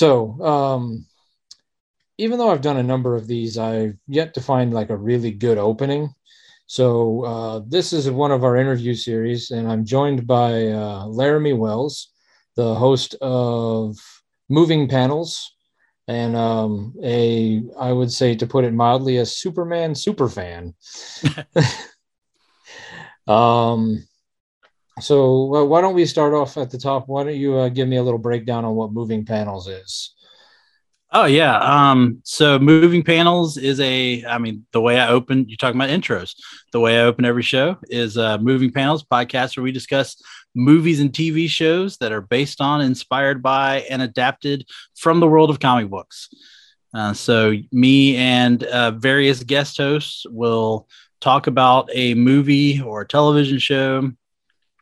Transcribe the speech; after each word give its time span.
So, 0.00 0.40
um, 0.40 1.04
even 2.16 2.38
though 2.38 2.48
I've 2.48 2.62
done 2.62 2.78
a 2.78 2.82
number 2.82 3.16
of 3.16 3.26
these, 3.26 3.58
I've 3.58 3.98
yet 4.06 4.32
to 4.32 4.40
find 4.40 4.72
like 4.72 4.88
a 4.88 4.96
really 4.96 5.30
good 5.30 5.58
opening. 5.58 6.14
So, 6.66 7.24
uh, 7.26 7.60
this 7.66 7.92
is 7.92 8.10
one 8.10 8.32
of 8.32 8.42
our 8.42 8.56
interview 8.56 8.94
series, 8.94 9.50
and 9.50 9.70
I'm 9.70 9.84
joined 9.84 10.26
by 10.26 10.68
uh, 10.68 11.04
Laramie 11.04 11.52
Wells, 11.52 12.12
the 12.56 12.74
host 12.74 13.14
of 13.20 13.98
Moving 14.48 14.88
Panels, 14.88 15.54
and 16.08 16.34
um, 16.34 16.94
a, 17.04 17.62
I 17.78 17.92
would 17.92 18.10
say, 18.10 18.34
to 18.36 18.46
put 18.46 18.64
it 18.64 18.72
mildly, 18.72 19.18
a 19.18 19.26
Superman 19.26 19.94
super 19.94 20.30
fan. 20.30 20.72
um, 23.28 24.02
so 25.00 25.54
uh, 25.54 25.64
why 25.64 25.80
don't 25.80 25.94
we 25.94 26.06
start 26.06 26.34
off 26.34 26.56
at 26.56 26.70
the 26.70 26.78
top? 26.78 27.08
Why 27.08 27.24
don't 27.24 27.36
you 27.36 27.56
uh, 27.56 27.68
give 27.68 27.88
me 27.88 27.96
a 27.96 28.02
little 28.02 28.18
breakdown 28.18 28.64
on 28.64 28.74
what 28.74 28.92
moving 28.92 29.24
panels 29.24 29.68
is? 29.68 30.14
Oh 31.12 31.24
yeah. 31.24 31.58
Um, 31.58 32.20
so 32.24 32.58
moving 32.60 33.02
panels 33.02 33.56
is 33.56 33.80
a, 33.80 34.24
I 34.24 34.38
mean, 34.38 34.64
the 34.72 34.80
way 34.80 35.00
I 35.00 35.08
open, 35.08 35.44
you're 35.48 35.56
talking 35.56 35.80
about 35.80 35.90
intros. 35.90 36.36
The 36.72 36.78
way 36.78 37.00
I 37.00 37.02
open 37.02 37.24
every 37.24 37.42
show 37.42 37.76
is 37.88 38.16
uh, 38.16 38.38
moving 38.38 38.70
panels 38.70 39.04
podcast 39.04 39.56
where 39.56 39.64
we 39.64 39.72
discuss 39.72 40.22
movies 40.54 41.00
and 41.00 41.12
TV 41.12 41.48
shows 41.48 41.96
that 41.96 42.12
are 42.12 42.20
based 42.20 42.60
on, 42.60 42.80
inspired 42.80 43.42
by, 43.42 43.80
and 43.90 44.02
adapted 44.02 44.64
from 44.96 45.18
the 45.18 45.26
world 45.26 45.50
of 45.50 45.58
comic 45.58 45.90
books. 45.90 46.28
Uh, 46.94 47.12
so 47.12 47.54
me 47.72 48.16
and 48.16 48.62
uh, 48.64 48.92
various 48.92 49.42
guest 49.42 49.78
hosts 49.78 50.24
will 50.30 50.86
talk 51.20 51.48
about 51.48 51.88
a 51.92 52.14
movie 52.14 52.80
or 52.80 53.02
a 53.02 53.06
television 53.06 53.58
show 53.58 54.10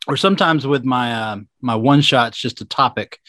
or 0.09 0.17
sometimes 0.17 0.67
with 0.67 0.84
my 0.84 1.12
uh, 1.12 1.37
my 1.61 1.77
one 1.77 2.01
shots, 2.01 2.39
just 2.39 2.62
a 2.62 2.64
topic 2.64 3.20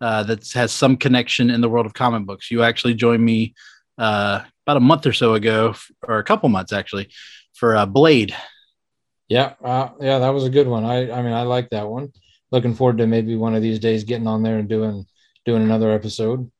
uh, 0.00 0.22
that 0.24 0.48
has 0.52 0.70
some 0.70 0.96
connection 0.96 1.50
in 1.50 1.62
the 1.62 1.68
world 1.68 1.86
of 1.86 1.94
comic 1.94 2.26
books. 2.26 2.50
You 2.50 2.62
actually 2.62 2.94
joined 2.94 3.24
me 3.24 3.54
uh, 3.96 4.44
about 4.66 4.76
a 4.76 4.80
month 4.80 5.06
or 5.06 5.12
so 5.14 5.34
ago, 5.34 5.74
or 6.06 6.18
a 6.18 6.24
couple 6.24 6.48
months 6.50 6.72
actually, 6.72 7.08
for 7.54 7.74
uh, 7.74 7.86
Blade. 7.86 8.36
Yeah, 9.28 9.54
uh, 9.64 9.90
yeah, 10.00 10.18
that 10.20 10.30
was 10.30 10.44
a 10.44 10.50
good 10.50 10.68
one. 10.68 10.84
I 10.84 11.10
I 11.10 11.22
mean, 11.22 11.32
I 11.32 11.42
like 11.42 11.70
that 11.70 11.88
one. 11.88 12.12
Looking 12.50 12.74
forward 12.74 12.98
to 12.98 13.06
maybe 13.06 13.34
one 13.34 13.54
of 13.54 13.62
these 13.62 13.78
days 13.78 14.04
getting 14.04 14.26
on 14.26 14.42
there 14.42 14.58
and 14.58 14.68
doing 14.68 15.06
doing 15.44 15.62
another 15.62 15.90
episode. 15.90 16.50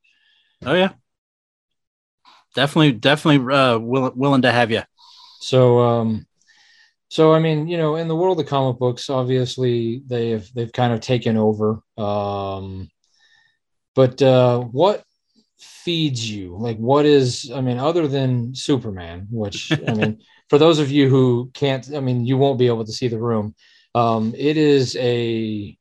Oh 0.65 0.73
yeah, 0.73 0.93
definitely, 2.55 2.93
definitely 2.93 3.53
uh, 3.53 3.77
willing 3.77 4.13
willing 4.15 4.41
to 4.41 4.51
have 4.51 4.71
you. 4.71 4.81
So 5.41 5.79
um, 5.79 6.27
so 7.09 7.33
I 7.33 7.39
mean, 7.39 7.67
you 7.67 7.77
know, 7.77 7.95
in 7.95 8.07
the 8.07 8.15
world 8.15 8.39
of 8.39 8.45
comic 8.45 8.79
books, 8.79 9.09
obviously 9.09 10.03
they've 10.05 10.47
they've 10.53 10.71
kind 10.71 10.93
of 10.93 11.01
taken 11.01 11.37
over. 11.37 11.81
Um, 11.97 12.89
but 13.95 14.21
uh, 14.21 14.59
what 14.59 15.03
feeds 15.57 16.29
you? 16.29 16.55
Like, 16.55 16.77
what 16.77 17.05
is? 17.05 17.51
I 17.53 17.61
mean, 17.61 17.79
other 17.79 18.07
than 18.07 18.53
Superman, 18.53 19.27
which 19.31 19.71
I 19.87 19.93
mean, 19.93 20.19
for 20.49 20.59
those 20.59 20.77
of 20.77 20.91
you 20.91 21.09
who 21.09 21.49
can't, 21.55 21.89
I 21.95 21.99
mean, 21.99 22.25
you 22.25 22.37
won't 22.37 22.59
be 22.59 22.67
able 22.67 22.85
to 22.85 22.93
see 22.93 23.07
the 23.07 23.19
room. 23.19 23.55
Um, 23.95 24.35
it 24.37 24.55
is 24.55 24.95
a 24.97 25.75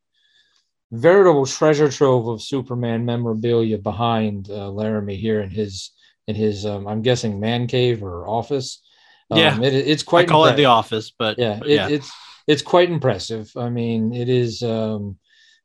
veritable 0.90 1.44
treasure 1.44 1.90
trove 1.90 2.26
of 2.26 2.42
Superman 2.42 3.04
memorabilia 3.04 3.76
behind 3.76 4.48
uh, 4.50 4.70
Laramie 4.70 5.16
here 5.16 5.40
in 5.40 5.50
his 5.50 5.90
in 6.26 6.34
his 6.34 6.64
um, 6.64 6.86
I'm 6.88 7.02
guessing 7.02 7.38
man 7.38 7.66
cave 7.66 8.02
or 8.02 8.26
office. 8.26 8.82
Yeah, 9.30 9.54
um, 9.54 9.62
it, 9.62 9.74
it's 9.74 10.02
quite. 10.02 10.26
I 10.26 10.32
call 10.32 10.46
it 10.46 10.56
the 10.56 10.66
office, 10.66 11.12
but 11.16 11.38
yeah, 11.38 11.58
but 11.58 11.68
it, 11.68 11.92
it's 11.92 12.10
it's 12.46 12.62
quite 12.62 12.90
impressive. 12.90 13.52
I 13.56 13.68
mean, 13.68 14.14
it 14.14 14.28
is 14.28 14.62
um, 14.62 15.18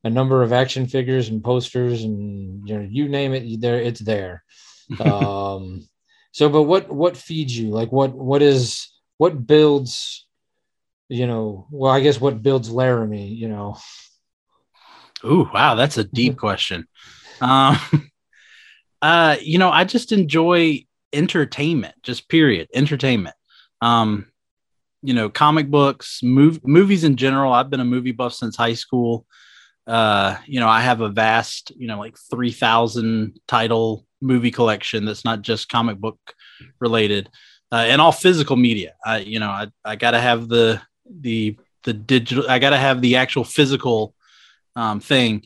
a 0.03 0.09
number 0.09 0.43
of 0.43 0.51
action 0.51 0.85
figures 0.85 1.29
and 1.29 1.43
posters, 1.43 2.03
and 2.03 2.67
you 2.67 2.77
know, 2.77 2.87
you 2.89 3.07
name 3.07 3.33
it, 3.33 3.61
there 3.61 3.79
it's 3.79 4.01
there. 4.01 4.43
um, 4.99 5.87
so, 6.31 6.49
but 6.49 6.63
what 6.63 6.89
what 6.89 7.15
feeds 7.15 7.57
you? 7.57 7.69
Like, 7.69 7.91
what 7.91 8.13
what 8.13 8.41
is 8.41 8.91
what 9.17 9.47
builds? 9.47 10.25
You 11.07 11.27
know, 11.27 11.67
well, 11.71 11.91
I 11.91 12.01
guess 12.01 12.19
what 12.19 12.43
builds 12.43 12.69
Laramie. 12.69 13.27
You 13.27 13.47
know. 13.47 13.77
Ooh, 15.25 15.49
wow, 15.53 15.75
that's 15.75 15.97
a 15.97 16.03
deep 16.03 16.37
question. 16.37 16.85
Um, 17.39 17.79
uh, 19.01 19.37
you 19.41 19.57
know, 19.57 19.69
I 19.69 19.85
just 19.85 20.11
enjoy 20.11 20.85
entertainment, 21.13 21.95
just 22.03 22.27
period, 22.27 22.67
entertainment 22.73 23.35
um, 23.83 24.27
you 25.01 25.13
know, 25.13 25.29
comic 25.29 25.69
books, 25.69 26.21
mov- 26.23 26.65
movies 26.65 27.03
in 27.03 27.17
general. 27.17 27.51
I've 27.51 27.69
been 27.69 27.81
a 27.81 27.85
movie 27.85 28.13
buff 28.13 28.33
since 28.33 28.55
high 28.55 28.75
school. 28.75 29.25
Uh, 29.85 30.37
you 30.45 30.61
know, 30.61 30.69
I 30.69 30.79
have 30.79 31.01
a 31.01 31.09
vast, 31.09 31.73
you 31.75 31.87
know, 31.87 31.99
like 31.99 32.15
3,000 32.31 33.37
title 33.45 34.05
movie 34.21 34.51
collection 34.51 35.03
that's 35.03 35.25
not 35.25 35.41
just 35.41 35.67
comic 35.67 35.97
book 35.97 36.17
related 36.79 37.29
uh, 37.73 37.83
and 37.89 37.99
all 37.99 38.13
physical 38.13 38.55
media. 38.55 38.93
I, 39.05 39.17
you 39.17 39.41
know, 39.41 39.49
I, 39.49 39.67
I 39.83 39.97
got 39.97 40.11
to 40.11 40.21
have 40.21 40.47
the, 40.47 40.81
the, 41.05 41.57
the 41.83 41.91
digital, 41.91 42.49
I 42.49 42.59
got 42.59 42.69
to 42.69 42.77
have 42.77 43.01
the 43.01 43.17
actual 43.17 43.43
physical 43.43 44.15
um, 44.77 45.01
thing. 45.01 45.43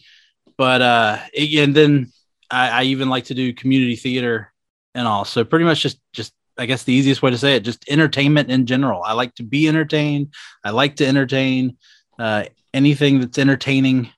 But, 0.60 0.84
uh, 0.84 1.18
and 1.36 1.74
then 1.74 2.12
I, 2.52 2.70
I 2.70 2.84
even 2.84 3.10
like 3.10 3.26
to 3.26 3.34
do 3.34 3.52
community 3.52 3.96
theater 3.96 4.54
and 4.94 5.08
all. 5.08 5.26
So 5.26 5.44
pretty 5.44 5.66
much 5.66 5.82
just, 5.82 6.00
just 6.14 6.34
I 6.58 6.66
guess 6.66 6.84
the 6.84 6.94
easiest 6.94 7.22
way 7.22 7.32
to 7.32 7.38
say 7.38 7.56
it, 7.56 7.62
just 7.62 7.88
entertainment 7.90 8.50
in 8.50 8.66
general. 8.66 9.04
I 9.04 9.14
like 9.14 9.36
to 9.36 9.44
be 9.44 9.68
entertained. 9.68 10.34
I 10.64 10.72
like 10.72 10.96
to 10.98 11.06
entertain. 11.06 11.78
Uh, 12.20 12.46
anything 12.74 13.20
that's 13.20 13.38
entertaining 13.38 14.10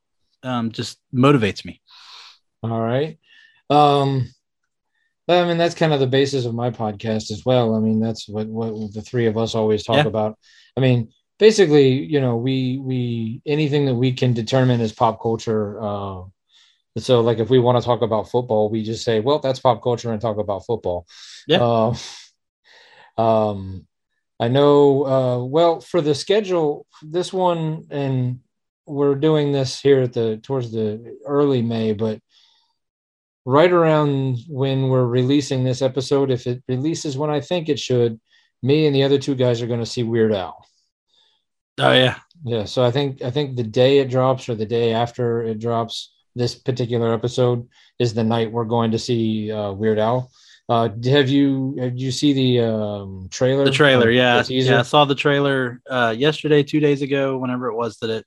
um, 0.44 0.72
just 0.72 1.00
motivates 1.14 1.66
me. 1.66 1.82
All 2.64 2.82
right. 2.82 3.18
Um, 3.70 4.28
I 5.28 5.46
mean, 5.46 5.58
that's 5.58 5.76
kind 5.76 5.94
of 5.94 6.00
the 6.00 6.08
basis 6.08 6.46
of 6.46 6.56
my 6.56 6.72
podcast 6.72 7.32
as 7.32 7.44
well. 7.46 7.76
I 7.76 7.80
mean, 7.80 8.00
that's 8.00 8.28
what, 8.28 8.48
what 8.48 8.94
the 8.94 9.02
three 9.02 9.28
of 9.28 9.38
us 9.38 9.56
always 9.56 9.84
talk 9.84 9.98
yeah. 9.98 10.08
about. 10.08 10.38
I 10.76 10.82
mean, 10.82 11.12
basically, 11.38 11.90
you 11.90 12.20
know, 12.20 12.36
we, 12.36 12.80
we, 12.80 13.42
anything 13.46 13.86
that 13.86 13.96
we 13.96 14.12
can 14.12 14.34
determine 14.34 14.82
is 14.82 14.92
pop 14.92 15.22
culture, 15.22 15.82
uh, 15.82 16.24
so 16.98 17.22
like 17.22 17.38
if 17.38 17.50
we 17.50 17.60
want 17.60 17.80
to 17.80 17.86
talk 17.86 18.02
about 18.02 18.30
football, 18.30 18.70
we 18.70 18.84
just 18.84 19.06
say, 19.06 19.20
well, 19.20 19.40
that's 19.40 19.60
pop 19.60 19.82
culture 19.82 20.12
and 20.12 20.20
talk 20.20 20.38
about 20.38 20.66
football. 20.66 21.06
Yeah. 21.48 21.62
Uh, 21.62 21.96
um, 23.20 23.86
I 24.40 24.48
know, 24.48 25.06
uh, 25.06 25.44
well, 25.44 25.82
for 25.82 26.00
the 26.00 26.16
schedule, 26.16 26.88
this 27.02 27.34
one, 27.34 27.88
and 27.92 28.40
we're 28.86 29.16
doing 29.16 29.52
this 29.52 29.82
here 29.82 30.02
at 30.04 30.14
the 30.14 30.38
towards 30.38 30.72
the 30.72 31.18
early 31.26 31.62
May, 31.62 31.94
but 31.94 32.20
right 33.46 33.72
around 33.72 34.38
when 34.48 34.88
we're 34.88 35.06
releasing 35.06 35.64
this 35.64 35.82
episode, 35.82 36.32
if 36.32 36.48
it 36.48 36.64
releases 36.70 37.18
when 37.18 37.30
I 37.30 37.42
think 37.42 37.68
it 37.68 37.80
should, 37.80 38.20
me 38.64 38.86
and 38.86 38.96
the 38.96 39.04
other 39.04 39.18
two 39.18 39.36
guys 39.36 39.62
are 39.62 39.68
going 39.68 39.82
to 39.82 39.86
see 39.86 40.04
Weird 40.04 40.34
Al. 40.34 40.66
Oh 41.78 41.92
yeah, 41.92 42.20
yeah. 42.46 42.64
So 42.64 42.86
I 42.86 42.92
think 42.92 43.22
I 43.22 43.32
think 43.32 43.56
the 43.56 43.64
day 43.64 44.00
it 44.00 44.10
drops 44.10 44.48
or 44.48 44.56
the 44.56 44.66
day 44.66 44.94
after 44.94 45.44
it 45.44 45.60
drops, 45.60 46.14
this 46.36 46.56
particular 46.56 47.14
episode 47.14 47.68
is 48.00 48.14
the 48.14 48.24
night 48.24 48.52
we're 48.52 48.64
going 48.64 48.92
to 48.92 49.00
see 49.00 49.52
uh, 49.52 49.74
Weird 49.74 50.00
Al. 50.00 50.32
Uh, 50.70 50.88
have 51.06 51.28
you 51.28 51.76
have 51.80 51.98
you 51.98 52.12
see 52.12 52.32
the 52.32 52.60
um, 52.60 53.28
trailer? 53.32 53.66
The 53.66 53.72
trailer, 53.72 54.12
yeah, 54.12 54.44
the 54.44 54.54
yeah. 54.54 54.80
I 54.80 54.82
saw 54.84 55.04
the 55.04 55.16
trailer 55.16 55.82
uh, 55.90 56.14
yesterday, 56.16 56.62
two 56.62 56.80
days 56.80 57.02
ago, 57.02 57.40
whenever 57.40 57.70
it 57.70 57.76
was 57.76 57.98
that 57.98 58.12
it 58.12 58.26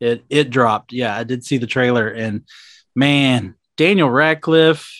it 0.00 0.24
it 0.30 0.50
dropped. 0.50 0.94
Yeah, 0.94 1.14
I 1.14 1.22
did 1.24 1.44
see 1.44 1.58
the 1.58 1.66
trailer, 1.66 2.08
and 2.08 2.46
man, 2.94 3.56
Daniel 3.76 4.08
Radcliffe, 4.08 4.90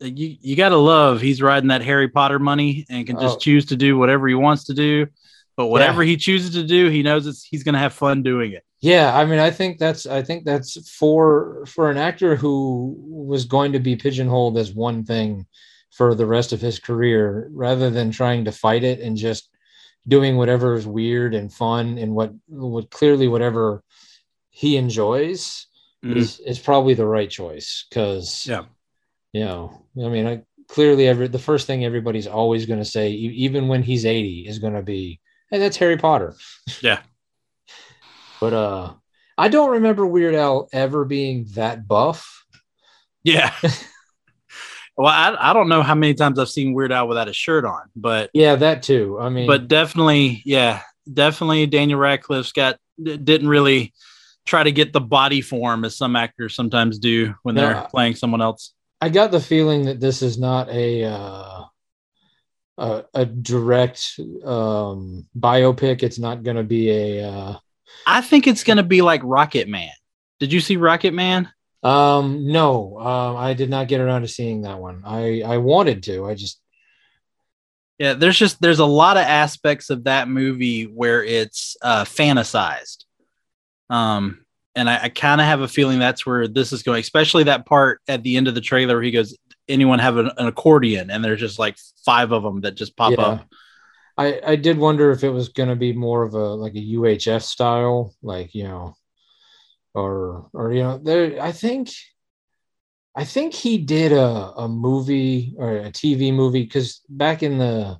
you 0.00 0.36
you 0.40 0.56
gotta 0.56 0.76
love 0.76 1.20
he's 1.20 1.40
riding 1.40 1.68
that 1.68 1.82
Harry 1.82 2.08
Potter 2.08 2.40
money 2.40 2.84
and 2.90 3.06
can 3.06 3.20
just 3.20 3.36
oh. 3.36 3.38
choose 3.38 3.66
to 3.66 3.76
do 3.76 3.96
whatever 3.96 4.26
he 4.26 4.34
wants 4.34 4.64
to 4.64 4.74
do. 4.74 5.06
But 5.56 5.66
whatever 5.66 6.02
yeah. 6.02 6.10
he 6.10 6.16
chooses 6.16 6.54
to 6.54 6.64
do, 6.64 6.88
he 6.88 7.04
knows 7.04 7.28
it's 7.28 7.44
he's 7.44 7.62
gonna 7.62 7.78
have 7.78 7.92
fun 7.92 8.24
doing 8.24 8.52
it. 8.52 8.64
Yeah, 8.80 9.16
I 9.16 9.24
mean, 9.24 9.38
I 9.38 9.52
think 9.52 9.78
that's 9.78 10.06
I 10.06 10.22
think 10.22 10.44
that's 10.44 10.90
for 10.90 11.64
for 11.66 11.92
an 11.92 11.96
actor 11.96 12.34
who 12.34 12.96
was 13.06 13.44
going 13.44 13.70
to 13.74 13.78
be 13.78 13.94
pigeonholed 13.94 14.58
as 14.58 14.72
one 14.72 15.04
thing 15.04 15.46
for 15.92 16.14
the 16.14 16.26
rest 16.26 16.52
of 16.52 16.60
his 16.60 16.78
career 16.78 17.48
rather 17.52 17.90
than 17.90 18.10
trying 18.10 18.44
to 18.46 18.52
fight 18.52 18.82
it 18.82 19.00
and 19.00 19.16
just 19.16 19.48
doing 20.08 20.36
whatever 20.36 20.74
is 20.74 20.86
weird 20.86 21.34
and 21.34 21.52
fun 21.52 21.98
and 21.98 22.14
what 22.14 22.32
what 22.48 22.90
clearly 22.90 23.28
whatever 23.28 23.82
he 24.50 24.76
enjoys 24.76 25.66
Mhm. 26.04 26.16
is 26.16 26.40
is 26.40 26.58
probably 26.58 26.94
the 26.94 27.06
right 27.06 27.30
choice 27.30 27.84
because 27.88 28.44
Yeah. 28.46 28.64
you 29.32 29.44
know 29.44 29.86
I 29.96 30.08
mean 30.08 30.26
I 30.26 30.42
clearly 30.68 31.06
every 31.06 31.28
the 31.28 31.38
first 31.38 31.66
thing 31.66 31.84
everybody's 31.84 32.26
always 32.26 32.66
going 32.66 32.80
to 32.80 32.84
say 32.96 33.10
even 33.10 33.68
when 33.68 33.82
he's 33.82 34.04
80 34.06 34.46
is 34.48 34.58
going 34.58 34.74
to 34.74 34.82
be 34.82 35.20
hey 35.50 35.58
that's 35.58 35.76
Harry 35.76 35.96
Potter 35.98 36.34
Yeah. 36.82 37.02
but 38.40 38.52
uh 38.52 38.94
I 39.38 39.48
don't 39.48 39.70
remember 39.72 40.06
Weird 40.06 40.34
Al 40.34 40.68
ever 40.72 41.04
being 41.04 41.46
that 41.54 41.86
buff 41.86 42.44
Yeah. 43.22 43.54
well, 44.96 45.08
I, 45.08 45.50
I 45.50 45.52
don't 45.52 45.68
know 45.68 45.82
how 45.82 45.94
many 45.94 46.14
times 46.14 46.38
I've 46.38 46.48
seen 46.48 46.74
Weird 46.74 46.92
Al 46.92 47.08
without 47.08 47.28
a 47.28 47.32
shirt 47.32 47.64
on, 47.64 47.82
but 47.96 48.30
yeah 48.34 48.56
that 48.56 48.82
too 48.82 49.18
I 49.20 49.28
mean 49.28 49.46
but 49.46 49.68
definitely, 49.68 50.42
yeah, 50.44 50.82
definitely 51.12 51.66
Daniel 51.66 51.98
Radcliffe's 51.98 52.52
got 52.52 52.78
didn't 53.02 53.48
really 53.48 53.92
try 54.44 54.62
to 54.62 54.72
get 54.72 54.92
the 54.92 55.00
body 55.00 55.40
form 55.40 55.84
as 55.84 55.96
some 55.96 56.16
actors 56.16 56.54
sometimes 56.54 56.98
do 56.98 57.34
when 57.42 57.54
they're 57.54 57.86
playing 57.90 58.14
someone 58.14 58.42
else. 58.42 58.74
I 59.00 59.08
got 59.08 59.30
the 59.30 59.40
feeling 59.40 59.86
that 59.86 60.00
this 60.00 60.22
is 60.22 60.38
not 60.38 60.68
a 60.68 61.04
uh, 61.04 61.64
a, 62.78 63.04
a 63.14 63.26
direct 63.26 64.18
um, 64.44 65.26
biopic. 65.38 66.02
It's 66.02 66.18
not 66.18 66.42
going 66.42 66.56
to 66.56 66.62
be 66.62 66.90
a. 66.90 67.28
Uh, 67.28 67.58
I 68.06 68.20
think 68.20 68.46
it's 68.46 68.64
going 68.64 68.76
to 68.76 68.82
be 68.82 69.02
like 69.02 69.20
Rocket 69.24 69.68
Man. 69.68 69.90
Did 70.40 70.52
you 70.52 70.60
see 70.60 70.76
Rocket 70.76 71.14
Man? 71.14 71.50
Um, 71.82 72.46
no, 72.46 72.98
um, 72.98 73.36
I 73.36 73.54
did 73.54 73.70
not 73.70 73.88
get 73.88 74.00
around 74.00 74.22
to 74.22 74.28
seeing 74.28 74.62
that 74.62 74.78
one. 74.78 75.02
I 75.04 75.42
I 75.42 75.58
wanted 75.58 76.02
to. 76.04 76.26
I 76.26 76.34
just 76.34 76.60
Yeah, 77.98 78.14
there's 78.14 78.38
just 78.38 78.60
there's 78.60 78.78
a 78.80 78.84
lot 78.86 79.16
of 79.16 79.24
aspects 79.24 79.90
of 79.90 80.04
that 80.04 80.28
movie 80.28 80.84
where 80.84 81.22
it's 81.22 81.76
uh, 81.82 82.04
fantasized, 82.04 83.04
um, 83.90 84.44
and 84.74 84.88
I, 84.90 85.04
I 85.04 85.08
kind 85.10 85.40
of 85.40 85.46
have 85.46 85.60
a 85.60 85.68
feeling 85.68 85.98
that's 85.98 86.26
where 86.26 86.48
this 86.48 86.72
is 86.72 86.82
going. 86.82 87.00
Especially 87.00 87.44
that 87.44 87.66
part 87.66 88.00
at 88.08 88.22
the 88.22 88.36
end 88.36 88.48
of 88.48 88.54
the 88.54 88.60
trailer 88.60 88.96
where 88.96 89.02
he 89.02 89.10
goes, 89.12 89.36
"Anyone 89.68 89.98
have 90.00 90.16
an, 90.16 90.30
an 90.38 90.46
accordion?" 90.48 91.10
And 91.10 91.24
there's 91.24 91.40
just 91.40 91.58
like 91.58 91.76
five 92.04 92.32
of 92.32 92.42
them 92.42 92.62
that 92.62 92.74
just 92.76 92.96
pop 92.96 93.12
Yeah. 93.12 93.18
up. 93.18 93.46
I 94.18 94.40
I 94.46 94.56
did 94.56 94.78
wonder 94.78 95.10
if 95.10 95.24
it 95.24 95.30
was 95.30 95.50
going 95.50 95.68
to 95.68 95.76
be 95.76 95.92
more 95.92 96.22
of 96.22 96.34
a 96.34 96.54
like 96.54 96.74
a 96.74 96.80
UHF 96.80 97.42
style, 97.42 98.14
like 98.22 98.54
you 98.54 98.64
know, 98.64 98.94
or 99.94 100.48
or 100.52 100.72
you 100.72 100.82
know, 100.82 100.98
there. 100.98 101.40
I 101.42 101.52
think. 101.52 101.90
I 103.14 103.24
think 103.24 103.52
he 103.52 103.76
did 103.76 104.10
a, 104.12 104.54
a 104.56 104.66
movie 104.68 105.54
or 105.58 105.76
a 105.76 105.90
TV 105.90 106.32
movie 106.32 106.62
because 106.62 107.02
back 107.10 107.42
in 107.42 107.58
the 107.58 107.98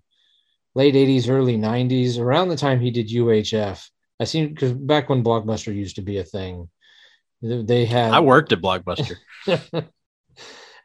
late 0.74 0.94
80s, 0.94 1.28
early 1.28 1.58
90s, 1.58 2.18
around 2.18 2.48
the 2.48 2.56
time 2.56 2.80
he 2.80 2.90
did 2.90 3.10
UHF, 3.10 3.86
I 4.18 4.24
seen 4.24 4.48
because 4.48 4.72
back 4.72 5.10
when 5.10 5.22
Blockbuster 5.22 5.74
used 5.74 5.96
to 5.96 6.02
be 6.02 6.16
a 6.16 6.24
thing, 6.24 6.70
they 7.42 7.84
had 7.84 8.12
I 8.14 8.20
worked 8.20 8.52
at 8.52 8.62
Blockbuster. 8.62 9.16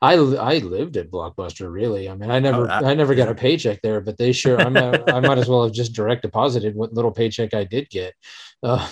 I 0.01 0.13
I 0.13 0.57
lived 0.57 0.97
at 0.97 1.09
Blockbuster 1.09 1.71
really. 1.71 2.09
I 2.09 2.15
mean, 2.15 2.29
I 2.29 2.39
never 2.39 2.69
Oh, 2.69 2.69
I- 2.69 2.91
I, 2.91 2.93
never 2.95 3.15
got 3.15 3.29
a 3.29 3.35
paycheck 3.35 3.81
there, 3.81 4.01
but 4.01 4.17
they 4.17 4.31
sure 4.31 4.59
I'm 4.59 4.75
a, 4.75 5.05
I 5.07 5.19
might 5.21 5.37
as 5.37 5.47
well 5.47 5.63
have 5.63 5.73
just 5.73 5.93
direct 5.93 6.23
deposited 6.23 6.75
what 6.75 6.93
little 6.93 7.11
paycheck 7.11 7.53
I 7.53 7.63
did 7.63 7.89
get. 7.89 8.13
Uh, 8.61 8.87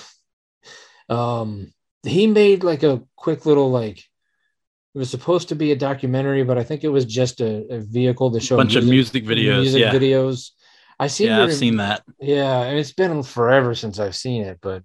um, 1.09 1.73
he 2.05 2.27
made 2.27 2.63
like 2.63 2.83
a 2.83 3.03
quick 3.15 3.45
little 3.45 3.71
like 3.71 3.97
it 3.97 4.97
was 4.97 5.09
supposed 5.09 5.49
to 5.49 5.55
be 5.55 5.73
a 5.73 5.75
documentary, 5.75 6.43
but 6.43 6.57
I 6.57 6.63
think 6.63 6.85
it 6.85 6.89
was 6.89 7.05
just 7.05 7.41
a, 7.41 7.65
a 7.69 7.79
vehicle 7.81 8.31
to 8.31 8.39
show 8.39 8.55
a 8.55 8.59
bunch 8.59 8.75
of 8.75 8.85
music 8.85 9.25
videos. 9.25 9.61
music 9.61 9.81
yeah, 9.81 9.91
videos. 9.91 10.51
I 10.97 11.07
see. 11.07 11.25
yeah, 11.25 11.43
I've 11.43 11.53
seen 11.53 11.77
that. 11.77 12.03
Yeah, 12.21 12.61
and 12.61 12.79
it's 12.79 12.93
been 12.93 13.21
forever 13.21 13.75
since 13.75 13.99
I've 13.99 14.15
seen 14.15 14.43
it, 14.43 14.59
but 14.61 14.83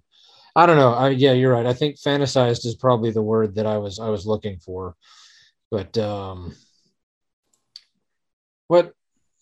I 0.55 0.65
don't 0.65 0.75
know. 0.75 0.93
I, 0.93 1.09
yeah, 1.09 1.31
you're 1.31 1.53
right. 1.53 1.65
I 1.65 1.73
think 1.73 1.97
fantasized 1.97 2.65
is 2.65 2.75
probably 2.75 3.11
the 3.11 3.21
word 3.21 3.55
that 3.55 3.65
I 3.65 3.77
was 3.77 3.99
I 3.99 4.09
was 4.09 4.27
looking 4.27 4.59
for. 4.59 4.95
But 5.69 5.97
um 5.97 6.55
what 8.67 8.93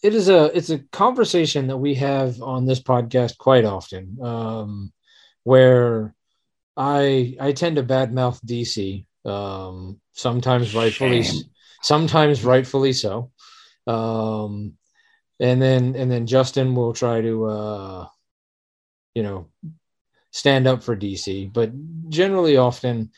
it 0.04 0.14
is 0.14 0.30
a 0.30 0.56
it's 0.56 0.70
a 0.70 0.80
conversation 0.92 1.68
that 1.68 1.78
we 1.78 1.96
have 1.96 2.42
on 2.42 2.66
this 2.66 2.80
podcast 2.80 3.38
quite 3.38 3.66
often. 3.66 4.18
Um 4.22 4.94
where 5.44 6.14
I 6.80 7.36
I 7.42 7.52
tend 7.52 7.76
to 7.76 7.84
badmouth 7.84 8.40
DC. 8.46 9.06
Um 9.30 10.00
sometimes 10.14 10.74
rightfully 10.74 11.24
Shame. 11.24 11.44
sometimes 11.84 12.46
rightfully 12.46 12.94
so. 12.94 13.32
Um 13.86 14.74
and 15.42 15.62
then 15.62 15.96
and 15.96 16.10
then 16.10 16.26
Justin 16.26 16.76
will 16.76 16.94
try 16.94 17.20
to 17.20 17.46
uh 17.46 18.08
you 19.14 19.24
know 19.24 19.48
stand 20.32 20.68
up 20.68 20.82
for 20.82 20.96
DC, 20.96 21.52
but 21.52 21.72
generally 22.08 22.56
often 22.56 23.12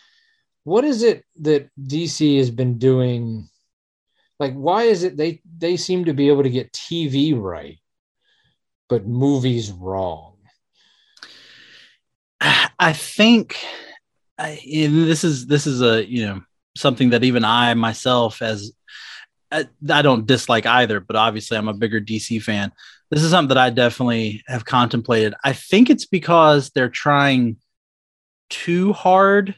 what 0.64 0.84
is 0.84 1.04
it 1.04 1.24
that 1.42 1.70
DC 1.80 2.38
has 2.38 2.50
been 2.50 2.80
doing 2.80 3.48
like 4.40 4.54
why 4.54 4.84
is 4.84 5.04
it 5.04 5.18
they 5.18 5.40
they 5.58 5.78
seem 5.78 6.06
to 6.06 6.14
be 6.14 6.30
able 6.30 6.44
to 6.44 6.50
get 6.50 6.74
TV 6.74 7.40
right 7.40 7.78
but 8.90 9.06
movies 9.06 9.72
wrong? 9.72 10.31
I 12.82 12.94
think 12.94 13.58
I, 14.40 14.60
this 14.66 15.24
is 15.24 15.46
this 15.46 15.68
is 15.68 15.84
a 15.84 16.04
you 16.04 16.26
know 16.26 16.42
something 16.76 17.12
that 17.12 17.24
even 17.24 17.46
I 17.46 17.76
myself 17.76 18.42
as 18.42 18.72
I, 19.52 19.68
I 19.88 20.02
don't 20.02 20.26
dislike 20.26 20.66
either, 20.66 21.00
but 21.00 21.16
obviously 21.16 21.58
I'm 21.58 21.68
a 21.68 21.76
bigger 21.76 22.02
DC 22.02 22.42
fan. 22.42 22.72
This 23.12 23.22
is 23.22 23.30
something 23.30 23.50
that 23.50 23.62
I 23.62 23.70
definitely 23.70 24.44
have 24.48 24.66
contemplated. 24.66 25.36
I 25.44 25.54
think 25.54 25.92
it's 25.92 26.08
because 26.08 26.72
they're 26.72 26.90
trying 26.90 27.58
too 28.50 28.94
hard 28.94 29.54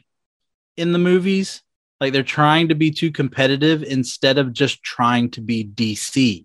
in 0.76 0.92
the 0.92 0.98
movies. 0.98 1.62
Like 2.00 2.12
they're 2.12 2.24
trying 2.24 2.68
to 2.68 2.74
be 2.74 2.90
too 2.90 3.10
competitive 3.10 3.82
instead 3.84 4.36
of 4.36 4.52
just 4.52 4.82
trying 4.82 5.30
to 5.30 5.40
be 5.40 5.64
DC. 5.64 6.44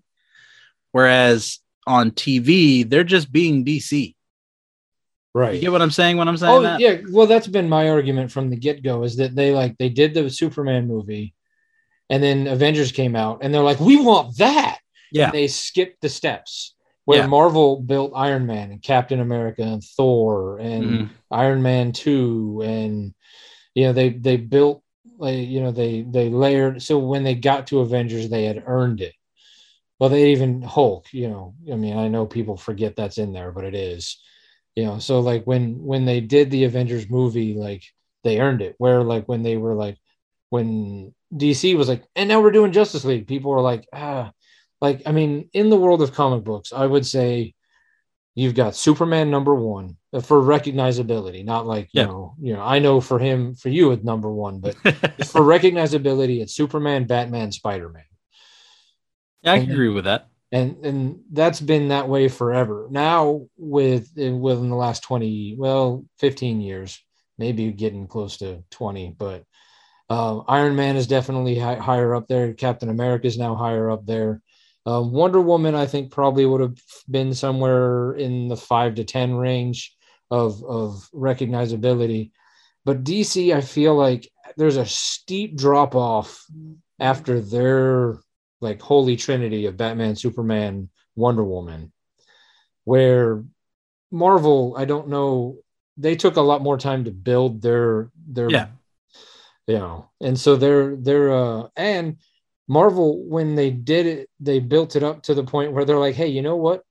Whereas 0.92 1.58
on 1.86 2.12
TV, 2.12 2.88
they're 2.88 3.04
just 3.04 3.30
being 3.30 3.66
DC. 3.66 4.14
Right. 5.34 5.54
You 5.54 5.60
get 5.60 5.72
what 5.72 5.82
I'm 5.82 5.90
saying 5.92 6.16
when 6.16 6.28
I'm 6.28 6.36
saying 6.36 6.52
Oh 6.52 6.62
that? 6.62 6.80
yeah, 6.80 6.98
well 7.10 7.26
that's 7.26 7.46
been 7.46 7.68
my 7.68 7.88
argument 7.88 8.32
from 8.32 8.50
the 8.50 8.56
get-go 8.56 9.04
is 9.04 9.16
that 9.16 9.34
they 9.36 9.52
like 9.54 9.78
they 9.78 9.88
did 9.88 10.12
the 10.12 10.28
Superman 10.28 10.88
movie 10.88 11.34
and 12.08 12.20
then 12.22 12.48
Avengers 12.48 12.90
came 12.90 13.14
out 13.14 13.38
and 13.42 13.54
they're 13.54 13.62
like 13.62 13.78
we 13.80 13.96
want 13.96 14.36
that. 14.38 14.78
Yeah. 15.12 15.26
And 15.26 15.34
they 15.34 15.46
skipped 15.46 16.00
the 16.00 16.08
steps 16.08 16.74
where 17.04 17.20
Yeah. 17.20 17.26
Marvel 17.28 17.80
built 17.80 18.12
Iron 18.16 18.46
Man 18.46 18.72
and 18.72 18.82
Captain 18.82 19.20
America 19.20 19.62
and 19.62 19.82
Thor 19.82 20.58
and 20.58 20.84
Mhm. 20.84 21.10
Iron 21.30 21.62
Man 21.62 21.92
2 21.92 22.62
and 22.64 23.14
you 23.74 23.84
know 23.84 23.92
they 23.92 24.08
they 24.10 24.36
built 24.36 24.82
like 25.16 25.46
you 25.46 25.60
know 25.60 25.70
they 25.70 26.02
they 26.02 26.28
layered 26.28 26.82
so 26.82 26.98
when 26.98 27.22
they 27.22 27.36
got 27.36 27.68
to 27.68 27.80
Avengers 27.80 28.28
they 28.28 28.44
had 28.46 28.64
earned 28.66 29.00
it. 29.00 29.14
Well 30.00 30.10
they 30.10 30.32
even 30.32 30.62
Hulk, 30.62 31.06
you 31.12 31.28
know, 31.28 31.54
I 31.72 31.76
mean 31.76 31.96
I 31.96 32.08
know 32.08 32.26
people 32.26 32.56
forget 32.56 32.96
that's 32.96 33.18
in 33.18 33.32
there 33.32 33.52
but 33.52 33.62
it 33.64 33.76
is. 33.76 34.18
You 34.76 34.84
know, 34.86 34.98
so 34.98 35.20
like 35.20 35.44
when 35.44 35.82
when 35.84 36.04
they 36.04 36.20
did 36.20 36.50
the 36.50 36.64
Avengers 36.64 37.10
movie 37.10 37.54
like 37.54 37.82
they 38.24 38.40
earned 38.40 38.62
it 38.62 38.74
where 38.78 39.02
like 39.02 39.28
when 39.28 39.42
they 39.42 39.56
were 39.56 39.74
like 39.74 39.98
when 40.50 41.14
DC 41.36 41.74
was 41.74 41.88
like 41.88 42.04
and 42.16 42.28
now 42.28 42.40
we're 42.40 42.52
doing 42.52 42.72
Justice 42.72 43.04
League 43.04 43.26
people 43.26 43.50
were 43.50 43.60
like 43.60 43.86
ah 43.92 44.32
like 44.80 45.02
I 45.06 45.12
mean 45.12 45.50
in 45.52 45.70
the 45.70 45.76
world 45.76 46.02
of 46.02 46.12
comic 46.14 46.44
books 46.44 46.72
I 46.72 46.86
would 46.86 47.06
say 47.06 47.54
you've 48.34 48.54
got 48.54 48.76
Superman 48.76 49.30
number 49.30 49.54
one 49.54 49.96
uh, 50.12 50.20
for 50.20 50.40
recognizability, 50.40 51.44
not 51.44 51.66
like 51.66 51.90
you 51.92 52.02
Yeah. 52.02 52.06
know, 52.06 52.34
you 52.40 52.54
know, 52.54 52.62
I 52.62 52.78
know 52.78 53.00
for 53.00 53.18
him, 53.18 53.54
for 53.54 53.68
you, 53.68 53.90
it's 53.92 54.04
number 54.04 54.30
one, 54.30 54.60
but 54.60 54.76
for 55.24 55.42
recognizability, 55.42 56.40
it's 56.40 56.54
Superman, 56.54 57.06
Batman, 57.06 57.52
Spider 57.52 57.88
Man, 57.88 58.04
Yeah, 59.42 59.52
I 59.54 59.58
can 59.60 59.72
agree 59.72 59.88
with 59.88 60.04
that. 60.04 60.29
And 60.52 60.84
and 60.84 61.20
that's 61.32 61.60
been 61.60 61.88
that 61.88 62.08
way 62.08 62.28
forever. 62.28 62.88
Now 62.90 63.46
with 63.56 64.10
within 64.16 64.70
the 64.70 64.76
last 64.76 65.02
twenty, 65.02 65.54
well, 65.56 66.04
fifteen 66.18 66.60
years, 66.60 67.00
maybe 67.38 67.70
getting 67.72 68.06
close 68.06 68.38
to 68.38 68.62
twenty, 68.70 69.14
but 69.16 69.44
um, 70.08 70.44
Iron 70.48 70.74
Man 70.74 70.96
is 70.96 71.06
definitely 71.06 71.58
hi- 71.58 71.76
higher 71.76 72.14
up 72.14 72.26
there. 72.26 72.52
Captain 72.52 72.88
America 72.88 73.28
is 73.28 73.38
now 73.38 73.54
higher 73.54 73.90
up 73.90 74.06
there. 74.06 74.42
Uh, 74.84 75.00
Wonder 75.02 75.40
Woman, 75.40 75.76
I 75.76 75.86
think, 75.86 76.10
probably 76.10 76.44
would 76.44 76.60
have 76.60 76.78
been 77.08 77.32
somewhere 77.32 78.14
in 78.14 78.48
the 78.48 78.56
five 78.56 78.96
to 78.96 79.04
ten 79.04 79.34
range 79.34 79.94
of 80.30 80.64
of 80.64 81.08
recognizability. 81.14 82.32
But 82.84 83.04
DC, 83.04 83.54
I 83.54 83.60
feel 83.60 83.94
like 83.94 84.28
there's 84.56 84.78
a 84.78 84.86
steep 84.86 85.56
drop 85.56 85.94
off 85.94 86.44
after 86.98 87.40
their 87.40 88.18
like 88.60 88.80
holy 88.80 89.16
trinity 89.16 89.66
of 89.66 89.76
Batman, 89.76 90.16
Superman, 90.16 90.88
Wonder 91.16 91.44
Woman, 91.44 91.92
where 92.84 93.44
Marvel, 94.10 94.74
I 94.76 94.84
don't 94.84 95.08
know, 95.08 95.58
they 95.96 96.16
took 96.16 96.36
a 96.36 96.42
lot 96.42 96.62
more 96.62 96.78
time 96.78 97.04
to 97.04 97.10
build 97.10 97.62
their 97.62 98.10
their 98.28 98.50
Yeah. 98.50 98.68
you 99.66 99.78
know, 99.78 100.10
and 100.20 100.38
so 100.38 100.56
they're 100.56 100.96
they're 100.96 101.32
uh 101.32 101.68
and 101.76 102.16
Marvel 102.68 103.22
when 103.24 103.56
they 103.56 103.70
did 103.70 104.06
it, 104.06 104.30
they 104.38 104.60
built 104.60 104.94
it 104.94 105.02
up 105.02 105.22
to 105.24 105.34
the 105.34 105.44
point 105.44 105.72
where 105.72 105.84
they're 105.84 105.98
like, 105.98 106.14
hey, 106.14 106.28
you 106.28 106.42
know 106.42 106.56
what? 106.56 106.84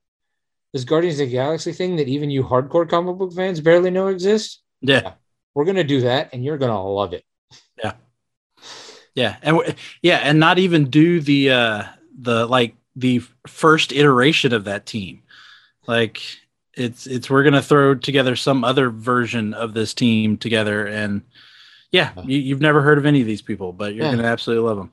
this 0.72 0.84
Guardians 0.84 1.18
of 1.18 1.26
the 1.26 1.32
Galaxy 1.32 1.72
thing 1.72 1.96
that 1.96 2.06
even 2.08 2.30
you 2.30 2.44
hardcore 2.44 2.88
comic 2.88 3.16
book 3.16 3.32
fans 3.32 3.60
barely 3.60 3.90
know 3.90 4.06
exists. 4.06 4.62
Yeah. 4.80 5.14
We're 5.54 5.64
gonna 5.64 5.82
do 5.82 6.02
that, 6.02 6.30
and 6.32 6.44
you're 6.44 6.58
gonna 6.58 6.80
love 6.80 7.12
it. 7.12 7.24
Yeah. 7.82 7.94
Yeah, 9.14 9.36
and 9.42 9.74
yeah, 10.02 10.18
and 10.18 10.38
not 10.38 10.58
even 10.58 10.88
do 10.90 11.20
the 11.20 11.50
uh 11.50 11.82
the 12.20 12.46
like 12.46 12.74
the 12.96 13.22
first 13.46 13.92
iteration 13.92 14.52
of 14.52 14.64
that 14.64 14.86
team. 14.86 15.22
Like 15.86 16.20
it's 16.74 17.06
it's 17.06 17.28
we're 17.28 17.42
gonna 17.42 17.62
throw 17.62 17.94
together 17.94 18.36
some 18.36 18.62
other 18.64 18.90
version 18.90 19.52
of 19.54 19.74
this 19.74 19.94
team 19.94 20.36
together, 20.36 20.86
and 20.86 21.22
yeah, 21.90 22.12
you, 22.24 22.38
you've 22.38 22.60
never 22.60 22.82
heard 22.82 22.98
of 22.98 23.06
any 23.06 23.20
of 23.20 23.26
these 23.26 23.42
people, 23.42 23.72
but 23.72 23.94
you're 23.94 24.04
Yeah. 24.06 24.12
gonna 24.12 24.28
absolutely 24.28 24.64
love 24.68 24.76
them. 24.76 24.92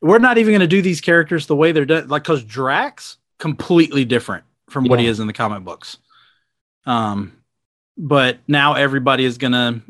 We're 0.00 0.18
not 0.18 0.38
even 0.38 0.52
gonna 0.54 0.66
do 0.68 0.82
these 0.82 1.00
characters 1.00 1.46
the 1.46 1.56
way 1.56 1.72
they're 1.72 1.84
done, 1.84 2.06
like 2.08 2.22
because 2.22 2.44
Drax 2.44 3.16
completely 3.38 4.04
different 4.04 4.44
from 4.70 4.84
what 4.84 5.00
he 5.00 5.06
is 5.06 5.18
in 5.20 5.26
the 5.26 5.32
comic 5.32 5.64
books. 5.64 5.98
Um, 6.86 7.32
but 7.98 8.38
now 8.46 8.74
everybody 8.74 9.24
is 9.24 9.38
gonna 9.38 9.82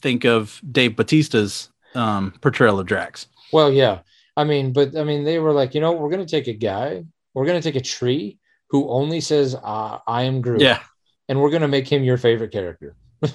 think 0.00 0.24
of 0.24 0.60
Dave 0.70 0.92
Bautista's 0.94 1.70
um, 1.96 2.32
portrayal 2.40 2.78
of 2.78 2.86
Drax. 2.86 3.26
Well, 3.52 3.72
yeah. 3.72 4.00
I 4.36 4.44
mean, 4.44 4.72
but 4.72 4.96
I 4.96 5.04
mean, 5.04 5.24
they 5.24 5.38
were 5.38 5.52
like, 5.52 5.74
you 5.74 5.80
know, 5.80 5.92
we're 5.92 6.10
gonna 6.10 6.26
take 6.26 6.46
a 6.46 6.52
guy, 6.52 7.04
we're 7.34 7.46
gonna 7.46 7.62
take 7.62 7.76
a 7.76 7.80
tree 7.80 8.38
who 8.68 8.88
only 8.88 9.20
says, 9.20 9.54
uh, 9.54 9.98
"I 10.06 10.24
am 10.24 10.40
Groot," 10.42 10.60
Yeah, 10.60 10.80
and 11.28 11.40
we're 11.40 11.50
gonna 11.50 11.68
make 11.68 11.88
him 11.88 12.04
your 12.04 12.18
favorite 12.18 12.52
character. 12.52 12.96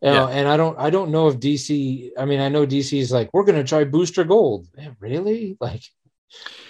Know, 0.00 0.12
Yeah. 0.12 0.26
and 0.28 0.46
I 0.46 0.56
don't, 0.56 0.78
I 0.78 0.90
don't 0.90 1.10
know 1.10 1.26
if 1.26 1.40
DC. 1.40 2.10
I 2.16 2.24
mean, 2.24 2.38
I 2.38 2.48
know 2.48 2.64
DC 2.64 3.00
is 3.00 3.10
like, 3.10 3.30
we're 3.32 3.42
gonna 3.42 3.64
try 3.64 3.82
Booster 3.82 4.22
Gold. 4.22 4.68
Man, 4.76 4.94
really? 5.00 5.56
Like, 5.60 5.82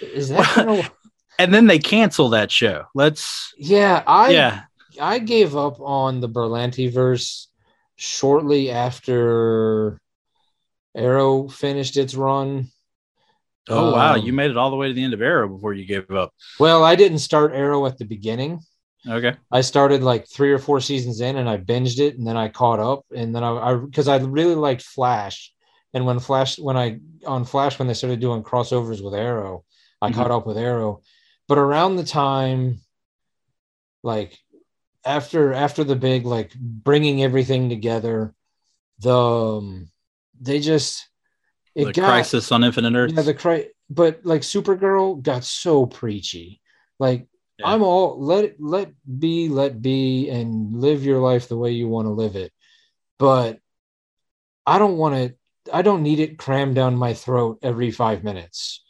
is 0.01 0.29
that? 0.29 0.51
Gonna... 0.55 0.89
and 1.37 1.53
then 1.53 1.67
they 1.67 1.77
cancel 1.77 2.29
that 2.29 2.51
show. 2.51 2.85
Let's 2.95 3.53
yeah, 3.55 4.01
I 4.07 4.31
yeah 4.31 4.61
I 4.99 5.19
gave 5.19 5.55
up 5.55 5.79
on 5.79 6.21
the 6.21 6.29
Berlanti 6.29 6.91
verse 6.91 7.48
shortly 7.99 8.71
after 8.71 9.99
Arrow 10.95 11.49
finished 11.49 11.97
its 11.97 12.15
run. 12.15 12.69
Oh 13.67 13.91
wow, 13.91 14.15
Um, 14.15 14.25
you 14.25 14.33
made 14.33 14.49
it 14.49 14.57
all 14.57 14.71
the 14.71 14.77
way 14.77 14.87
to 14.87 14.93
the 14.93 15.03
end 15.03 15.13
of 15.13 15.21
Arrow 15.21 15.47
before 15.47 15.73
you 15.73 15.85
gave 15.85 16.09
up. 16.09 16.33
Well, 16.59 16.83
I 16.83 16.95
didn't 16.95 17.19
start 17.19 17.53
Arrow 17.53 17.85
at 17.85 17.97
the 17.97 18.05
beginning. 18.05 18.61
Okay. 19.07 19.35
I 19.51 19.61
started 19.61 20.01
like 20.01 20.27
three 20.27 20.51
or 20.51 20.59
four 20.59 20.79
seasons 20.81 21.21
in, 21.21 21.37
and 21.37 21.47
I 21.49 21.57
binged 21.57 21.99
it, 21.99 22.17
and 22.17 22.25
then 22.25 22.37
I 22.37 22.47
caught 22.47 22.79
up, 22.79 23.05
and 23.15 23.35
then 23.35 23.43
I 23.43 23.75
because 23.75 24.07
I, 24.07 24.17
really 24.17 24.55
liked 24.55 24.81
Flash, 24.81 25.53
and 25.93 26.05
when 26.05 26.19
Flash 26.19 26.57
when 26.57 26.77
I 26.77 26.99
on 27.27 27.45
Flash 27.45 27.77
when 27.77 27.87
they 27.87 27.93
started 27.93 28.19
doing 28.19 28.43
crossovers 28.43 29.03
with 29.03 29.13
Arrow, 29.13 29.63
I 30.01 30.09
Mhm. 30.09 30.15
caught 30.15 30.31
up 30.31 30.47
with 30.47 30.57
Arrow, 30.57 31.01
but 31.47 31.57
around 31.57 31.97
the 31.97 32.03
time, 32.05 32.81
like 34.03 34.37
after 35.09 35.53
after 35.53 35.83
the 35.83 35.95
big 35.95 36.25
like 36.25 36.53
bringing 36.53 37.23
everything 37.23 37.67
together, 37.67 38.35
the 38.99 39.17
um, 39.17 39.89
they 40.39 40.59
just 40.59 41.09
it 41.73 41.85
the 41.85 41.93
got 41.93 42.05
Crisis 42.05 42.51
on 42.51 42.63
Infinite 42.63 42.95
Earth. 42.95 43.11
yeah 43.15 43.23
the 43.23 43.33
cri- 43.33 43.71
but 43.89 44.21
like 44.23 44.41
Supergirl 44.41 45.21
got 45.21 45.43
so 45.43 45.85
preachy, 45.85 46.61
like. 46.99 47.27
Yeah. 47.57 47.73
I'm 47.73 47.83
all 47.83 48.17
let 48.23 48.55
let 48.57 48.93
be, 49.19 49.49
let 49.49 49.81
be, 49.81 50.29
and 50.29 50.79
live 50.79 51.03
your 51.03 51.19
life 51.19 51.49
the 51.49 51.57
way 51.57 51.71
you 51.71 51.89
want 51.89 52.05
to 52.05 52.11
live 52.11 52.37
it. 52.37 52.53
But 53.17 53.59
I 54.65 54.79
don't 54.79 54.95
want 54.95 55.15
to. 55.15 55.35
I 55.73 55.81
don't 55.81 56.01
need 56.01 56.21
it 56.21 56.37
crammed 56.37 56.75
down 56.75 56.95
my 56.95 57.13
throat 57.13 57.59
every 57.61 57.91
five 57.91 58.23
minutes. 58.23 58.81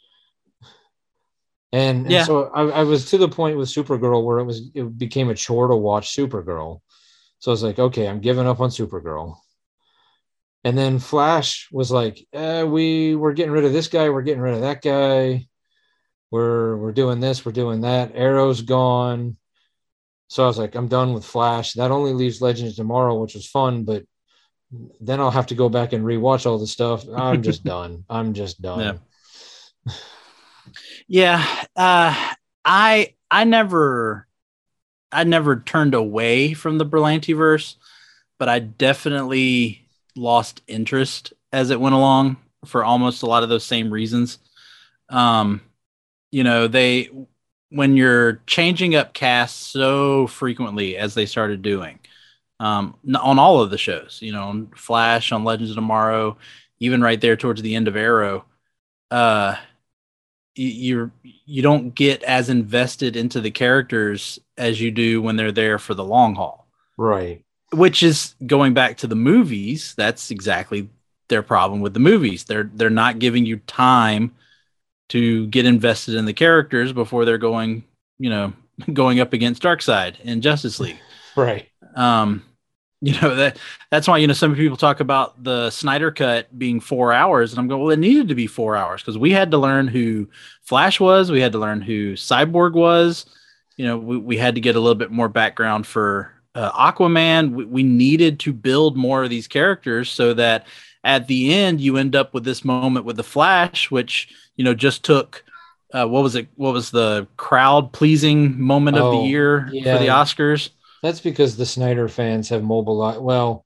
And, 1.72 2.04
and 2.06 2.12
Yeah. 2.12 2.24
so 2.24 2.44
I, 2.54 2.62
I 2.62 2.82
was 2.82 3.10
to 3.10 3.18
the 3.18 3.28
point 3.28 3.56
with 3.56 3.68
Supergirl 3.68 4.24
where 4.24 4.38
it 4.38 4.44
was 4.44 4.70
it 4.74 4.98
became 4.98 5.30
a 5.30 5.34
chore 5.34 5.68
to 5.68 5.76
watch 5.76 6.14
Supergirl. 6.14 6.80
So 7.38 7.50
I 7.50 7.54
was 7.54 7.62
like, 7.62 7.78
okay, 7.78 8.08
I'm 8.08 8.20
giving 8.20 8.46
up 8.46 8.60
on 8.60 8.70
Supergirl. 8.70 9.36
And 10.64 10.76
then 10.76 10.98
Flash 10.98 11.68
was 11.72 11.90
like, 11.90 12.26
eh, 12.32 12.64
we 12.64 13.14
we're 13.14 13.32
getting 13.32 13.52
rid 13.52 13.64
of 13.64 13.72
this 13.72 13.88
guy, 13.88 14.10
we're 14.10 14.22
getting 14.22 14.42
rid 14.42 14.54
of 14.54 14.60
that 14.62 14.82
guy 14.82 15.46
we're 16.30 16.76
we're 16.76 16.92
doing 16.92 17.20
this, 17.20 17.44
we're 17.44 17.52
doing 17.52 17.80
that. 17.82 18.12
Arrow's 18.14 18.62
gone. 18.62 19.36
So 20.28 20.44
I 20.44 20.46
was 20.46 20.58
like, 20.58 20.76
I'm 20.76 20.86
done 20.86 21.12
with 21.12 21.24
Flash. 21.24 21.72
That 21.72 21.90
only 21.90 22.12
leaves 22.12 22.40
Legends 22.40 22.76
tomorrow, 22.76 23.20
which 23.20 23.34
was 23.34 23.48
fun, 23.48 23.84
but 23.84 24.04
then 25.00 25.18
I'll 25.18 25.32
have 25.32 25.48
to 25.48 25.56
go 25.56 25.68
back 25.68 25.92
and 25.92 26.04
rewatch 26.04 26.46
all 26.46 26.58
the 26.58 26.68
stuff. 26.68 27.04
I'm 27.08 27.42
just 27.42 27.64
done. 27.74 28.04
I'm 28.08 28.32
just 28.32 28.62
done. 28.62 29.00
Yeah. 29.86 29.92
Yeah, 31.12 31.44
uh, 31.74 32.34
I 32.64 33.14
I 33.32 33.42
never 33.42 34.28
I 35.12 35.24
never 35.24 35.60
turned 35.60 35.94
away 35.94 36.54
from 36.54 36.78
the 36.78 36.86
Berlanti 36.86 37.34
but 38.38 38.48
I 38.48 38.60
definitely 38.60 39.86
lost 40.16 40.62
interest 40.68 41.32
as 41.52 41.70
it 41.70 41.80
went 41.80 41.96
along 41.96 42.36
for 42.66 42.84
almost 42.84 43.22
a 43.22 43.26
lot 43.26 43.42
of 43.42 43.48
those 43.48 43.64
same 43.64 43.90
reasons. 43.92 44.38
Um, 45.10 45.62
you 46.32 46.44
know, 46.44 46.68
they 46.68 47.10
when 47.70 47.96
you're 47.96 48.42
changing 48.46 48.94
up 48.96 49.14
casts 49.14 49.58
so 49.66 50.28
frequently 50.28 50.96
as 50.96 51.14
they 51.14 51.26
started 51.26 51.62
doing 51.62 51.98
um, 52.60 52.96
on 53.20 53.38
all 53.38 53.60
of 53.62 53.70
the 53.70 53.78
shows, 53.78 54.20
you 54.22 54.32
know, 54.32 54.44
on 54.44 54.68
Flash, 54.76 55.32
on 55.32 55.44
Legends 55.44 55.70
of 55.70 55.76
Tomorrow, 55.76 56.38
even 56.80 57.02
right 57.02 57.20
there 57.20 57.36
towards 57.36 57.62
the 57.62 57.74
end 57.76 57.88
of 57.88 57.96
Arrow, 57.96 58.44
uh, 59.10 59.56
you're 60.54 61.10
you 61.22 61.62
don't 61.62 61.94
get 61.94 62.22
as 62.24 62.48
invested 62.48 63.16
into 63.16 63.40
the 63.40 63.50
characters 63.50 64.38
as 64.58 64.80
you 64.80 64.90
do 64.90 65.22
when 65.22 65.36
they're 65.36 65.52
there 65.52 65.78
for 65.78 65.94
the 65.94 66.04
long 66.04 66.34
haul 66.34 66.66
Right. 66.96 67.44
which 67.72 68.02
is 68.02 68.34
going 68.46 68.74
back 68.74 68.98
to 68.98 69.06
the 69.06 69.14
movies 69.16 69.94
that's 69.96 70.30
exactly 70.30 70.88
their 71.28 71.42
problem 71.42 71.80
with 71.80 71.94
the 71.94 72.00
movies 72.00 72.44
they're 72.44 72.70
they're 72.74 72.90
not 72.90 73.18
giving 73.20 73.46
you 73.46 73.58
time 73.66 74.34
to 75.08 75.46
get 75.48 75.66
invested 75.66 76.14
in 76.14 76.24
the 76.24 76.32
characters 76.32 76.92
before 76.92 77.24
they're 77.24 77.38
going 77.38 77.84
you 78.18 78.28
know 78.30 78.52
going 78.92 79.20
up 79.20 79.32
against 79.32 79.62
Darkseid 79.62 80.20
in 80.20 80.40
Justice 80.40 80.80
League 80.80 80.98
Right. 81.36 81.68
um 81.94 82.42
you 83.00 83.18
know 83.20 83.34
that 83.34 83.58
that's 83.90 84.06
why 84.06 84.18
you 84.18 84.26
know 84.26 84.34
some 84.34 84.54
people 84.54 84.76
talk 84.76 85.00
about 85.00 85.42
the 85.42 85.70
Snyder 85.70 86.10
cut 86.10 86.56
being 86.58 86.80
4 86.80 87.12
hours 87.12 87.52
and 87.52 87.58
I'm 87.58 87.66
going 87.68 87.80
well 87.80 87.90
it 87.90 87.98
needed 87.98 88.28
to 88.28 88.34
be 88.34 88.46
4 88.46 88.76
hours 88.76 89.00
because 89.02 89.16
we 89.16 89.30
had 89.30 89.50
to 89.52 89.58
learn 89.58 89.88
who 89.88 90.28
Flash 90.62 91.00
was 91.00 91.30
we 91.30 91.40
had 91.40 91.52
to 91.52 91.58
learn 91.58 91.80
who 91.80 92.12
Cyborg 92.14 92.74
was. 92.74 93.26
You 93.76 93.86
know 93.86 93.96
we, 93.98 94.18
we 94.18 94.36
had 94.36 94.54
to 94.56 94.60
get 94.60 94.76
a 94.76 94.80
little 94.80 94.94
bit 94.96 95.10
more 95.10 95.28
background 95.28 95.86
for 95.86 96.32
uh, 96.54 96.70
Aquaman. 96.72 97.52
We, 97.52 97.64
we 97.64 97.82
needed 97.82 98.38
to 98.40 98.52
build 98.52 98.96
more 98.96 99.24
of 99.24 99.30
these 99.30 99.48
characters 99.48 100.10
so 100.10 100.34
that 100.34 100.66
at 101.02 101.26
the 101.26 101.54
end 101.54 101.80
you 101.80 101.96
end 101.96 102.14
up 102.14 102.34
with 102.34 102.44
this 102.44 102.64
moment 102.64 103.06
with 103.06 103.16
the 103.16 103.22
Flash 103.24 103.90
which 103.90 104.28
you 104.56 104.64
know 104.64 104.74
just 104.74 105.02
took 105.04 105.42
uh, 105.94 106.06
what 106.06 106.22
was 106.22 106.34
it 106.36 106.48
what 106.56 106.74
was 106.74 106.90
the 106.90 107.26
crowd 107.38 107.92
pleasing 107.92 108.60
moment 108.60 108.98
of 108.98 109.04
Oh, 109.04 109.22
the 109.22 109.28
year 109.28 109.70
yeah. 109.72 109.96
for 109.96 110.02
the 110.02 110.10
Oscars 110.10 110.68
That's 111.02 111.20
because 111.20 111.56
the 111.56 111.66
Snyder 111.66 112.08
fans 112.08 112.48
have 112.50 112.62
mobilized. 112.62 113.20
Well, 113.20 113.64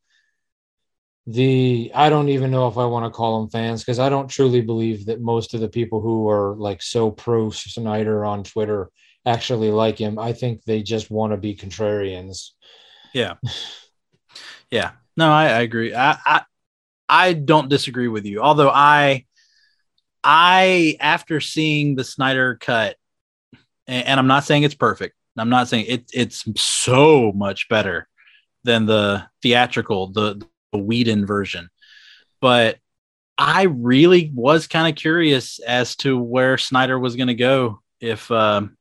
the 1.26 1.90
I 1.94 2.10
don't 2.10 2.28
even 2.28 2.50
know 2.50 2.68
if 2.68 2.76
I 2.76 2.84
want 2.84 3.06
to 3.06 3.16
call 3.16 3.40
them 3.40 3.50
fans 3.50 3.82
because 3.82 3.98
I 3.98 4.08
don't 4.08 4.28
truly 4.28 4.60
believe 4.60 5.06
that 5.06 5.20
most 5.20 5.54
of 5.54 5.60
the 5.60 5.68
people 5.68 6.00
who 6.00 6.28
are 6.28 6.54
like 6.56 6.82
so 6.82 7.10
pro 7.10 7.50
Snyder 7.50 8.24
on 8.24 8.44
Twitter 8.44 8.90
actually 9.26 9.70
like 9.70 9.98
him. 9.98 10.18
I 10.18 10.32
think 10.32 10.62
they 10.64 10.82
just 10.82 11.10
want 11.10 11.32
to 11.32 11.36
be 11.36 11.56
contrarians. 11.56 12.50
Yeah. 13.12 13.34
Yeah. 14.70 14.92
No, 15.16 15.30
I, 15.30 15.44
I 15.44 15.60
agree. 15.60 15.94
I, 15.94 16.18
I 16.24 16.42
I 17.08 17.32
don't 17.32 17.68
disagree 17.68 18.08
with 18.08 18.26
you. 18.26 18.40
Although 18.40 18.70
I 18.70 19.24
I 20.22 20.96
after 21.00 21.40
seeing 21.40 21.94
the 21.94 22.04
Snyder 22.04 22.56
cut, 22.56 22.96
and, 23.86 24.06
and 24.06 24.20
I'm 24.20 24.26
not 24.26 24.44
saying 24.44 24.64
it's 24.64 24.74
perfect. 24.74 25.14
I'm 25.36 25.50
not 25.50 25.68
saying 25.68 25.86
it 25.88 26.10
it's 26.12 26.44
so 26.60 27.32
much 27.32 27.68
better 27.68 28.08
than 28.62 28.86
the 28.86 29.26
theatrical, 29.42 30.08
the, 30.08 30.42
the 30.72 30.78
Whedon 30.78 31.26
version. 31.26 31.68
But 32.40 32.78
I 33.36 33.64
really 33.64 34.30
was 34.34 34.66
kind 34.66 34.88
of 34.88 35.00
curious 35.00 35.58
as 35.60 35.96
to 35.96 36.18
where 36.18 36.56
Snyder 36.56 36.98
was 36.98 37.16
going 37.16 37.28
to 37.28 37.34
go 37.34 37.80
if 38.00 38.30
um, 38.30 38.76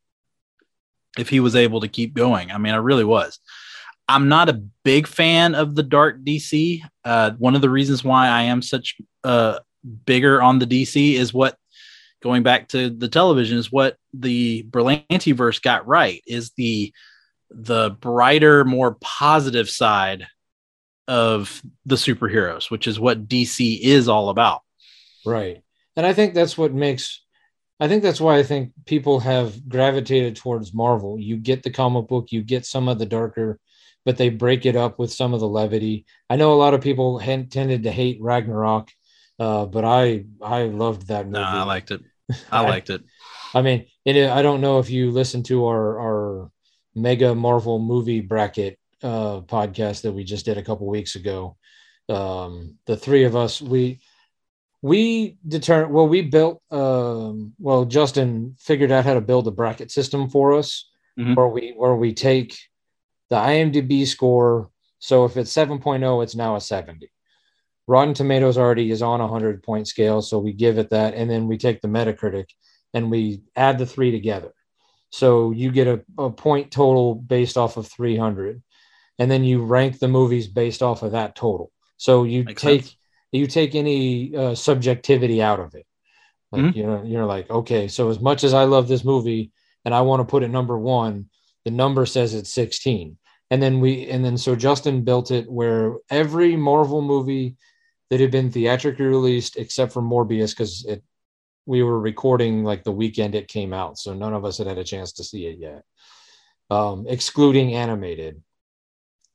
if 1.17 1.29
he 1.29 1.39
was 1.39 1.55
able 1.55 1.81
to 1.81 1.87
keep 1.87 2.13
going. 2.13 2.51
I 2.51 2.57
mean, 2.57 2.73
I 2.73 2.77
really 2.77 3.03
was. 3.03 3.39
I'm 4.07 4.27
not 4.27 4.49
a 4.49 4.61
big 4.83 5.07
fan 5.07 5.55
of 5.55 5.75
the 5.75 5.83
dark 5.83 6.23
DC. 6.23 6.81
Uh, 7.05 7.31
one 7.37 7.55
of 7.55 7.61
the 7.61 7.69
reasons 7.69 8.03
why 8.03 8.27
I 8.27 8.43
am 8.43 8.61
such 8.61 8.97
uh, 9.23 9.59
bigger 10.05 10.41
on 10.41 10.59
the 10.59 10.67
DC 10.67 11.13
is 11.13 11.33
what 11.33 11.57
going 12.23 12.41
back 12.41 12.69
to 12.69 12.89
the 12.89 13.09
television 13.09 13.57
is 13.57 13.71
what 13.71 13.97
the 14.13 14.63
Berlanti 14.63 15.35
verse 15.35 15.59
got 15.59 15.85
right 15.85 16.23
is 16.25 16.51
the 16.57 16.93
the 17.51 17.91
brighter, 17.91 18.63
more 18.63 18.97
positive 19.01 19.69
side 19.69 20.25
of 21.07 21.61
the 21.85 21.95
superheroes, 21.95 22.71
which 22.71 22.87
is 22.87 22.99
what 22.99 23.27
DC 23.27 23.79
is 23.79 24.07
all 24.07 24.29
about. 24.29 24.61
Right. 25.25 25.61
And 25.95 26.05
I 26.05 26.13
think 26.13 26.33
that's 26.33 26.57
what 26.57 26.73
makes 26.73 27.21
I 27.79 27.89
think 27.89 28.01
that's 28.01 28.21
why 28.21 28.37
I 28.37 28.43
think 28.43 28.71
people 28.85 29.19
have 29.19 29.67
gravitated 29.67 30.37
towards 30.37 30.73
Marvel. 30.73 31.19
You 31.19 31.35
get 31.35 31.63
the 31.63 31.71
comic 31.71 32.07
book, 32.07 32.31
you 32.31 32.41
get 32.41 32.65
some 32.65 32.87
of 32.87 32.97
the 32.97 33.05
darker, 33.05 33.59
but 34.05 34.15
they 34.15 34.29
break 34.29 34.65
it 34.65 34.77
up 34.77 34.97
with 34.97 35.11
some 35.11 35.33
of 35.33 35.41
the 35.41 35.47
levity. 35.47 36.05
I 36.29 36.37
know 36.37 36.53
a 36.53 36.55
lot 36.55 36.73
of 36.73 36.81
people 36.81 37.19
had, 37.19 37.51
tended 37.51 37.83
to 37.83 37.91
hate 37.91 38.19
Ragnarok, 38.21 38.89
uh, 39.39 39.65
but 39.65 39.83
I 39.83 40.25
I 40.41 40.63
loved 40.63 41.07
that 41.07 41.25
movie. 41.25 41.39
No, 41.39 41.43
I 41.43 41.63
liked 41.63 41.91
it. 41.91 42.01
I 42.51 42.61
liked 42.61 42.89
it. 42.89 43.01
I 43.53 43.61
mean, 43.61 43.85
it, 44.05 44.29
I 44.29 44.41
don't 44.41 44.61
know 44.61 44.79
if 44.79 44.89
you 44.89 45.11
listened 45.11 45.45
to 45.45 45.65
our 45.65 45.99
our 45.99 46.51
mega 46.95 47.35
Marvel 47.35 47.79
movie 47.79 48.21
bracket 48.21 48.79
uh, 49.01 49.41
podcast 49.41 50.01
that 50.03 50.13
we 50.13 50.23
just 50.23 50.45
did 50.45 50.57
a 50.57 50.63
couple 50.63 50.87
weeks 50.87 51.15
ago. 51.15 51.57
Um, 52.09 52.77
the 52.85 52.97
three 52.97 53.23
of 53.23 53.35
us, 53.35 53.61
we 53.61 53.99
we 54.81 55.37
determined. 55.47 55.93
Well, 55.93 56.07
we 56.07 56.21
built. 56.21 56.61
Um, 56.71 57.53
well, 57.59 57.85
Justin 57.85 58.55
figured 58.59 58.91
out 58.91 59.05
how 59.05 59.13
to 59.13 59.21
build 59.21 59.47
a 59.47 59.51
bracket 59.51 59.91
system 59.91 60.29
for 60.29 60.53
us, 60.53 60.89
Mhm. 61.17 61.35
where 61.35 61.47
we 61.47 61.73
where 61.75 61.95
we 61.95 62.13
take 62.13 62.57
the 63.29 63.35
IMDb 63.37 64.05
score. 64.05 64.69
So 64.99 65.25
if 65.25 65.37
it's 65.37 65.51
7.0, 65.51 66.23
it's 66.23 66.35
now 66.35 66.55
a 66.55 66.61
70. 66.61 67.11
Rotten 67.87 68.13
Tomatoes 68.13 68.57
already 68.57 68.91
is 68.91 69.01
on 69.01 69.19
a 69.19 69.25
100 69.27 69.61
point 69.63 69.87
scale, 69.87 70.21
so 70.21 70.39
we 70.39 70.53
give 70.53 70.77
it 70.77 70.89
that, 70.91 71.13
and 71.13 71.29
then 71.29 71.47
we 71.47 71.57
take 71.57 71.81
the 71.81 71.87
Metacritic 71.87 72.45
and 72.93 73.11
we 73.11 73.41
add 73.55 73.77
the 73.77 73.85
three 73.85 74.11
together. 74.11 74.53
So 75.09 75.51
you 75.51 75.71
get 75.71 75.87
a, 75.87 76.01
a 76.17 76.29
point 76.29 76.71
total 76.71 77.15
based 77.15 77.57
off 77.57 77.77
of 77.77 77.87
300, 77.87 78.61
and 79.19 79.29
then 79.29 79.43
you 79.43 79.63
rank 79.63 79.99
the 79.99 80.07
movies 80.07 80.47
based 80.47 80.81
off 80.81 81.03
of 81.03 81.11
that 81.11 81.35
total. 81.35 81.71
So 81.97 82.23
you 82.23 82.43
Makes 82.43 82.61
take 82.61 82.81
sense. 82.83 82.97
you 83.31 83.47
take 83.47 83.75
any 83.75 84.35
uh, 84.35 84.55
subjectivity 84.55 85.41
out 85.41 85.59
of 85.59 85.75
it. 85.75 85.85
Like 86.51 86.63
Mhm. 86.63 86.75
you 86.75 86.83
know, 86.83 87.03
you're 87.03 87.25
like, 87.25 87.49
okay, 87.49 87.87
so 87.87 88.09
as 88.09 88.19
much 88.19 88.43
as 88.43 88.53
I 88.53 88.63
love 88.63 88.87
this 88.87 89.03
movie 89.03 89.51
and 89.85 89.93
I 89.93 90.01
want 90.01 90.21
to 90.21 90.25
put 90.31 90.43
it 90.43 90.49
number 90.49 90.77
one, 90.77 91.29
the 91.65 91.71
number 91.71 92.05
says 92.05 92.33
it's 92.33 92.53
16. 92.53 93.17
And 93.51 93.61
then 93.61 93.79
we 93.79 94.07
and 94.07 94.23
then 94.23 94.37
so 94.37 94.55
Justin 94.55 95.03
built 95.03 95.29
it 95.31 95.51
where 95.51 95.97
every 96.09 96.55
Marvel 96.55 97.01
movie 97.01 97.55
that 98.13 98.19
had 98.19 98.29
been 98.29 98.51
theatrically 98.51 99.05
released 99.05 99.57
except 99.57 99.91
for 99.91 100.03
Morbius, 100.03 100.51
because 100.51 100.85
it 100.85 101.03
we 101.65 101.81
were 101.81 101.99
recording 101.99 102.63
like 102.63 102.83
the 102.83 102.91
weekend 102.91 103.33
it 103.33 103.47
came 103.47 103.73
out, 103.73 103.97
so 103.97 104.13
none 104.13 104.35
of 104.35 104.45
us 104.45 104.59
had 104.59 104.67
had 104.67 104.77
a 104.77 104.83
chance 104.83 105.13
to 105.13 105.23
see 105.23 105.47
it 105.47 105.57
yet. 105.57 105.83
Um, 106.69 107.07
excluding 107.09 107.73
animated, 107.73 108.43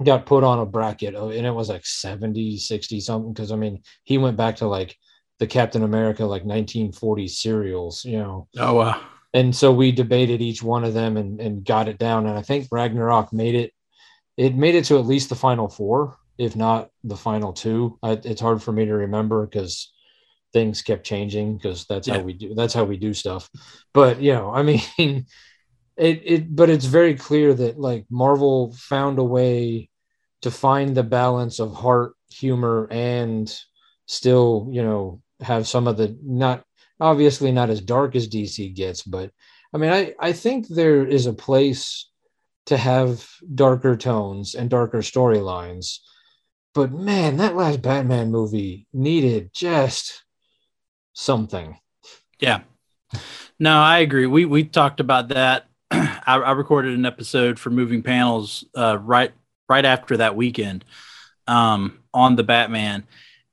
got 0.04 0.26
put 0.26 0.44
on 0.44 0.60
a 0.60 0.64
bracket, 0.64 1.16
oh, 1.16 1.30
and 1.30 1.44
it 1.44 1.50
was 1.50 1.68
like 1.68 1.84
70, 1.84 2.56
60 2.56 3.00
something. 3.00 3.32
Because 3.32 3.50
I 3.50 3.56
mean, 3.56 3.82
he 4.04 4.16
went 4.16 4.36
back 4.36 4.54
to 4.56 4.68
like 4.68 4.96
the 5.40 5.48
Captain 5.48 5.82
America 5.82 6.22
like 6.22 6.44
1940 6.44 7.26
serials, 7.26 8.04
you 8.04 8.18
know. 8.18 8.46
Oh 8.58 8.74
wow. 8.74 9.00
And 9.34 9.56
so 9.56 9.72
we 9.72 9.90
debated 9.90 10.40
each 10.40 10.62
one 10.62 10.84
of 10.84 10.94
them 10.94 11.16
and, 11.16 11.40
and 11.40 11.64
got 11.64 11.88
it 11.88 11.98
down. 11.98 12.26
And 12.26 12.38
I 12.38 12.42
think 12.42 12.68
Ragnarok 12.70 13.32
made 13.32 13.56
it. 13.56 13.72
It 14.36 14.54
made 14.54 14.76
it 14.76 14.84
to 14.84 14.98
at 14.98 15.04
least 15.04 15.30
the 15.30 15.34
final 15.34 15.68
four, 15.68 16.16
if 16.38 16.56
not 16.56 16.90
the 17.04 17.16
final 17.16 17.52
two. 17.52 17.98
I, 18.02 18.12
it's 18.12 18.40
hard 18.40 18.62
for 18.62 18.72
me 18.72 18.86
to 18.86 18.94
remember 18.94 19.46
because 19.46 19.92
things 20.52 20.82
kept 20.82 21.04
changing 21.06 21.56
because 21.58 21.86
that's 21.86 22.08
Yeah. 22.08 22.16
how 22.16 22.20
we 22.22 22.32
do. 22.34 22.54
That's 22.54 22.74
how 22.74 22.84
we 22.84 22.96
do 22.96 23.14
stuff. 23.14 23.50
But 23.94 24.20
you 24.22 24.32
know, 24.34 24.52
I 24.52 24.62
mean, 24.64 24.82
it 25.96 26.22
it. 26.24 26.56
But 26.56 26.70
it's 26.70 26.84
very 26.84 27.14
clear 27.14 27.54
that 27.54 27.78
like 27.78 28.06
Marvel 28.10 28.72
found 28.74 29.18
a 29.18 29.24
way 29.24 29.90
to 30.42 30.50
find 30.50 30.96
the 30.96 31.02
balance 31.02 31.58
of 31.60 31.74
heart, 31.74 32.14
humor, 32.30 32.88
and 32.90 33.52
still, 34.06 34.68
you 34.70 34.82
know, 34.82 35.22
have 35.40 35.66
some 35.66 35.86
of 35.88 35.96
the 35.96 36.16
not 36.22 36.64
obviously 37.00 37.52
not 37.52 37.70
as 37.70 37.80
dark 37.80 38.16
as 38.16 38.28
DC 38.28 38.70
gets, 38.72 39.02
but 39.02 39.30
I 39.74 39.78
mean, 39.78 39.90
I, 39.92 40.14
I 40.20 40.32
think 40.32 40.68
there 40.68 41.06
is 41.06 41.26
a 41.26 41.32
place 41.32 42.08
to 42.66 42.76
have 42.76 43.26
darker 43.54 43.96
tones 43.96 44.54
and 44.54 44.70
darker 44.70 44.98
storylines. 44.98 45.98
But 46.74 46.92
man, 46.92 47.38
that 47.38 47.56
last 47.56 47.82
Batman 47.82 48.30
movie 48.30 48.86
needed 48.92 49.50
just 49.52 50.24
something. 51.12 51.78
Yeah. 52.38 52.60
No, 53.58 53.78
I 53.78 53.98
agree. 53.98 54.26
We 54.26 54.44
we 54.44 54.64
talked 54.64 55.00
about 55.00 55.28
that. 55.28 55.66
I, 55.90 56.36
I 56.36 56.52
recorded 56.52 56.94
an 56.94 57.06
episode 57.06 57.58
for 57.58 57.70
Moving 57.70 58.02
Panels 58.02 58.64
uh, 58.76 58.98
right 58.98 59.32
right 59.68 59.84
after 59.84 60.18
that 60.18 60.36
weekend 60.36 60.84
um, 61.46 61.98
on 62.14 62.36
the 62.36 62.44
Batman, 62.44 63.04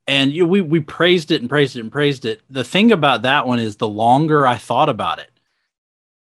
and 0.05 0.31
you, 0.31 0.45
we 0.45 0.61
we 0.61 0.79
praised 0.79 1.31
it 1.31 1.41
and 1.41 1.49
praised 1.49 1.75
it 1.75 1.79
and 1.79 1.91
praised 1.91 2.25
it. 2.25 2.41
The 2.49 2.63
thing 2.63 2.91
about 2.91 3.23
that 3.23 3.47
one 3.47 3.59
is, 3.59 3.77
the 3.77 3.87
longer 3.87 4.45
I 4.45 4.57
thought 4.57 4.89
about 4.89 5.19
it, 5.19 5.31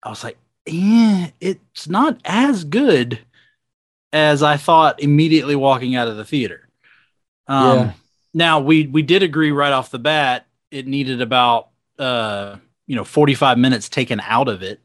I 0.02 0.10
was 0.10 0.22
like, 0.22 0.38
eh, 0.66 1.30
it's 1.40 1.88
not 1.88 2.20
as 2.24 2.64
good 2.64 3.20
as 4.12 4.42
I 4.42 4.56
thought 4.56 5.02
immediately 5.02 5.56
walking 5.56 5.94
out 5.94 6.08
of 6.08 6.16
the 6.16 6.24
theater. 6.24 6.68
Um, 7.50 7.78
Yeah. 7.78 7.92
Now 8.32 8.60
we 8.60 8.86
we 8.86 9.02
did 9.02 9.22
agree 9.24 9.50
right 9.50 9.72
off 9.72 9.90
the 9.90 9.98
bat. 9.98 10.46
It 10.70 10.86
needed 10.86 11.20
about 11.20 11.70
uh 11.98 12.56
you 12.86 12.96
know 12.96 13.04
45 13.04 13.58
minutes 13.58 13.88
taken 13.88 14.20
out 14.20 14.48
of 14.48 14.62
it. 14.62 14.80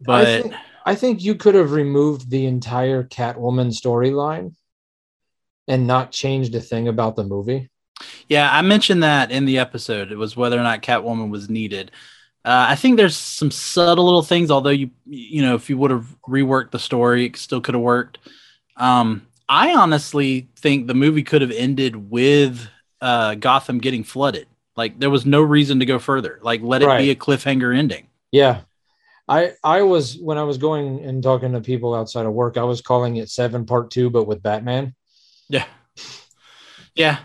But 0.00 0.26
I 0.26 0.42
think, 0.42 0.54
I 0.84 0.94
think 0.94 1.22
you 1.22 1.34
could 1.34 1.54
have 1.54 1.72
removed 1.72 2.28
the 2.28 2.44
entire 2.44 3.02
Catwoman 3.02 3.72
storyline 3.72 4.54
and 5.66 5.86
not 5.86 6.12
changed 6.12 6.54
a 6.54 6.60
thing 6.60 6.88
about 6.88 7.16
the 7.16 7.24
movie. 7.24 7.70
yeah, 8.28 8.50
I 8.52 8.60
mentioned 8.60 9.02
that 9.02 9.30
in 9.30 9.46
the 9.46 9.58
episode. 9.58 10.12
It 10.12 10.16
was 10.16 10.36
whether 10.36 10.58
or 10.58 10.62
not 10.62 10.82
Catwoman 10.82 11.30
was 11.30 11.48
needed. 11.48 11.90
Uh, 12.44 12.66
I 12.68 12.74
think 12.74 12.98
there's 12.98 13.16
some 13.16 13.50
subtle 13.50 14.04
little 14.04 14.22
things, 14.22 14.50
although 14.50 14.68
you 14.68 14.90
you 15.06 15.40
know 15.40 15.54
if 15.54 15.70
you 15.70 15.78
would 15.78 15.90
have 15.90 16.14
reworked 16.28 16.72
the 16.72 16.78
story, 16.78 17.24
it 17.24 17.36
still 17.36 17.62
could 17.62 17.74
have 17.74 17.82
worked. 17.82 18.18
Um, 18.76 19.26
I 19.48 19.74
honestly 19.74 20.48
think 20.56 20.86
the 20.86 20.94
movie 20.94 21.22
could 21.22 21.42
have 21.42 21.50
ended 21.50 22.10
with 22.10 22.66
uh, 23.00 23.34
Gotham 23.34 23.78
getting 23.78 24.04
flooded. 24.04 24.46
Like 24.76 24.98
there 24.98 25.10
was 25.10 25.26
no 25.26 25.40
reason 25.42 25.80
to 25.80 25.86
go 25.86 25.98
further. 25.98 26.38
Like 26.42 26.62
let 26.62 26.82
it 26.82 26.98
be 26.98 27.10
a 27.10 27.14
cliffhanger 27.14 27.76
ending. 27.76 28.08
Yeah. 28.32 28.60
I 29.28 29.52
I 29.62 29.82
was 29.82 30.18
when 30.18 30.36
I 30.36 30.42
was 30.42 30.58
going 30.58 31.04
and 31.04 31.22
talking 31.22 31.52
to 31.52 31.60
people 31.60 31.94
outside 31.94 32.26
of 32.26 32.32
work, 32.32 32.56
I 32.56 32.64
was 32.64 32.80
calling 32.80 33.16
it 33.16 33.30
seven 33.30 33.64
part 33.64 33.90
two, 33.90 34.10
but 34.10 34.24
with 34.26 34.42
Batman. 34.42 34.94
Yeah. 35.48 35.66
Yeah. 36.94 37.18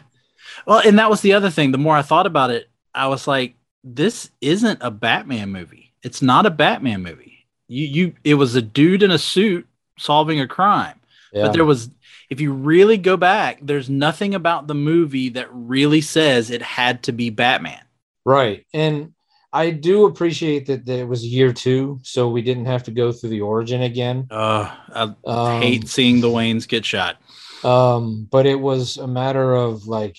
Well, 0.65 0.81
and 0.85 0.99
that 0.99 1.09
was 1.09 1.21
the 1.21 1.33
other 1.33 1.49
thing. 1.49 1.71
The 1.71 1.77
more 1.77 1.95
I 1.95 2.01
thought 2.01 2.25
about 2.25 2.51
it, 2.51 2.69
I 2.93 3.07
was 3.07 3.27
like, 3.27 3.55
this 3.83 4.29
isn't 4.41 4.79
a 4.81 4.91
Batman 4.91 5.49
movie. 5.49 5.93
It's 6.03 6.21
not 6.21 6.45
a 6.45 6.49
Batman 6.49 7.01
movie. 7.01 7.45
You 7.67 7.85
you 7.85 8.13
it 8.23 8.35
was 8.35 8.55
a 8.55 8.61
dude 8.61 9.03
in 9.03 9.11
a 9.11 9.17
suit 9.17 9.67
solving 9.97 10.39
a 10.39 10.47
crime. 10.47 10.99
Yeah. 11.33 11.43
But 11.43 11.53
there 11.53 11.65
was 11.65 11.89
if 12.29 12.39
you 12.39 12.53
really 12.53 12.97
go 12.97 13.17
back, 13.17 13.59
there's 13.61 13.89
nothing 13.89 14.35
about 14.35 14.67
the 14.67 14.75
movie 14.75 15.29
that 15.29 15.47
really 15.51 16.01
says 16.01 16.49
it 16.51 16.61
had 16.61 17.03
to 17.03 17.11
be 17.11 17.29
Batman. 17.29 17.83
right. 18.25 18.65
And 18.73 19.13
I 19.51 19.71
do 19.71 20.05
appreciate 20.05 20.67
that, 20.67 20.85
that 20.85 20.99
it 20.99 21.07
was 21.07 21.25
year 21.25 21.51
two, 21.51 21.99
so 22.03 22.29
we 22.29 22.41
didn't 22.43 22.65
have 22.65 22.83
to 22.83 22.91
go 22.91 23.11
through 23.11 23.31
the 23.31 23.41
origin 23.41 23.81
again. 23.81 24.27
Uh 24.29 24.75
I 24.93 25.13
Um, 25.25 25.59
hate 25.61 25.87
seeing 25.87 26.21
the 26.21 26.27
Waynes 26.29 26.67
get 26.67 26.85
shot. 26.85 27.17
um, 27.63 28.27
but 28.29 28.45
it 28.45 28.59
was 28.59 28.97
a 28.97 29.07
matter 29.07 29.55
of 29.55 29.87
like 29.87 30.17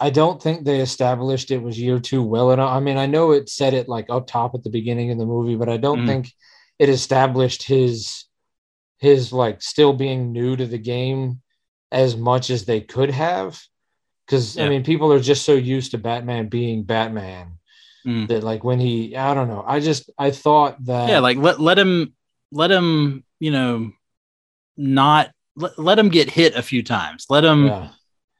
I 0.00 0.10
don't 0.10 0.42
think 0.42 0.64
they 0.64 0.80
established 0.80 1.50
it 1.50 1.62
was 1.62 1.78
year 1.78 2.00
two 2.00 2.22
well 2.22 2.50
enough. 2.50 2.70
I 2.70 2.80
mean, 2.80 2.96
I 2.96 3.06
know 3.06 3.32
it 3.32 3.48
said 3.48 3.72
it 3.74 3.88
like 3.88 4.06
up 4.10 4.26
top 4.26 4.54
at 4.54 4.64
the 4.64 4.70
beginning 4.70 5.10
of 5.12 5.18
the 5.18 5.26
movie, 5.26 5.54
but 5.56 5.68
I 5.68 5.76
don't 5.76 6.00
Mhm. 6.00 6.06
think 6.06 6.32
it 6.78 6.88
established 6.88 7.62
his 7.62 8.24
his 9.02 9.32
like 9.32 9.60
still 9.60 9.92
being 9.92 10.30
new 10.30 10.54
to 10.54 10.64
the 10.64 10.78
game 10.78 11.42
as 11.90 12.16
much 12.16 12.50
as 12.50 12.64
they 12.64 12.80
could 12.80 13.10
have. 13.10 13.60
Because 14.24 14.56
I 14.56 14.68
mean, 14.68 14.84
people 14.84 15.12
are 15.12 15.20
just 15.20 15.44
so 15.44 15.54
used 15.54 15.90
to 15.90 15.98
Batman 15.98 16.48
being 16.48 16.84
Batman 16.84 17.58
Mm. 18.04 18.26
that 18.26 18.42
like 18.42 18.64
when 18.64 18.80
he, 18.80 19.16
I 19.16 19.32
don't 19.32 19.46
know. 19.46 19.62
I 19.64 19.78
just 19.78 20.10
I 20.18 20.32
thought 20.32 20.84
that 20.86 21.08
yeah 21.08 21.20
like 21.20 21.36
let, 21.36 21.60
let 21.60 21.78
him 21.78 22.14
let 22.50 22.68
him 22.68 23.22
you 23.38 23.52
know 23.52 23.92
not 24.76 25.30
let, 25.54 25.78
let 25.78 26.00
him 26.00 26.08
get 26.08 26.28
hit 26.28 26.56
a 26.56 26.62
few 26.62 26.82
times 26.82 27.26
let 27.30 27.44
him 27.44 27.66
yeah. 27.66 27.88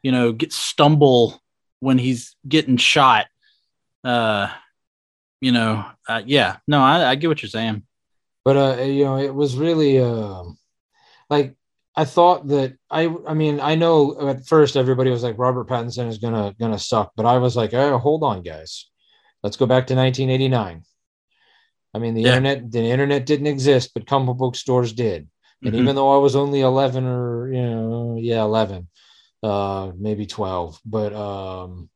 you 0.03 0.11
know 0.11 0.33
get 0.33 0.53
stumble 0.53 1.41
when 1.79 1.97
he's 1.97 2.35
getting 2.49 2.77
shot 2.77 3.27
uh 4.03 4.49
you 5.41 5.53
know 5.53 5.85
uh, 6.09 6.23
yeah 6.27 6.57
no 6.67 6.81
I, 6.81 7.11
I 7.11 7.15
get 7.15 7.29
what 7.29 7.41
you're 7.41 7.49
saying 7.49 7.85
but 8.45 8.57
uh 8.57 8.83
you 8.83 9.05
know 9.05 9.17
it 9.19 9.35
was 9.35 9.57
really 9.57 10.01
um 10.01 10.57
like 11.31 11.55
i 11.97 12.05
thought 12.05 12.47
that 12.49 12.75
i 12.91 13.03
i 13.27 13.35
mean 13.35 13.61
i 13.61 13.75
know 13.75 14.29
at 14.29 14.47
first 14.47 14.77
everybody 14.77 15.11
was 15.11 15.23
like 15.23 15.39
robert 15.39 15.69
pattinson 15.69 16.09
is 16.09 16.19
gonna 16.19 16.55
gonna 16.61 16.79
suck 16.79 17.13
but 17.17 17.27
i 17.27 17.39
was 17.39 17.57
like 17.57 17.75
oh 17.75 17.99
hold 17.99 18.23
on 18.25 18.43
guys 18.43 18.91
let's 19.43 19.57
go 19.57 19.67
back 19.67 19.87
to 19.87 19.95
1989 19.95 20.83
i 21.95 21.99
mean 21.99 22.15
the 22.15 22.23
Yeah. 22.23 22.37
internet 22.37 22.71
the 22.71 22.81
internet 22.81 23.27
didn't 23.27 23.47
exist 23.47 23.91
but 23.95 24.07
comic 24.07 24.37
book 24.37 24.57
stores 24.57 24.93
did 24.93 25.29
and 25.65 25.75
Mhm. 25.75 25.79
even 25.81 25.97
though 25.97 26.15
i 26.15 26.19
was 26.19 26.37
only 26.37 26.61
11 26.61 27.05
or 27.07 27.53
you 27.53 27.63
know 27.63 28.17
yeah 28.19 28.43
11 28.43 28.89
uh 29.43 29.93
maybe 29.99 30.27
12 30.27 30.79
but 30.85 31.13
um 31.15 31.89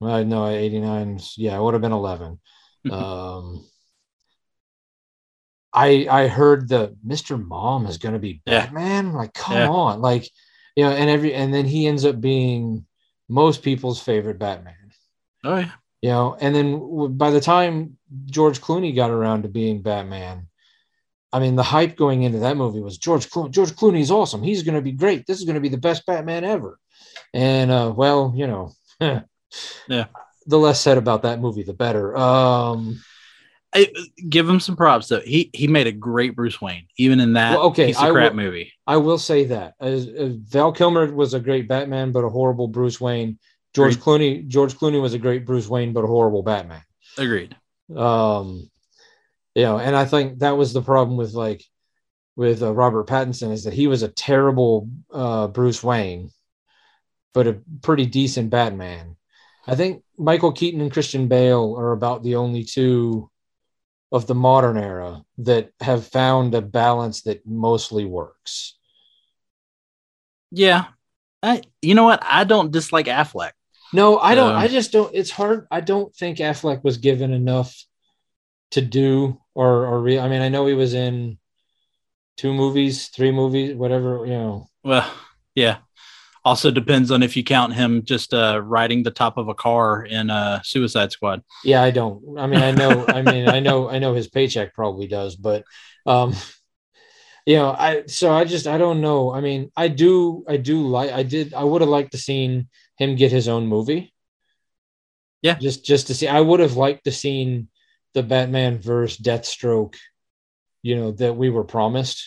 Well, 0.00 0.24
no, 0.24 0.46
89. 0.48 1.20
Yeah, 1.36 1.56
I 1.56 1.60
would 1.60 1.74
have 1.74 1.82
been 1.82 1.92
11. 1.92 2.40
um, 2.90 3.64
I 5.72 6.06
I 6.10 6.26
heard 6.28 6.68
the 6.68 6.96
Mr. 7.06 7.42
Mom 7.42 7.86
is 7.86 7.98
going 7.98 8.14
to 8.14 8.18
be 8.18 8.42
Yeah. 8.46 8.64
Batman. 8.66 9.12
Like, 9.12 9.32
come 9.34 9.56
Yeah. 9.56 9.68
on, 9.68 10.00
like 10.00 10.28
you 10.76 10.84
know, 10.84 10.90
and 10.90 11.10
every 11.10 11.34
and 11.34 11.52
then 11.52 11.64
he 11.66 11.86
ends 11.86 12.04
up 12.04 12.20
being 12.20 12.86
most 13.28 13.62
people's 13.62 14.00
favorite 14.00 14.38
Batman. 14.38 14.74
Oh 15.44 15.56
yeah. 15.58 15.70
You 16.02 16.08
know, 16.10 16.36
and 16.40 16.54
then 16.54 17.16
by 17.16 17.30
the 17.30 17.40
time 17.40 17.98
George 18.26 18.60
Clooney 18.60 18.94
got 18.94 19.10
around 19.10 19.42
to 19.42 19.48
being 19.48 19.82
Batman, 19.82 20.48
I 21.32 21.38
mean, 21.40 21.56
the 21.56 21.62
hype 21.62 21.96
going 21.96 22.22
into 22.22 22.38
that 22.40 22.56
movie 22.56 22.80
was 22.80 22.96
George 22.98 23.28
Clooney. 23.30 23.50
George 23.50 23.72
Clooney's 23.72 24.10
awesome. 24.10 24.42
He's 24.42 24.62
going 24.62 24.74
to 24.76 24.80
be 24.82 24.92
great. 24.92 25.26
This 25.26 25.38
is 25.38 25.44
going 25.44 25.54
to 25.56 25.60
be 25.60 25.68
the 25.68 25.76
best 25.76 26.06
Batman 26.06 26.42
ever. 26.44 26.78
And 27.34 27.70
uh, 27.70 27.92
well, 27.94 28.32
you 28.34 28.46
know, 28.46 28.72
Yeah. 29.88 30.06
The 30.46 30.58
less 30.58 30.80
said 30.80 30.96
about 30.98 31.22
that 31.22 31.40
movie, 31.40 31.62
the 31.62 31.74
better. 31.74 32.16
Um, 32.16 33.00
I, 33.72 33.88
give 34.28 34.48
him 34.48 34.58
some 34.58 34.76
props 34.76 35.08
though. 35.08 35.20
He 35.20 35.50
he 35.52 35.68
made 35.68 35.86
a 35.86 35.92
great 35.92 36.34
Bruce 36.34 36.60
Wayne, 36.60 36.86
even 36.96 37.20
in 37.20 37.34
that 37.34 37.52
Well, 37.52 37.66
okay, 37.68 37.86
piece 37.86 37.98
of 37.98 38.04
I 38.04 38.10
crap 38.10 38.32
will- 38.32 38.36
movie. 38.44 38.72
I 38.86 38.96
will 38.96 39.18
say 39.18 39.44
that 39.44 39.74
As, 39.78 40.08
as 40.08 40.34
Val 40.34 40.72
Kilmer 40.72 41.12
was 41.12 41.34
a 41.34 41.40
great 41.40 41.68
Batman, 41.68 42.10
but 42.10 42.24
a 42.24 42.28
horrible 42.28 42.66
Bruce 42.68 43.00
Wayne. 43.00 43.38
George 43.72 43.98
Clooney, 43.98 44.48
George 44.48 44.74
Clooney 44.74 45.00
was 45.00 45.14
a 45.14 45.18
great 45.18 45.46
Bruce 45.46 45.68
Wayne, 45.68 45.92
but 45.92 46.02
a 46.02 46.08
horrible 46.08 46.42
Batman. 46.42 46.82
Agreed. 47.16 47.54
Um, 47.94 48.68
you 49.54 49.62
know, 49.62 49.78
and 49.78 49.94
I 49.94 50.04
think 50.04 50.40
that 50.40 50.56
was 50.56 50.72
the 50.72 50.82
problem 50.82 51.16
with 51.16 51.34
like 51.34 51.62
with 52.34 52.62
uh, 52.62 52.72
Robert 52.72 53.06
Pattinson 53.06 53.52
is 53.52 53.64
that 53.64 53.74
he 53.74 53.86
was 53.86 54.02
a 54.02 54.08
terrible 54.08 54.88
uh, 55.12 55.46
Bruce 55.46 55.84
Wayne, 55.84 56.30
but 57.32 57.46
a 57.46 57.60
pretty 57.82 58.06
decent 58.06 58.50
Batman. 58.50 59.16
I 59.68 59.76
think 59.76 60.02
Michael 60.18 60.50
Keaton 60.52 60.80
and 60.80 60.92
Christian 60.92 61.28
Bale 61.28 61.76
are 61.78 61.92
about 61.92 62.24
the 62.24 62.34
only 62.36 62.64
two 62.64 63.29
of 64.12 64.26
the 64.26 64.34
modern 64.34 64.76
era 64.76 65.22
that 65.38 65.70
have 65.80 66.06
found 66.06 66.54
a 66.54 66.60
balance 66.60 67.22
that 67.22 67.46
mostly 67.46 68.04
works. 68.04 68.76
Yeah. 70.50 70.86
I, 71.42 71.62
you 71.80 71.94
know 71.94 72.04
what? 72.04 72.20
I 72.22 72.44
don't 72.44 72.72
dislike 72.72 73.06
Affleck. 73.06 73.52
No, 73.92 74.18
I 74.18 74.34
don't. 74.34 74.52
Um, 74.52 74.56
I 74.56 74.68
just 74.68 74.92
don't. 74.92 75.14
It's 75.14 75.30
hard. 75.30 75.66
I 75.70 75.80
don't 75.80 76.14
think 76.14 76.38
Affleck 76.38 76.84
was 76.84 76.98
given 76.98 77.32
enough 77.32 77.74
to 78.72 78.80
do, 78.80 79.40
or 79.54 79.86
or 79.86 80.00
re, 80.00 80.18
I 80.18 80.28
mean, 80.28 80.42
I 80.42 80.48
know 80.48 80.66
he 80.66 80.74
was 80.74 80.94
in 80.94 81.38
two 82.36 82.52
movies, 82.54 83.08
three 83.08 83.32
movies, 83.32 83.74
whatever. 83.74 84.24
You 84.26 84.32
know, 84.32 84.68
Well, 84.84 85.10
yeah. 85.54 85.78
Also 86.44 86.70
depends 86.70 87.10
on 87.10 87.22
if 87.22 87.36
you 87.36 87.44
count 87.44 87.74
him 87.74 88.02
just 88.02 88.32
uh, 88.32 88.60
riding 88.64 89.02
the 89.02 89.10
top 89.10 89.36
of 89.36 89.48
a 89.48 89.54
car 89.54 90.02
in 90.04 90.30
uh, 90.30 90.60
Suicide 90.62 91.12
Squad. 91.12 91.42
yeah, 91.64 91.82
I 91.82 91.90
don't. 91.90 92.38
I 92.38 92.46
mean, 92.46 92.62
I 92.62 92.70
know. 92.70 93.04
I 93.06 93.20
mean, 93.22 93.48
I 93.48 93.60
know. 93.66 93.90
I 93.90 93.98
know 93.98 94.14
his 94.14 94.28
paycheck 94.28 94.72
probably 94.74 95.06
does, 95.06 95.36
but 95.36 95.64
um, 96.06 96.34
you 97.44 97.56
know, 97.56 97.70
I 97.70 98.04
so 98.06 98.32
I 98.32 98.44
just 98.44 98.66
I 98.66 98.78
don't 98.78 99.00
know. 99.02 99.32
I 99.32 99.40
mean, 99.40 99.70
I 99.76 99.88
do. 99.88 100.44
I 100.48 100.56
do 100.56 100.86
like. 100.86 101.12
I 101.12 101.22
did. 101.22 101.52
I 101.52 101.64
would 101.64 101.82
have 101.82 101.90
liked 101.90 102.12
to 102.12 102.18
seen 102.18 102.68
him 102.96 103.16
get 103.16 103.32
his 103.32 103.48
own 103.48 103.66
movie. 103.66 104.12
Yeah. 105.42 105.54
just 105.54 105.84
just 105.84 106.06
to 106.08 106.14
see. 106.14 106.28
I 106.28 106.40
would 106.40 106.60
have 106.60 106.76
liked 106.76 107.04
to 107.04 107.12
seen 107.12 107.68
the 108.14 108.22
Batman 108.22 108.78
versus 108.78 109.18
Deathstroke. 109.18 109.96
You 110.82 110.96
know 110.96 111.10
that 111.12 111.36
we 111.36 111.50
were 111.50 111.64
promised. 111.64 112.26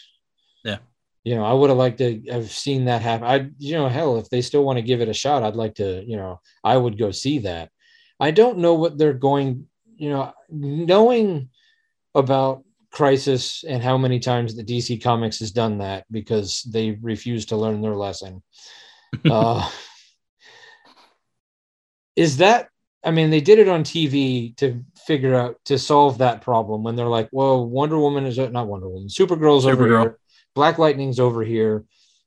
Yeah. 0.63 0.77
You 1.23 1.35
know, 1.35 1.45
I 1.45 1.53
would 1.53 1.69
have 1.69 1.77
liked 1.77 1.99
to 1.99 2.21
have 2.29 2.51
seen 2.51 2.85
that 2.85 3.01
happen. 3.01 3.25
I, 3.25 3.49
you 3.57 3.73
know, 3.75 3.87
hell, 3.87 4.17
if 4.17 4.29
they 4.29 4.41
still 4.41 4.63
want 4.63 4.77
to 4.77 4.83
give 4.83 4.99
it 4.99 5.07
a 5.07 5.13
shot, 5.13 5.43
I'd 5.43 5.55
like 5.55 5.75
to. 5.75 6.03
You 6.05 6.17
know, 6.17 6.41
I 6.63 6.75
would 6.75 6.97
go 6.97 7.11
see 7.11 7.39
that. 7.39 7.69
I 8.19 8.31
don't 8.31 8.59
know 8.59 8.73
what 8.73 8.97
they're 8.97 9.13
going. 9.13 9.67
You 9.95 10.09
know, 10.09 10.33
knowing 10.49 11.49
about 12.13 12.63
Crisis 12.91 13.63
and 13.63 13.81
how 13.81 13.97
many 13.97 14.19
times 14.19 14.55
the 14.55 14.63
DC 14.63 15.01
Comics 15.01 15.39
has 15.39 15.51
done 15.51 15.79
that 15.79 16.05
because 16.11 16.61
they 16.63 16.91
refuse 17.01 17.47
to 17.47 17.57
learn 17.57 17.81
their 17.81 17.95
lesson. 17.95 18.43
uh, 19.29 19.69
is 22.15 22.37
that? 22.37 22.69
I 23.05 23.11
mean, 23.11 23.31
they 23.31 23.41
did 23.41 23.59
it 23.59 23.67
on 23.67 23.83
TV 23.83 24.55
to 24.57 24.83
figure 25.05 25.35
out 25.35 25.57
to 25.65 25.77
solve 25.77 26.19
that 26.19 26.41
problem 26.41 26.83
when 26.83 26.95
they're 26.95 27.07
like, 27.07 27.29
"Well, 27.31 27.67
Wonder 27.67 27.97
Woman 27.97 28.25
is 28.25 28.37
not 28.37 28.67
Wonder 28.67 28.89
Woman. 28.89 29.07
Supergirl's 29.07 29.65
over 29.65 29.85
Supergirl. 29.85 30.01
here. 30.01 30.19
Black 30.55 30.77
Lightning's 30.77 31.19
over 31.19 31.43
here. 31.43 31.85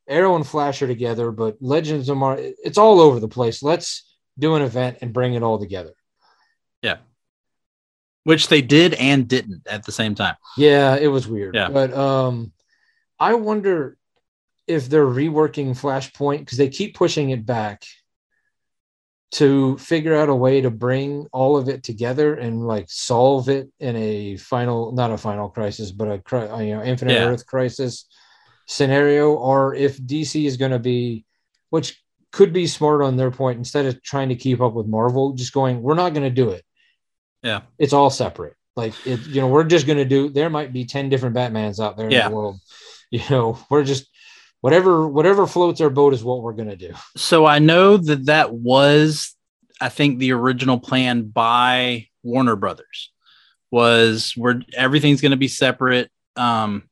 Arrow 0.09 0.37
and 0.37 0.47
Flash 0.47 0.83
are 0.83 0.87
together, 0.87 1.31
but 1.31 1.57
Legends 1.61 2.09
of 2.09 2.17
Mar 2.17 2.39
it's 2.39 2.79
all 2.79 3.01
over 3.01 3.21
the 3.21 3.29
place. 3.29 3.62
Let's 3.62 4.17
do 4.39 4.55
an 4.55 4.62
event 4.62 4.99
and 5.01 5.12
bring 5.12 5.35
it 5.35 5.43
all 5.43 5.59
together." 5.59 5.93
Yeah. 6.83 6.99
Which 8.25 8.49
they 8.49 8.62
did 8.62 8.95
and 8.95 9.27
didn't 9.29 9.67
at 9.69 9.85
the 9.85 9.93
same 9.93 10.15
time. 10.15 10.37
Yeah, 10.57 10.97
it 10.97 11.09
was 11.09 11.27
weird. 11.27 11.55
Yeah. 11.55 11.69
But 11.69 11.93
um 11.93 12.53
I 13.19 13.35
wonder 13.35 13.97
if 14.67 14.89
they're 14.89 15.07
reworking 15.07 15.79
Flashpoint 15.79 16.41
because 16.41 16.59
they 16.59 16.69
keep 16.69 16.95
pushing 16.95 17.31
it 17.31 17.47
back 17.47 17.85
to 19.33 19.77
figure 19.79 20.15
out 20.15 20.29
a 20.29 20.35
way 20.35 20.61
to 20.61 20.71
bring 20.71 21.27
all 21.33 21.57
of 21.57 21.69
it 21.69 21.83
together 21.83 22.35
and 22.35 22.67
like 22.67 22.87
solve 22.89 23.49
it 23.49 23.69
in 23.81 23.97
a 23.97 24.37
final 24.37 24.93
not 24.93 25.11
a 25.11 25.19
final 25.19 25.49
crisis 25.49 25.91
but 25.91 26.07
a 26.09 26.37
uh, 26.55 26.59
you 26.61 26.75
know 26.75 26.83
infinite 26.83 27.12
Yeah. 27.15 27.27
earth 27.27 27.45
crisis 27.47 28.07
scenario 28.67 29.33
or 29.33 29.75
if 29.75 29.99
DC 29.99 30.47
is 30.47 30.57
going 30.57 30.71
to 30.73 30.79
be 30.79 31.25
which 31.71 32.03
could 32.33 32.53
be 32.53 32.67
smart 32.67 33.03
on 33.03 33.17
their 33.17 33.31
point 33.31 33.59
instead 33.59 33.87
of 33.87 34.03
trying 34.03 34.29
to 34.29 34.37
keep 34.37 34.61
up 34.61 34.75
with 34.75 34.87
Marvel 34.87 35.33
just 35.33 35.53
going 35.53 35.83
we're 35.83 35.95
not 35.95 36.15
going 36.15 36.25
to 36.25 36.31
do 36.43 36.51
it 36.51 36.65
Yeah. 37.43 37.62
it's 37.79 37.93
all 37.93 38.11
separate. 38.11 38.55
Like 38.77 38.93
it, 39.07 39.27
you 39.29 39.41
know, 39.41 39.49
we're 39.49 39.65
just 39.65 39.87
gonna 39.87 40.05
do. 40.05 40.29
There 40.29 40.51
might 40.51 40.71
be 40.71 40.85
ten 40.85 41.09
different 41.09 41.35
Batmans 41.35 41.81
out 41.83 41.97
there 41.97 42.09
in 42.09 42.12
the 42.29 42.35
world. 42.37 42.61
You 43.11 43.23
know, 43.31 43.59
we're 43.71 43.85
just 43.85 44.07
whatever 44.61 45.07
whatever 45.09 45.47
floats 45.47 45.81
our 45.81 45.90
boat 45.90 46.14
is 46.14 46.25
what 46.25 46.42
we're 46.42 46.53
gonna 46.53 46.77
do. 46.77 46.95
So 47.16 47.47
I 47.47 47.59
know 47.59 47.97
that 47.97 48.27
that 48.27 48.53
was, 48.53 49.35
I 49.81 49.88
think, 49.88 50.19
the 50.19 50.33
original 50.33 50.79
plan 50.79 51.25
by 51.25 52.09
Warner 52.23 52.57
Brothers 52.57 53.12
was 53.71 54.33
where 54.37 54.62
everything's 54.75 55.21
going 55.21 55.31
to 55.31 55.37
be 55.37 55.49
separate. 55.49 56.11
Um, 56.37 56.88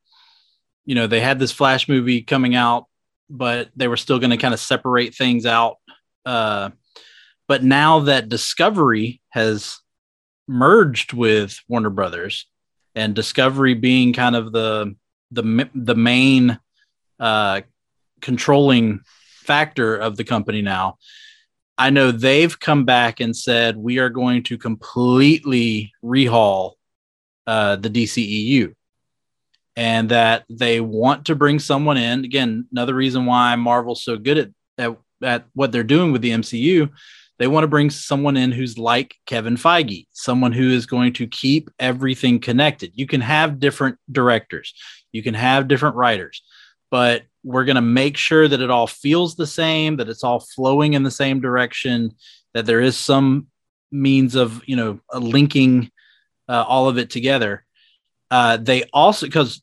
you 0.84 0.94
know, 0.94 1.06
they 1.06 1.20
had 1.20 1.38
this 1.38 1.52
Flash 1.52 1.88
movie 1.88 2.22
coming 2.22 2.54
out, 2.54 2.86
but 3.30 3.70
they 3.76 3.88
were 3.88 3.96
still 3.96 4.18
going 4.18 4.30
to 4.30 4.36
kind 4.36 4.54
of 4.54 4.60
separate 4.60 5.14
things 5.14 5.46
out. 5.46 5.76
Uh, 6.26 6.70
but 7.46 7.62
now 7.62 8.00
that 8.00 8.28
Discovery 8.28 9.20
has 9.30 9.78
merged 10.46 11.12
with 11.12 11.58
Warner 11.68 11.90
Brothers, 11.90 12.46
and 12.94 13.14
Discovery 13.14 13.74
being 13.74 14.12
kind 14.12 14.36
of 14.36 14.52
the 14.52 14.94
the 15.30 15.68
the 15.74 15.94
main 15.94 16.58
uh, 17.20 17.62
controlling 18.20 19.00
factor 19.44 19.96
of 19.96 20.16
the 20.16 20.24
company 20.24 20.62
now. 20.62 20.98
I 21.76 21.90
know 21.90 22.12
they've 22.12 22.58
come 22.58 22.84
back 22.84 23.20
and 23.20 23.36
said 23.36 23.76
we 23.76 23.98
are 23.98 24.08
going 24.08 24.44
to 24.44 24.58
completely 24.58 25.92
rehaul 26.04 26.72
uh, 27.46 27.76
the 27.76 27.90
DCEU, 27.90 28.74
and 29.76 30.08
that 30.10 30.44
they 30.48 30.80
want 30.80 31.26
to 31.26 31.34
bring 31.34 31.58
someone 31.58 31.96
in. 31.96 32.24
Again, 32.24 32.66
another 32.70 32.94
reason 32.94 33.26
why 33.26 33.56
Marvel's 33.56 34.04
so 34.04 34.16
good 34.16 34.38
at, 34.38 34.50
at 34.78 34.96
at 35.22 35.46
what 35.54 35.72
they're 35.72 35.82
doing 35.82 36.12
with 36.12 36.22
the 36.22 36.30
MCU. 36.30 36.90
They 37.38 37.48
want 37.48 37.64
to 37.64 37.68
bring 37.68 37.90
someone 37.90 38.36
in 38.36 38.52
who's 38.52 38.78
like 38.78 39.16
Kevin 39.26 39.56
Feige, 39.56 40.06
someone 40.12 40.52
who 40.52 40.70
is 40.70 40.86
going 40.86 41.14
to 41.14 41.26
keep 41.26 41.68
everything 41.80 42.38
connected. 42.38 42.92
You 42.94 43.06
can 43.06 43.20
have 43.20 43.58
different 43.58 43.98
directors, 44.10 44.74
you 45.10 45.22
can 45.22 45.34
have 45.34 45.66
different 45.66 45.96
writers, 45.96 46.42
but 46.94 47.24
we're 47.42 47.64
going 47.64 47.74
to 47.74 47.82
make 47.82 48.16
sure 48.16 48.46
that 48.46 48.60
it 48.60 48.70
all 48.70 48.86
feels 48.86 49.34
the 49.34 49.48
same, 49.48 49.96
that 49.96 50.08
it's 50.08 50.22
all 50.22 50.38
flowing 50.38 50.92
in 50.92 51.02
the 51.02 51.10
same 51.10 51.40
direction, 51.40 52.14
that 52.52 52.66
there 52.66 52.80
is 52.80 52.96
some 52.96 53.48
means 53.90 54.36
of, 54.36 54.62
you 54.64 54.76
know, 54.76 55.00
linking 55.12 55.90
uh, 56.48 56.64
all 56.68 56.88
of 56.88 56.96
it 56.96 57.10
together. 57.10 57.66
Uh, 58.30 58.58
they 58.58 58.84
also, 58.92 59.26
because 59.26 59.60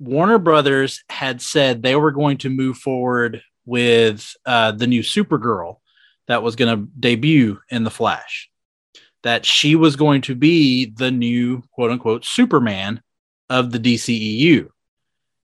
Warner 0.00 0.36
Brothers 0.36 1.02
had 1.08 1.40
said 1.40 1.82
they 1.82 1.96
were 1.96 2.10
going 2.10 2.36
to 2.38 2.50
move 2.50 2.76
forward 2.76 3.40
with 3.64 4.36
uh, 4.44 4.72
the 4.72 4.86
new 4.86 5.00
Supergirl 5.00 5.76
that 6.28 6.42
was 6.42 6.56
going 6.56 6.76
to 6.78 6.90
debut 7.00 7.58
in 7.70 7.84
The 7.84 7.90
Flash, 7.90 8.50
that 9.22 9.46
she 9.46 9.76
was 9.76 9.96
going 9.96 10.20
to 10.20 10.34
be 10.34 10.92
the 10.94 11.10
new 11.10 11.62
quote 11.70 11.90
unquote 11.90 12.26
Superman 12.26 13.00
of 13.48 13.72
the 13.72 13.78
DCEU. 13.78 14.68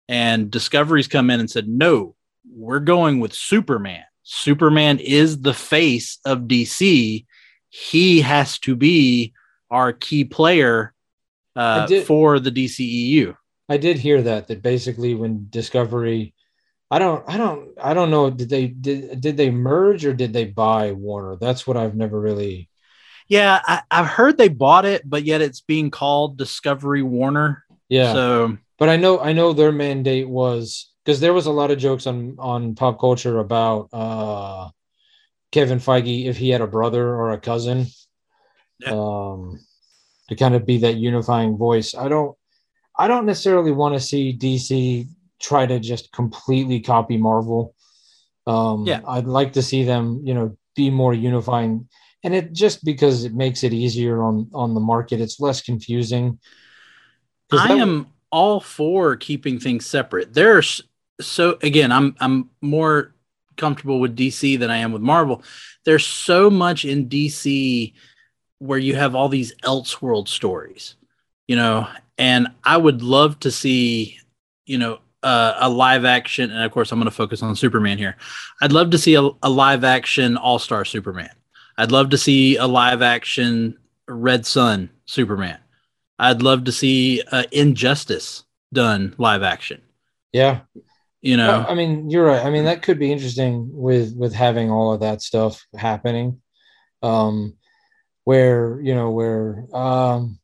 And 0.08 0.50
Discovery's 0.50 1.08
come 1.08 1.30
in 1.30 1.40
and 1.40 1.50
said, 1.50 1.68
no, 1.68 2.16
we're 2.50 2.80
going 2.80 3.20
with 3.20 3.32
Superman. 3.32 4.04
Superman 4.22 4.98
is 4.98 5.40
the 5.40 5.54
face 5.54 6.18
of 6.24 6.40
DC. 6.40 7.24
He 7.68 8.20
has 8.20 8.58
to 8.60 8.76
be 8.76 9.32
our 9.70 9.92
key 9.92 10.24
player 10.24 10.94
uh, 11.56 11.86
did- 11.86 12.06
for 12.06 12.38
the 12.38 12.50
DCEU. 12.50 13.36
I 13.68 13.78
did 13.78 13.96
hear 13.96 14.20
that 14.22 14.48
that 14.48 14.60
basically 14.60 15.14
when 15.14 15.46
Discovery, 15.48 16.34
I 16.90 16.98
don't, 16.98 17.24
I 17.26 17.38
don't, 17.38 17.70
I 17.82 17.94
don't 17.94 18.10
know. 18.10 18.28
Did 18.28 18.50
they 18.50 18.66
did 18.66 19.20
did 19.20 19.36
they 19.38 19.50
merge 19.50 20.04
or 20.04 20.12
did 20.12 20.34
they 20.34 20.44
buy 20.44 20.92
Warner? 20.92 21.36
That's 21.36 21.66
what 21.66 21.78
I've 21.78 21.94
never 21.94 22.20
really. 22.20 22.68
Yeah, 23.28 23.60
I, 23.64 23.82
I've 23.90 24.06
heard 24.06 24.36
they 24.36 24.48
bought 24.48 24.84
it, 24.84 25.08
but 25.08 25.24
yet 25.24 25.40
it's 25.40 25.62
being 25.62 25.90
called 25.90 26.36
Discovery 26.36 27.02
Warner. 27.02 27.64
Yeah. 27.88 28.12
So 28.12 28.58
but 28.78 28.88
I 28.88 28.96
know 28.96 29.20
I 29.20 29.32
know 29.32 29.52
their 29.52 29.72
mandate 29.72 30.28
was 30.28 30.90
because 31.04 31.20
there 31.20 31.32
was 31.34 31.46
a 31.46 31.52
lot 31.52 31.70
of 31.70 31.78
jokes 31.78 32.06
on 32.06 32.36
on 32.38 32.74
pop 32.74 33.00
culture 33.00 33.38
about 33.38 33.88
uh 33.92 34.70
Kevin 35.50 35.78
Feige 35.78 36.26
if 36.26 36.36
he 36.36 36.50
had 36.50 36.60
a 36.60 36.66
brother 36.66 37.08
or 37.08 37.32
a 37.32 37.40
cousin. 37.40 37.86
Yeah. 38.80 38.92
Um 38.92 39.60
to 40.28 40.36
kind 40.36 40.54
of 40.54 40.64
be 40.64 40.78
that 40.78 40.96
unifying 40.96 41.56
voice. 41.56 41.94
I 41.94 42.08
don't 42.08 42.36
I 42.96 43.08
don't 43.08 43.26
necessarily 43.26 43.72
want 43.72 43.94
to 43.94 44.00
see 44.00 44.36
DC 44.36 45.08
try 45.40 45.66
to 45.66 45.80
just 45.80 46.12
completely 46.12 46.80
copy 46.80 47.16
Marvel. 47.16 47.74
Um 48.46 48.86
Yeah. 48.86 49.00
I'd 49.06 49.26
like 49.26 49.54
to 49.54 49.62
see 49.62 49.84
them, 49.84 50.22
you 50.24 50.34
know, 50.34 50.56
be 50.74 50.90
more 50.90 51.12
unifying 51.12 51.88
and 52.24 52.34
it 52.34 52.52
just 52.52 52.84
because 52.84 53.24
it 53.24 53.34
makes 53.34 53.64
it 53.64 53.72
easier 53.72 54.22
on 54.22 54.48
on 54.54 54.74
the 54.74 54.80
market, 54.80 55.20
it's 55.20 55.40
less 55.40 55.60
confusing. 55.60 56.38
I 57.52 57.74
am 57.74 58.06
all 58.32 58.58
for 58.58 59.14
keeping 59.14 59.60
things 59.60 59.86
separate. 59.86 60.34
There's 60.34 60.82
so 61.20 61.58
again, 61.62 61.92
I'm 61.92 62.16
I'm 62.18 62.50
more 62.60 63.14
comfortable 63.56 64.00
with 64.00 64.16
DC 64.16 64.58
than 64.58 64.70
I 64.70 64.78
am 64.78 64.92
with 64.92 65.02
Marvel. 65.02 65.42
There's 65.84 66.06
so 66.06 66.50
much 66.50 66.84
in 66.84 67.08
DC 67.08 67.92
where 68.58 68.78
you 68.78 68.96
have 68.96 69.14
all 69.14 69.28
these 69.28 69.54
Elseworld 69.62 70.28
stories, 70.28 70.96
you 71.46 71.56
know, 71.56 71.86
and 72.18 72.48
I 72.64 72.76
would 72.76 73.02
love 73.02 73.38
to 73.40 73.50
see, 73.50 74.18
you 74.66 74.78
know, 74.78 75.00
uh, 75.22 75.54
a 75.58 75.68
live 75.68 76.04
action, 76.04 76.50
and 76.50 76.64
of 76.64 76.72
course, 76.72 76.90
I'm 76.90 76.98
going 76.98 77.04
to 77.04 77.14
focus 77.14 77.42
on 77.42 77.54
Superman 77.54 77.98
here. 77.98 78.16
I'd 78.60 78.72
love 78.72 78.90
to 78.90 78.98
see 78.98 79.14
a, 79.14 79.28
a 79.42 79.50
live 79.50 79.84
action 79.84 80.36
All 80.36 80.58
Star 80.58 80.84
Superman. 80.84 81.30
I'd 81.78 81.92
love 81.92 82.10
to 82.10 82.18
see 82.18 82.56
a 82.56 82.66
live 82.66 83.02
action 83.02 83.78
Red 84.08 84.44
Sun 84.46 84.90
Superman. 85.06 85.58
I'd 86.22 86.40
love 86.42 86.64
to 86.64 86.72
see 86.72 87.22
uh, 87.30 87.44
Injustice 87.52 88.44
done 88.72 89.14
live 89.18 89.42
action. 89.42 89.82
yeah. 90.32 90.60
You 91.24 91.36
know, 91.36 91.46
Well, 91.58 91.66
I 91.68 91.74
mean, 91.76 92.10
you're 92.10 92.26
right. 92.26 92.44
I 92.44 92.50
mean, 92.50 92.64
that 92.64 92.82
could 92.82 92.98
be 92.98 93.12
interesting 93.12 93.68
with 93.72 94.12
with 94.16 94.34
having 94.34 94.72
all 94.72 94.92
of 94.92 95.00
that 95.00 95.22
stuff 95.22 95.64
happening. 95.76 96.40
Um, 97.00 97.54
where 98.24 98.80
you 98.80 98.94
know 98.94 99.10
where 99.10 99.64
um, 99.72 100.38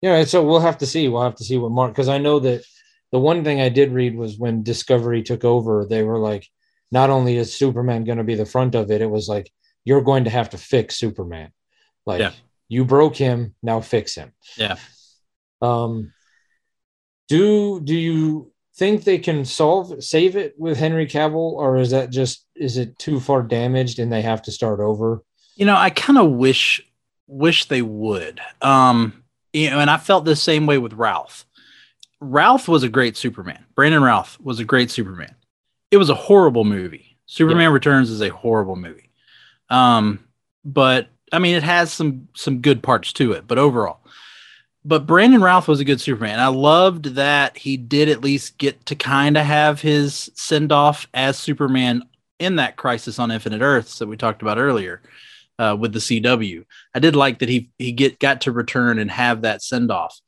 you 0.00 0.08
know, 0.08 0.24
so 0.24 0.42
we'll 0.42 0.60
have 0.60 0.78
to 0.78 0.86
see. 0.86 1.08
We'll 1.08 1.22
have 1.22 1.36
to 1.36 1.44
see 1.44 1.58
what 1.58 1.70
Mark 1.72 1.92
because 1.92 2.08
I 2.08 2.16
know 2.18 2.38
that 2.40 2.64
the 3.12 3.18
one 3.18 3.44
thing 3.44 3.60
I 3.60 3.68
did 3.68 3.92
read 3.92 4.16
was 4.16 4.38
when 4.38 4.62
Discovery 4.62 5.22
took 5.22 5.44
over, 5.44 5.84
they 5.84 6.02
were 6.02 6.18
like, 6.18 6.46
not 6.90 7.10
only 7.10 7.36
is 7.36 7.54
Superman 7.54 8.04
going 8.04 8.18
to 8.18 8.24
be 8.24 8.34
the 8.36 8.46
front 8.46 8.74
of 8.74 8.90
it, 8.90 9.02
it 9.02 9.10
was 9.10 9.28
like 9.28 9.50
you're 9.84 10.02
going 10.02 10.24
to 10.24 10.30
have 10.30 10.50
to 10.50 10.58
fix 10.58 10.96
Superman. 10.96 11.50
Like 12.06 12.20
Yeah. 12.20 12.32
you 12.68 12.84
broke 12.86 13.16
him, 13.16 13.54
now 13.62 13.80
fix 13.80 14.14
him. 14.14 14.32
Yeah. 14.56 14.76
Um, 15.60 16.12
do 17.28 17.80
do 17.80 17.94
you 17.94 18.52
think 18.76 19.04
they 19.04 19.18
can 19.18 19.44
solve 19.44 20.02
save 20.04 20.36
it 20.36 20.54
with 20.58 20.78
Henry 20.78 21.06
Cavill, 21.06 21.52
or 21.52 21.76
is 21.76 21.90
that 21.90 22.10
just 22.10 22.44
is 22.54 22.76
it 22.76 22.98
too 22.98 23.20
far 23.20 23.42
damaged 23.42 23.98
and 23.98 24.12
they 24.12 24.22
have 24.22 24.42
to 24.42 24.52
start 24.52 24.80
over? 24.80 25.22
you 25.56 25.64
know, 25.64 25.74
I 25.74 25.90
kind 25.90 26.18
of 26.18 26.30
wish 26.30 26.80
wish 27.26 27.64
they 27.64 27.82
would. 27.82 28.40
Um, 28.62 29.24
you 29.52 29.70
know, 29.70 29.80
and 29.80 29.90
I 29.90 29.96
felt 29.96 30.24
the 30.24 30.36
same 30.36 30.66
way 30.66 30.78
with 30.78 30.92
Routh. 30.92 31.44
Routh 32.20 32.68
was 32.68 32.82
a 32.82 32.88
great 32.88 33.16
Superman. 33.16 33.64
Brandon 33.74 34.02
Routh 34.02 34.38
was 34.40 34.60
a 34.60 34.64
great 34.64 34.90
Superman. 34.90 35.34
It 35.90 35.96
was 35.96 36.10
a 36.10 36.14
horrible 36.14 36.64
movie. 36.64 37.18
Superman 37.26 37.72
Returns 37.72 38.10
is 38.10 38.22
a 38.22 38.28
horrible 38.28 38.76
movie. 38.76 39.10
Um, 39.70 40.24
but 40.64 41.08
I 41.32 41.38
mean, 41.38 41.56
it 41.56 41.62
has 41.62 41.92
some 41.92 42.28
some 42.34 42.60
good 42.60 42.82
parts 42.82 43.12
to 43.14 43.32
it. 43.32 43.48
But 43.48 43.58
overall, 43.58 44.00
but 44.86 45.06
Brandon 45.06 45.40
Routh 45.40 45.66
was 45.66 45.80
a 45.80 45.84
good 45.84 46.00
Superman. 46.00 46.38
I 46.38 46.46
loved 46.46 47.16
that 47.16 47.58
he 47.58 47.76
did 47.76 48.08
at 48.08 48.20
least 48.22 48.56
get 48.56 48.86
to 48.86 48.94
kind 48.94 49.36
of 49.36 49.44
have 49.44 49.80
his 49.80 50.30
send 50.34 50.70
off 50.70 51.08
as 51.12 51.36
Superman 51.36 52.04
in 52.38 52.56
that 52.56 52.76
Crisis 52.76 53.18
on 53.18 53.32
Infinite 53.32 53.62
Earths 53.62 53.98
that 53.98 54.06
we 54.06 54.16
talked 54.16 54.42
about 54.42 54.58
earlier 54.58 55.02
uh, 55.58 55.76
with 55.78 55.92
the 55.92 55.98
CW. 55.98 56.64
I 56.94 57.00
did 57.00 57.16
like 57.16 57.40
that 57.40 57.48
he 57.48 57.70
he 57.78 57.90
get 57.90 58.20
got 58.20 58.42
to 58.42 58.52
return 58.52 59.00
and 59.00 59.10
have 59.10 59.42
that 59.42 59.60
send 59.60 59.90
off. 59.90 60.20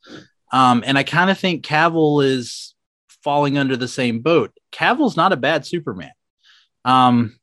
Um, 0.51 0.83
and 0.85 0.97
I 0.97 1.03
kind 1.03 1.29
of 1.29 1.39
think 1.39 1.65
Cavill 1.65 2.25
is 2.25 2.75
falling 3.23 3.57
under 3.57 3.77
the 3.77 3.87
same 3.87 4.19
boat. 4.19 4.51
Cavill's 4.73 5.15
not 5.15 5.31
a 5.31 5.37
bad 5.37 5.65
Superman. 5.65 6.11
Um, 6.83 7.39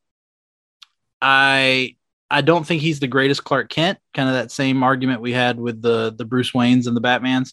I 1.23 1.97
I 2.31 2.41
don't 2.41 2.67
think 2.67 2.83
he's 2.83 3.01
the 3.01 3.07
greatest 3.07 3.45
Clark 3.45 3.69
Kent. 3.69 3.99
Kind 4.15 4.29
of 4.29 4.35
that 4.35 4.51
same 4.51 4.83
argument 4.83 5.21
we 5.21 5.33
had 5.33 5.59
with 5.59 5.81
the 5.81 6.15
the 6.17 6.25
Bruce 6.25 6.53
Waynes 6.53 6.87
and 6.87 6.97
the 6.97 7.01
Batmans. 7.01 7.53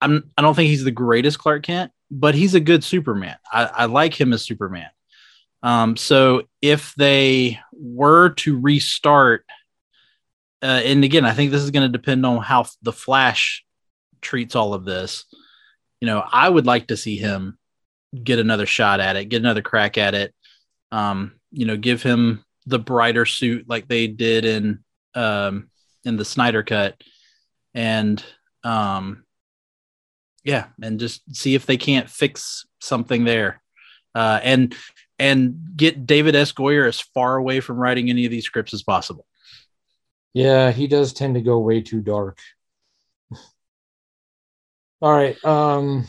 I'm 0.00 0.30
I 0.36 0.42
don't 0.42 0.54
think 0.54 0.68
he's 0.68 0.84
the 0.84 0.90
greatest 0.90 1.38
Clark 1.38 1.64
Kent, 1.64 1.92
but 2.10 2.34
he's 2.34 2.54
a 2.54 2.60
good 2.60 2.84
Superman. 2.84 3.36
I, 3.52 3.64
I 3.64 3.84
like 3.86 4.18
him 4.18 4.32
as 4.32 4.42
Superman. 4.42 4.88
Um, 5.62 5.96
so 5.96 6.42
if 6.60 6.94
they 6.94 7.58
were 7.72 8.30
to 8.30 8.60
restart, 8.60 9.46
uh, 10.62 10.82
and 10.84 11.02
again, 11.04 11.24
I 11.24 11.32
think 11.32 11.50
this 11.50 11.62
is 11.62 11.70
going 11.70 11.90
to 11.90 11.98
depend 11.98 12.24
on 12.26 12.42
how 12.42 12.66
the 12.82 12.92
Flash 12.92 13.64
treats 14.20 14.54
all 14.54 14.74
of 14.74 14.84
this. 14.84 15.24
You 16.00 16.06
know, 16.06 16.22
I 16.30 16.48
would 16.48 16.66
like 16.66 16.88
to 16.88 16.98
see 16.98 17.16
him 17.16 17.58
get 18.22 18.38
another 18.38 18.66
shot 18.66 19.00
at 19.00 19.16
it, 19.16 19.26
get 19.26 19.40
another 19.40 19.62
crack 19.62 19.96
at 19.96 20.14
it. 20.14 20.34
Um, 20.92 21.32
you 21.50 21.66
know, 21.66 21.76
give 21.76 22.02
him 22.02 22.44
the 22.66 22.78
brighter 22.78 23.26
suit 23.26 23.68
like 23.68 23.88
they 23.88 24.06
did 24.06 24.44
in 24.44 24.84
um, 25.14 25.70
in 26.04 26.16
the 26.16 26.24
Snyder 26.24 26.62
cut, 26.62 27.00
and 27.74 28.22
um, 28.62 29.24
yeah, 30.44 30.66
and 30.82 31.00
just 31.00 31.22
see 31.34 31.54
if 31.54 31.66
they 31.66 31.76
can't 31.76 32.08
fix 32.08 32.66
something 32.80 33.24
there, 33.24 33.62
uh, 34.14 34.40
and 34.42 34.74
and 35.18 35.56
get 35.76 36.06
David 36.06 36.34
S. 36.34 36.52
Goyer 36.52 36.86
as 36.86 37.00
far 37.00 37.36
away 37.36 37.60
from 37.60 37.76
writing 37.76 38.10
any 38.10 38.24
of 38.24 38.30
these 38.30 38.44
scripts 38.44 38.74
as 38.74 38.82
possible. 38.82 39.26
Yeah, 40.32 40.72
he 40.72 40.86
does 40.86 41.12
tend 41.12 41.36
to 41.36 41.40
go 41.40 41.60
way 41.60 41.80
too 41.80 42.00
dark. 42.00 42.38
All 45.00 45.12
right. 45.12 45.42
Um, 45.44 46.06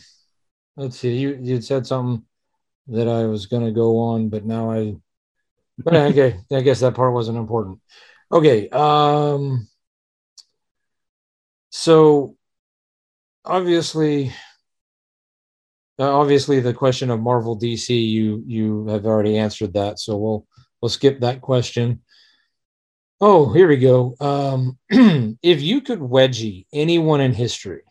let's 0.76 0.98
see. 0.98 1.16
You 1.16 1.38
you 1.42 1.62
said 1.62 1.86
something 1.86 2.26
that 2.88 3.08
I 3.08 3.26
was 3.26 3.46
gonna 3.46 3.72
go 3.72 3.98
on, 4.00 4.30
but 4.30 4.46
now 4.46 4.72
I. 4.72 4.96
But 5.78 5.96
okay, 5.96 6.40
I 6.52 6.62
guess 6.62 6.80
that 6.80 6.96
part 6.96 7.14
wasn't 7.14 7.38
important. 7.38 7.80
Okay. 8.32 8.70
Um. 8.70 9.68
So, 11.70 12.38
obviously, 13.44 14.32
uh, 16.00 16.20
obviously, 16.20 16.60
the 16.60 16.74
question 16.74 17.10
of 17.10 17.22
Marvel 17.22 17.58
DC, 17.58 17.90
you 17.90 18.44
you 18.46 18.88
have 18.88 19.06
already 19.06 19.38
answered 19.38 19.74
that, 19.74 20.00
so 20.00 20.18
we'll 20.18 20.48
we'll 20.82 20.90
skip 20.90 21.20
that 21.22 21.42
question. 21.42 22.02
Oh, 23.22 23.52
here 23.54 23.68
we 23.68 23.78
go. 23.78 24.16
Um, 24.20 24.78
if 25.42 25.62
you 25.62 25.82
could 25.82 26.00
wedgie 26.00 26.66
anyone 26.74 27.22
in 27.22 27.34
history, 27.34 27.84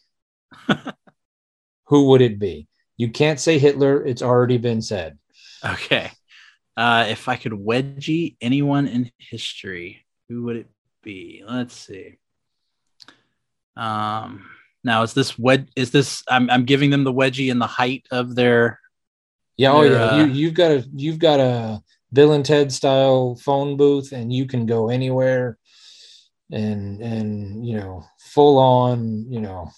who 1.87 2.09
would 2.09 2.20
it 2.20 2.38
be? 2.38 2.68
You 2.97 3.11
can't 3.11 3.40
say 3.40 3.59
Hitler; 3.59 4.05
it's 4.05 4.23
already 4.23 4.59
been 4.59 4.83
said. 4.83 5.18
Okay. 5.64 6.11
Uh, 6.77 7.07
if 7.09 7.29
I 7.29 7.37
could 7.37 7.53
wedgie 7.53 8.37
anyone 8.41 8.87
in 8.89 9.11
history, 9.19 10.05
who 10.29 10.45
would 10.45 10.57
it 10.57 10.67
be? 11.03 11.43
Let's 11.47 11.75
see. 11.75 12.19
Um, 13.77 14.47
now 14.83 15.03
is 15.03 15.15
this 15.15 15.39
wed? 15.39 15.69
Is 15.77 15.91
this? 15.91 16.23
I'm 16.29 16.51
I'm 16.51 16.65
giving 16.65 16.91
them 16.91 17.05
the 17.05 17.13
wedgie 17.13 17.51
in 17.51 17.59
the 17.59 17.67
height 17.67 18.07
of 18.11 18.35
their. 18.35 18.81
Yeah, 19.57 19.73
oh 19.73 19.83
yeah. 19.83 20.05
uh, 20.05 20.17
you 20.17 20.33
you've 20.33 20.55
got 20.55 20.71
a 20.73 20.85
you've 20.95 21.19
got 21.19 21.41
a 21.41 21.81
Bill 22.13 22.33
and 22.33 22.45
Ted 22.45 22.73
style 22.73 23.37
phone 23.37 23.77
booth, 23.77 24.13
and 24.13 24.33
you 24.33 24.47
can 24.47 24.67
go 24.67 24.89
anywhere, 24.89 25.59
and 26.53 27.01
and 27.01 27.67
you 27.67 27.77
know 27.77 28.05
full 28.19 28.59
on. 28.59 29.31
You 29.31 29.41
know, 29.41 29.71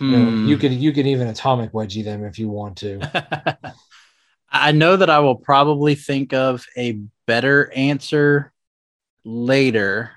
you, 0.00 0.06
know, 0.10 0.30
Hmm. 0.30 0.46
you 0.46 0.56
could 0.58 0.72
you 0.72 0.92
could 0.92 1.06
even 1.06 1.28
atomic 1.28 1.72
wedgie 1.72 2.04
them 2.04 2.24
if 2.24 2.38
you 2.38 2.48
want 2.48 2.78
to. 2.78 3.00
I 4.50 4.72
know 4.72 4.96
that 4.96 5.10
I 5.10 5.20
will 5.20 5.36
probably 5.36 5.94
think 5.94 6.32
of 6.32 6.64
a 6.76 7.00
better 7.26 7.70
answer 7.72 8.52
later, 9.24 10.12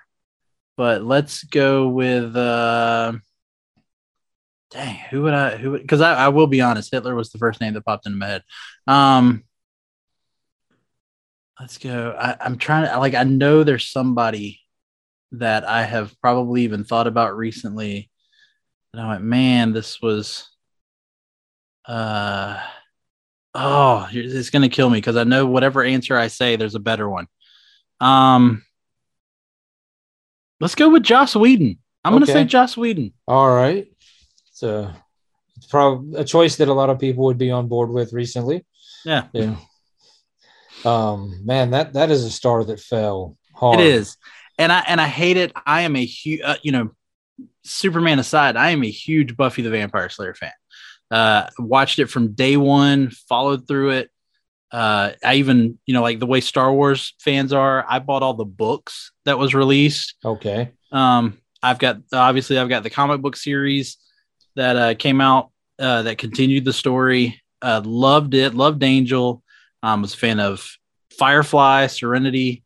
but 0.78 1.04
let's 1.04 1.44
go 1.44 1.88
with 1.88 2.36
uh 2.36 3.14
dang, 4.72 4.96
who 5.10 5.24
would 5.24 5.34
I 5.34 5.58
who 5.58 5.78
because 5.78 6.02
I, 6.02 6.14
I 6.14 6.28
will 6.30 6.48
be 6.48 6.62
honest, 6.62 6.92
Hitler 6.92 7.16
was 7.16 7.32
the 7.32 7.40
first 7.40 7.60
name 7.60 7.74
that 7.74 7.86
popped 7.86 8.06
into 8.06 8.18
my 8.18 8.28
head. 8.28 8.44
Um 8.88 9.44
let's 11.60 11.78
go. 11.78 12.16
I, 12.18 12.38
I'm 12.40 12.58
trying 12.58 12.88
to 12.88 13.00
like 13.00 13.16
I 13.16 13.24
know 13.24 13.64
there's 13.64 13.88
somebody 13.88 14.60
that 15.34 15.64
I 15.68 15.84
have 15.84 16.20
probably 16.22 16.64
even 16.64 16.84
thought 16.84 17.08
about 17.08 17.38
recently. 17.38 18.10
And 18.94 19.02
I 19.02 19.10
went, 19.10 19.24
man, 19.24 19.74
this 19.74 20.02
was 20.02 20.50
uh 21.86 22.62
oh 23.56 24.08
it's 24.12 24.50
gonna 24.50 24.70
kill 24.70 24.90
me 24.90 24.98
because 24.98 25.16
I 25.16 25.24
know 25.24 25.46
whatever 25.46 25.84
answer 25.84 26.18
I 26.18 26.28
say, 26.28 26.56
there's 26.56 26.76
a 26.76 26.80
better 26.80 27.10
one. 27.10 27.28
Um 28.00 28.64
Let's 30.60 30.76
go 30.76 30.90
with 30.90 31.04
Joss 31.04 31.36
Whedon. 31.36 31.78
I'm 32.04 32.14
going 32.14 32.26
to 32.26 32.32
say 32.32 32.44
Joss 32.44 32.76
Whedon. 32.76 33.14
All 33.28 33.50
right. 33.50 33.88
so 34.52 34.92
it's 35.56 35.68
probably 35.68 36.20
a 36.20 36.24
choice 36.24 36.58
that 36.58 36.68
a 36.68 36.74
lot 36.74 36.90
of 36.90 37.00
people 37.00 37.26
would 37.26 37.38
be 37.38 37.52
on 37.52 37.68
board 37.68 37.90
with 37.90 38.14
recently. 38.14 38.66
Yeah, 39.06 39.28
Yeah. 39.34 39.56
Um, 40.86 41.42
man, 41.46 41.72
that 41.72 41.94
that 41.94 42.10
is 42.10 42.24
a 42.24 42.30
star 42.30 42.64
that 42.64 42.80
fell 42.80 43.38
hard. 43.54 43.80
it 43.80 43.86
is. 43.86 44.16
And 44.58 44.72
I 44.72 44.80
and 44.88 45.02
I 45.02 45.08
hate 45.08 45.36
it. 45.38 45.52
I 45.66 45.82
am 45.82 45.96
a 45.96 46.06
huge, 46.06 46.42
uh, 46.42 46.56
you 46.62 46.72
know, 46.72 46.92
Superman 47.64 48.20
aside, 48.20 48.56
I 48.56 48.72
am 48.72 48.84
a 48.84 48.90
huge 48.90 49.36
Buffy 49.36 49.62
the 49.62 49.70
Vampire 49.70 50.10
Slayer 50.10 50.34
fan. 50.34 50.52
Uh, 51.12 51.48
watched 51.58 52.00
it 52.00 52.08
from 52.08 52.34
day 52.34 52.56
one, 52.58 53.10
followed 53.10 53.68
through 53.68 53.92
it. 53.92 54.10
Uh, 54.72 55.12
I 55.24 55.36
even, 55.36 55.80
you 55.88 55.94
know, 55.96 56.02
like 56.04 56.20
the 56.20 56.28
way 56.28 56.42
Star 56.42 56.72
Wars 56.72 57.16
fans 57.20 57.52
are, 57.54 57.84
I 57.90 57.98
bought 58.00 58.22
all 58.22 58.36
the 58.36 58.46
books 58.46 59.12
that 59.26 59.40
was 59.40 59.56
released. 59.56 60.14
Okay. 60.24 60.70
Um, 60.92 61.40
I've 61.64 61.80
got 61.80 61.98
obviously 62.14 62.58
I've 62.60 62.70
got 62.70 62.84
the 62.84 62.90
comic 62.92 63.22
book 63.22 63.36
series 63.36 63.98
that 64.56 64.76
uh, 64.76 64.94
came 64.94 65.22
out 65.22 65.50
uh, 65.80 66.04
that 66.04 66.18
continued 66.20 66.66
the 66.66 66.74
story. 66.74 67.42
Uh, 67.62 67.82
loved 67.84 68.34
it. 68.36 68.54
Loved 68.54 68.84
Angel. 68.84 69.42
Um, 69.82 70.02
was 70.04 70.14
a 70.14 70.18
fan 70.18 70.40
of 70.40 70.70
Firefly, 71.18 71.88
Serenity. 71.88 72.64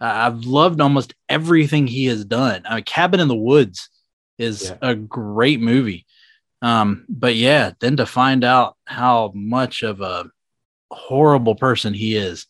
Uh, 0.00 0.04
I've 0.06 0.44
loved 0.44 0.80
almost 0.80 1.14
everything 1.28 1.86
he 1.86 2.06
has 2.06 2.24
done. 2.24 2.62
I 2.66 2.76
mean, 2.76 2.84
Cabin 2.84 3.20
in 3.20 3.28
the 3.28 3.36
Woods 3.36 3.88
is 4.38 4.70
Yeah. 4.70 4.76
a 4.80 4.94
great 4.94 5.60
movie. 5.60 6.06
Um, 6.62 7.04
but 7.08 7.34
yeah, 7.34 7.72
then 7.80 7.96
to 7.96 8.06
find 8.06 8.44
out 8.44 8.76
how 8.84 9.32
much 9.34 9.82
of 9.82 10.00
a 10.00 10.30
horrible 10.90 11.54
person 11.54 11.92
he 11.92 12.16
is. 12.16 12.46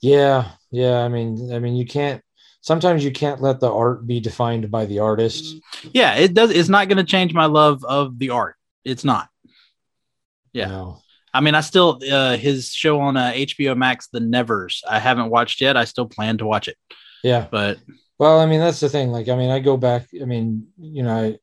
Yeah, 0.00 0.48
yeah. 0.70 1.04
I 1.04 1.08
mean, 1.08 1.52
I 1.52 1.58
mean, 1.58 1.76
you 1.76 1.86
can't. 1.86 2.22
Sometimes 2.62 3.04
you 3.04 3.10
can't 3.12 3.42
let 3.42 3.60
the 3.60 3.70
art 3.72 4.06
be 4.06 4.20
defined 4.20 4.70
by 4.70 4.86
the 4.86 5.00
artist. 5.00 5.56
Yeah, 5.92 6.14
it 6.14 6.32
does. 6.32 6.50
It's 6.50 6.68
not 6.68 6.88
going 6.88 6.98
to 6.98 7.04
change 7.04 7.34
my 7.34 7.46
love 7.46 7.84
of 7.84 8.18
the 8.18 8.30
art. 8.30 8.54
It's 8.84 9.04
not. 9.04 9.28
Yeah. 10.52 10.68
Know? 10.68 10.98
I 11.34 11.40
mean, 11.40 11.54
I 11.54 11.60
still 11.60 12.00
uh, 12.10 12.36
his 12.36 12.70
show 12.72 13.00
on 13.00 13.16
uh, 13.16 13.32
HBO 13.34 13.76
Max, 13.76 14.08
The 14.12 14.20
Nevers. 14.20 14.82
I 14.88 14.98
haven't 14.98 15.30
watched 15.30 15.60
yet. 15.60 15.76
I 15.76 15.84
still 15.84 16.06
plan 16.06 16.38
to 16.38 16.46
watch 16.46 16.68
it, 16.68 16.76
Yeah. 17.24 17.46
but 17.50 17.78
Well, 18.18 18.38
I 18.38 18.46
mean, 18.46 18.60
that's 18.60 18.80
the 18.80 18.88
thing. 18.88 19.10
Like, 19.10 19.28
I 19.28 19.36
mean, 19.36 19.50
I 19.50 19.58
go 19.58 19.76
back. 19.76 20.08
I 20.20 20.24
mean, 20.24 20.68
you 20.78 21.02
know, 21.02 21.16
I, 21.16 21.38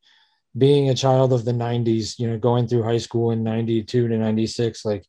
being 0.58 0.90
a 0.90 0.96
child 0.96 1.34
of 1.34 1.46
the 1.46 1.52
'90s, 1.54 2.20
you 2.20 2.28
know, 2.30 2.38
going 2.38 2.68
through 2.68 2.84
high 2.84 2.98
school 2.98 3.32
in 3.32 3.44
'92 3.44 4.08
to 4.08 4.18
'96, 4.18 4.86
like. 4.86 5.06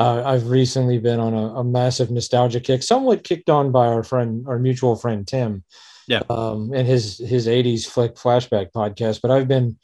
Uh, 0.00 0.22
I've 0.24 0.48
recently 0.48 0.98
been 1.00 1.18
on 1.18 1.34
a, 1.34 1.56
a 1.56 1.64
massive 1.64 2.08
nostalgia 2.08 2.60
kick, 2.60 2.84
somewhat 2.84 3.24
kicked 3.24 3.50
on 3.50 3.72
by 3.72 3.88
our 3.88 4.04
friend, 4.04 4.46
our 4.46 4.56
mutual 4.56 4.94
friend 4.94 5.26
Tim, 5.26 5.64
Yeah. 6.06 6.22
um, 6.30 6.70
and 6.72 6.86
his 6.86 7.18
his 7.18 7.48
'80s 7.48 7.84
flick 7.84 8.14
flashback 8.14 8.70
podcast. 8.70 9.20
But 9.22 9.32
I've 9.32 9.48
been 9.48 9.76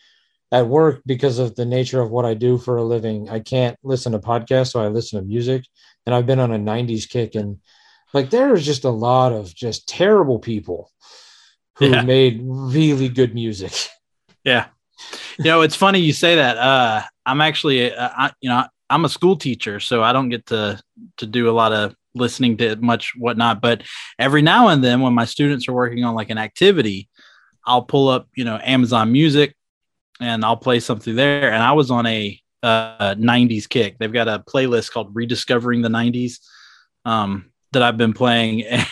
at 0.52 0.68
work 0.68 1.02
because 1.04 1.40
of 1.40 1.56
the 1.56 1.64
nature 1.64 2.00
of 2.00 2.12
what 2.12 2.24
I 2.24 2.34
do 2.34 2.58
for 2.58 2.76
a 2.76 2.84
living. 2.84 3.28
I 3.28 3.40
can't 3.40 3.76
listen 3.82 4.12
to 4.12 4.20
podcasts, 4.20 4.70
so 4.70 4.80
I 4.80 4.86
listen 4.86 5.18
to 5.18 5.26
music, 5.26 5.64
and 6.06 6.14
I've 6.14 6.26
been 6.26 6.38
on 6.38 6.52
a 6.52 6.58
'90s 6.58 7.08
kick, 7.08 7.34
and 7.34 7.58
like 8.12 8.30
there 8.30 8.54
is 8.54 8.64
just 8.64 8.84
a 8.84 8.90
lot 8.90 9.32
of 9.32 9.52
just 9.52 9.88
terrible 9.88 10.38
people 10.38 10.92
who 11.78 11.90
Yeah. 11.90 12.02
made 12.02 12.40
really 12.44 13.08
good 13.08 13.34
music. 13.34 13.72
yeah. 14.44 14.66
You 15.38 15.44
know, 15.44 15.62
it's 15.62 15.74
funny 15.74 15.98
you 15.98 16.12
say 16.12 16.36
that. 16.36 16.56
Uh, 16.56 17.02
I'm 17.26 17.40
actually, 17.40 17.92
uh, 17.92 18.10
I, 18.16 18.32
you 18.40 18.48
know, 18.48 18.64
I'm 18.88 19.04
a 19.04 19.08
school 19.08 19.36
teacher, 19.36 19.80
so 19.80 20.02
I 20.02 20.12
don't 20.12 20.28
get 20.28 20.46
to 20.46 20.80
to 21.16 21.26
do 21.26 21.48
a 21.48 21.52
lot 21.52 21.72
of 21.72 21.94
listening 22.14 22.56
to 22.58 22.76
much 22.76 23.12
whatnot. 23.16 23.60
But 23.60 23.82
every 24.18 24.42
now 24.42 24.68
and 24.68 24.84
then, 24.84 25.00
when 25.00 25.14
my 25.14 25.24
students 25.24 25.68
are 25.68 25.72
working 25.72 26.04
on 26.04 26.14
like 26.14 26.30
an 26.30 26.38
activity, 26.38 27.08
I'll 27.66 27.82
pull 27.82 28.08
up, 28.08 28.28
you 28.34 28.44
know, 28.44 28.60
Amazon 28.62 29.10
Music, 29.10 29.56
and 30.20 30.44
I'll 30.44 30.56
play 30.56 30.80
something 30.80 31.16
there. 31.16 31.52
And 31.52 31.62
I 31.62 31.72
was 31.72 31.90
on 31.90 32.06
a 32.06 32.38
uh, 32.62 33.14
90s 33.16 33.68
kick. 33.68 33.98
They've 33.98 34.12
got 34.12 34.28
a 34.28 34.44
playlist 34.46 34.92
called 34.92 35.14
Rediscovering 35.14 35.82
the 35.82 35.88
90s 35.88 36.38
um, 37.04 37.50
that 37.72 37.82
I've 37.82 37.98
been 37.98 38.14
playing. 38.14 38.64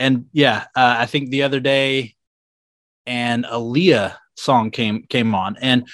And, 0.00 0.30
yeah, 0.32 0.64
uh, 0.74 0.96
I 0.98 1.04
think 1.04 1.28
the 1.28 1.42
other 1.42 1.60
day, 1.60 2.14
and 3.04 3.44
Aaliyah 3.44 4.16
song 4.40 4.70
came 4.70 5.02
came 5.04 5.34
on. 5.34 5.56
And 5.60 5.88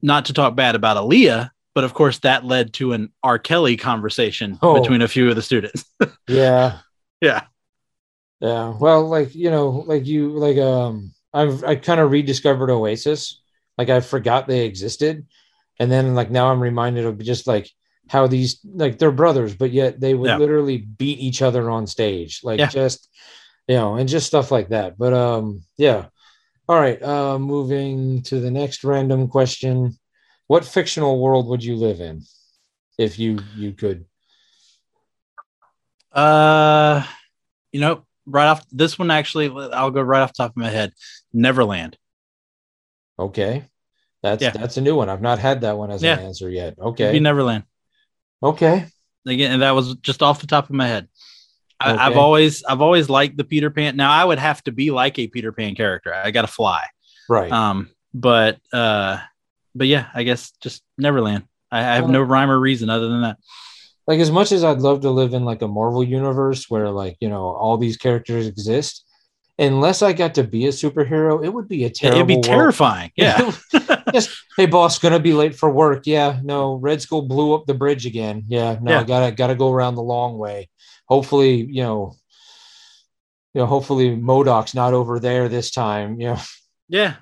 not 0.00 0.26
to 0.26 0.32
talk 0.32 0.54
bad 0.54 0.74
about 0.74 0.96
Aaliyah, 0.96 1.50
but 1.74 1.84
of 1.84 1.92
course 1.94 2.18
that 2.20 2.44
led 2.44 2.72
to 2.74 2.92
an 2.92 3.10
R. 3.22 3.38
Kelly 3.38 3.76
conversation 3.76 4.58
Oh. 4.62 4.80
between 4.80 5.02
a 5.02 5.08
few 5.08 5.28
of 5.28 5.36
the 5.36 5.42
students. 5.42 5.84
Yeah. 6.28 6.78
yeah. 7.20 7.42
Yeah. 8.40 8.74
Well, 8.78 9.08
like, 9.08 9.34
you 9.34 9.50
know, 9.50 9.68
like 9.86 10.06
you 10.06 10.30
like 10.30 10.58
um 10.58 11.12
I've 11.32 11.62
I 11.64 11.76
kind 11.76 12.00
of 12.00 12.10
rediscovered 12.10 12.70
Oasis. 12.70 13.40
Like 13.78 13.88
I 13.88 14.00
forgot 14.00 14.46
they 14.46 14.64
existed. 14.66 15.26
And 15.78 15.90
then 15.90 16.14
like 16.14 16.30
now 16.30 16.50
I'm 16.50 16.60
reminded 16.60 17.04
of 17.06 17.18
just 17.18 17.46
like 17.46 17.70
how 18.08 18.26
these 18.26 18.60
like 18.64 18.98
they're 18.98 19.12
brothers, 19.12 19.54
but 19.54 19.70
yet 19.70 20.00
they 20.00 20.14
would 20.14 20.28
Yeah. 20.28 20.36
literally 20.38 20.78
beat 20.78 21.18
each 21.18 21.40
other 21.42 21.70
on 21.70 21.86
stage. 21.86 22.40
Like 22.42 22.58
Yeah. 22.58 22.68
just 22.68 23.08
you 23.68 23.76
know, 23.76 23.94
and 23.94 24.08
just 24.08 24.26
stuff 24.26 24.50
like 24.50 24.68
that. 24.70 24.98
But 24.98 25.12
um 25.14 25.62
yeah. 25.76 26.06
All 26.68 26.80
right. 26.80 27.02
Uh 27.02 27.38
moving 27.38 28.22
to 28.22 28.40
the 28.40 28.50
next 28.50 28.84
random 28.84 29.28
question. 29.28 29.98
What 30.46 30.64
fictional 30.64 31.20
world 31.20 31.48
would 31.48 31.64
you 31.64 31.76
live 31.76 32.00
in 32.00 32.22
if 32.98 33.18
you 33.18 33.38
you 33.56 33.72
could? 33.72 34.04
Uh, 36.12 37.02
you 37.72 37.80
know, 37.80 38.04
right 38.26 38.46
off 38.46 38.66
this 38.70 38.98
one, 38.98 39.10
actually, 39.10 39.48
I'll 39.72 39.90
go 39.90 40.02
right 40.02 40.20
off 40.20 40.34
the 40.34 40.42
top 40.42 40.50
of 40.50 40.56
my 40.58 40.68
head. 40.68 40.92
Neverland. 41.32 41.96
Okay. 43.18 43.64
That's 44.22 44.42
Yeah. 44.42 44.50
that's 44.50 44.76
a 44.76 44.80
new 44.82 44.94
one. 44.94 45.08
I've 45.08 45.22
not 45.22 45.38
had 45.38 45.62
that 45.62 45.78
one 45.78 45.90
as 45.90 46.02
Yeah. 46.02 46.18
an 46.18 46.26
answer 46.26 46.48
yet. 46.50 46.78
Okay. 46.78 47.18
Neverland. 47.18 47.64
Okay. 48.42 48.86
Again, 49.26 49.52
and 49.52 49.62
that 49.62 49.70
was 49.72 49.94
just 49.96 50.22
off 50.22 50.40
the 50.40 50.46
top 50.46 50.64
of 50.64 50.74
my 50.74 50.86
head. 50.86 51.08
I, 51.84 52.06
I've 52.06 52.16
always, 52.16 52.64
I've 52.64 52.80
always 52.80 53.08
liked 53.08 53.36
the 53.36 53.44
Peter 53.44 53.70
Pan. 53.70 53.96
Now 53.96 54.10
I 54.10 54.24
would 54.24 54.38
have 54.38 54.62
to 54.64 54.72
be 54.72 54.90
like 54.90 55.18
a 55.18 55.26
Peter 55.26 55.52
Pan 55.52 55.74
character. 55.74 56.14
I 56.14 56.30
got 56.30 56.42
to 56.42 56.48
fly. 56.48 56.84
Right. 57.28 57.50
Um, 57.50 57.90
but, 58.14 58.58
uh, 58.72 59.18
but 59.74 59.86
yeah, 59.86 60.08
I 60.14 60.22
guess 60.22 60.52
just 60.60 60.82
Neverland. 60.98 61.44
I, 61.70 61.78
I 61.78 61.94
have 61.94 62.08
no 62.08 62.20
rhyme 62.20 62.50
or 62.50 62.60
reason 62.60 62.90
other 62.90 63.08
than 63.08 63.22
that. 63.22 63.38
like 64.06 64.20
as 64.20 64.30
much 64.30 64.52
as 64.52 64.64
I'd 64.64 64.80
love 64.80 65.00
to 65.02 65.10
live 65.10 65.34
in 65.34 65.44
like 65.44 65.62
a 65.62 65.68
Marvel 65.68 66.04
universe 66.04 66.68
where 66.68 66.90
like, 66.90 67.16
you 67.20 67.28
know, 67.28 67.44
all 67.44 67.78
these 67.78 67.96
characters 67.96 68.46
exist, 68.46 69.04
unless 69.58 70.02
I 70.02 70.12
got 70.12 70.34
to 70.36 70.44
be 70.44 70.66
a 70.66 70.70
superhero, 70.70 71.44
it 71.44 71.50
would 71.52 71.68
be 71.68 71.84
a 71.84 71.90
terrible 71.90 72.16
It'd 72.18 72.26
be 72.28 72.34
world. 72.34 72.44
terrifying. 72.44 73.10
Yeah. 73.16 73.52
Just 74.12 74.30
hey 74.56 74.66
boss, 74.66 74.98
gonna 74.98 75.18
be 75.20 75.32
late 75.32 75.54
for 75.54 75.70
work. 75.70 76.06
Yeah, 76.06 76.40
no, 76.42 76.74
Red 76.74 77.00
Skull 77.00 77.22
blew 77.22 77.54
up 77.54 77.64
the 77.66 77.74
bridge 77.74 78.04
again. 78.04 78.44
Yeah, 78.48 78.78
no, 78.82 78.90
Yeah. 78.92 79.04
gotta 79.04 79.32
gotta 79.32 79.54
go 79.54 79.70
around 79.72 79.94
the 79.94 80.02
long 80.02 80.36
way. 80.38 80.68
Hopefully, 81.08 81.64
you 81.70 81.82
know, 81.82 82.14
you 83.54 83.60
know, 83.60 83.66
hopefully 83.66 84.16
MODOK's 84.16 84.74
not 84.74 84.92
over 84.94 85.18
there 85.20 85.48
this 85.48 85.70
time. 85.70 86.20
You 86.20 86.28
know, 86.34 86.40
Yeah. 86.88 87.14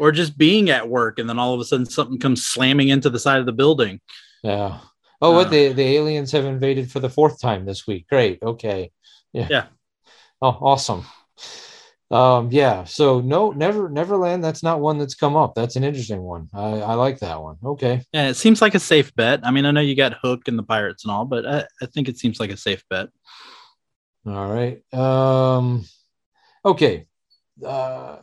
Or 0.00 0.12
just 0.12 0.38
being 0.38 0.70
at 0.70 0.88
work 0.88 1.18
and 1.18 1.28
then 1.28 1.38
all 1.38 1.54
of 1.54 1.60
a 1.60 1.64
sudden 1.64 1.86
something 1.86 2.18
comes 2.18 2.44
slamming 2.46 2.88
into 2.88 3.10
the 3.10 3.18
side 3.18 3.40
of 3.40 3.46
the 3.46 3.52
building. 3.52 4.00
Yeah. 4.42 4.78
Oh, 5.20 5.32
what 5.32 5.48
Uh, 5.48 5.50
the 5.50 5.72
the 5.72 5.82
aliens 5.96 6.30
have 6.32 6.44
invaded 6.44 6.90
for 6.90 7.00
the 7.00 7.10
fourth 7.10 7.40
time 7.40 7.66
this 7.66 7.86
week. 7.86 8.06
Great. 8.08 8.38
Okay. 8.42 8.90
Yeah. 9.32 9.48
Yeah. 9.50 9.64
Oh, 10.40 10.56
awesome. 10.60 11.04
Um, 12.10 12.48
yeah. 12.50 12.84
So 12.84 13.20
no, 13.20 13.50
never 13.50 13.88
Neverland. 13.88 14.42
That's 14.42 14.62
not 14.62 14.80
one 14.80 14.98
that's 14.98 15.14
come 15.14 15.36
up. 15.36 15.54
That's 15.54 15.76
an 15.76 15.84
interesting 15.84 16.22
one. 16.22 16.48
I, 16.54 16.80
I 16.80 16.94
like 16.94 17.18
that 17.18 17.42
one. 17.42 17.56
Okay. 17.62 18.02
Yeah, 18.12 18.28
it 18.28 18.34
seems 18.34 18.62
like 18.62 18.74
a 18.74 18.80
safe 18.80 19.14
bet. 19.14 19.40
I 19.42 19.50
mean, 19.50 19.66
I 19.66 19.72
know 19.72 19.80
you 19.80 19.94
got 19.94 20.18
Hook 20.22 20.48
and 20.48 20.58
the 20.58 20.62
Pirates 20.62 21.04
and 21.04 21.12
all, 21.12 21.26
but 21.26 21.46
I, 21.46 21.64
I 21.82 21.86
think 21.86 22.08
it 22.08 22.18
seems 22.18 22.40
like 22.40 22.50
a 22.50 22.56
safe 22.56 22.82
bet. 22.88 23.08
All 24.26 24.50
right. 24.50 24.82
Um, 24.94 25.84
okay. 26.64 27.06
Uh, 27.64 28.18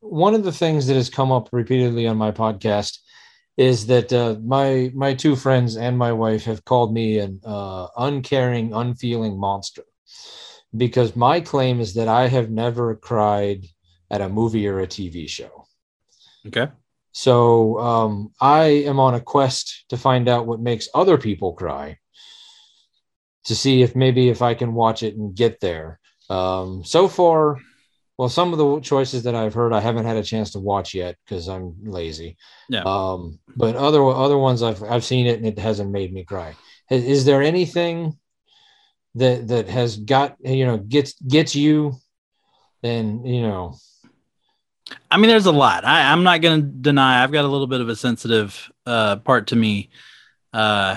one 0.00 0.34
of 0.34 0.42
the 0.42 0.52
things 0.52 0.86
that 0.86 0.94
has 0.94 1.10
come 1.10 1.30
up 1.30 1.48
repeatedly 1.52 2.06
on 2.06 2.16
my 2.16 2.32
podcast 2.32 2.98
is 3.56 3.86
that 3.86 4.12
uh, 4.12 4.36
my 4.44 4.90
my 4.94 5.14
two 5.14 5.34
friends 5.34 5.76
and 5.76 5.96
my 5.96 6.12
wife 6.12 6.44
have 6.44 6.64
called 6.64 6.92
me 6.92 7.18
an 7.18 7.40
uh, 7.44 7.86
uncaring, 7.96 8.72
unfeeling 8.74 9.38
monster 9.38 9.82
because 10.74 11.16
my 11.16 11.40
claim 11.40 11.80
is 11.80 11.94
that 11.94 12.08
I 12.08 12.28
have 12.28 12.50
never 12.50 12.94
cried 12.94 13.66
at 14.10 14.20
a 14.20 14.28
movie 14.28 14.66
or 14.66 14.80
a 14.80 14.86
TV 14.86 15.28
show. 15.28 15.66
Okay. 16.46 16.68
So 17.12 17.78
um, 17.78 18.32
I 18.40 18.64
am 18.64 19.00
on 19.00 19.14
a 19.14 19.20
quest 19.20 19.86
to 19.88 19.96
find 19.96 20.28
out 20.28 20.46
what 20.46 20.60
makes 20.60 20.88
other 20.94 21.16
people 21.16 21.54
cry, 21.54 21.98
to 23.44 23.56
see 23.56 23.82
if 23.82 23.96
maybe 23.96 24.28
if 24.28 24.42
I 24.42 24.54
can 24.54 24.74
watch 24.74 25.02
it 25.02 25.16
and 25.16 25.34
get 25.34 25.60
there. 25.60 25.98
Um, 26.28 26.84
so 26.84 27.08
far, 27.08 27.58
well, 28.18 28.28
some 28.28 28.52
of 28.52 28.58
the 28.58 28.80
choices 28.80 29.22
that 29.24 29.34
I've 29.34 29.54
heard, 29.54 29.72
I 29.72 29.80
haven't 29.80 30.06
had 30.06 30.16
a 30.16 30.22
chance 30.22 30.52
to 30.52 30.58
watch 30.58 30.94
yet 30.94 31.16
because 31.24 31.48
I'm 31.48 31.76
lazy. 31.84 32.36
Yeah. 32.68 32.82
Um, 32.84 33.38
but 33.56 33.76
other 33.76 34.04
other 34.04 34.38
ones 34.38 34.62
I've 34.62 34.82
I've 34.82 35.04
seen 35.04 35.26
it 35.26 35.38
and 35.38 35.46
it 35.46 35.58
hasn't 35.58 35.90
made 35.90 36.12
me 36.12 36.24
cry. 36.24 36.54
Is, 36.90 37.04
is 37.04 37.24
there 37.24 37.42
anything 37.42 38.18
that 39.16 39.48
that 39.48 39.68
has 39.68 39.96
got 39.96 40.36
you 40.40 40.64
know 40.64 40.76
gets 40.78 41.14
gets 41.22 41.56
you 41.56 41.94
and 42.82 43.26
you 43.26 43.42
know 43.42 43.76
I 45.10 45.16
mean, 45.16 45.28
there's 45.28 45.46
a 45.46 45.52
lot. 45.52 45.84
I, 45.84 46.12
I'm 46.12 46.22
not 46.22 46.40
going 46.40 46.60
to 46.60 46.66
deny. 46.66 47.22
I've 47.22 47.32
got 47.32 47.44
a 47.44 47.48
little 47.48 47.66
bit 47.66 47.80
of 47.80 47.88
a 47.88 47.96
sensitive 47.96 48.70
uh, 48.86 49.16
part 49.16 49.48
to 49.48 49.56
me. 49.56 49.90
Uh, 50.52 50.96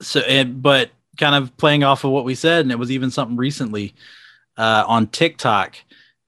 so, 0.00 0.20
but 0.44 0.90
kind 1.16 1.34
of 1.34 1.56
playing 1.56 1.84
off 1.84 2.04
of 2.04 2.10
what 2.10 2.24
we 2.24 2.34
said, 2.34 2.62
and 2.62 2.72
it 2.72 2.78
was 2.78 2.90
even 2.90 3.10
something 3.10 3.36
recently 3.36 3.94
uh, 4.56 4.84
on 4.86 5.06
TikTok. 5.06 5.76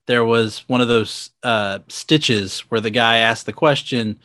There 0.07 0.25
was 0.25 0.61
one 0.69 0.81
of 0.81 0.87
those 0.87 1.31
uh, 1.43 1.81
stitches 1.89 2.61
where 2.69 2.81
the 2.81 2.91
guy 2.91 3.19
asked 3.19 3.47
the 3.47 3.53
question, 3.53 4.21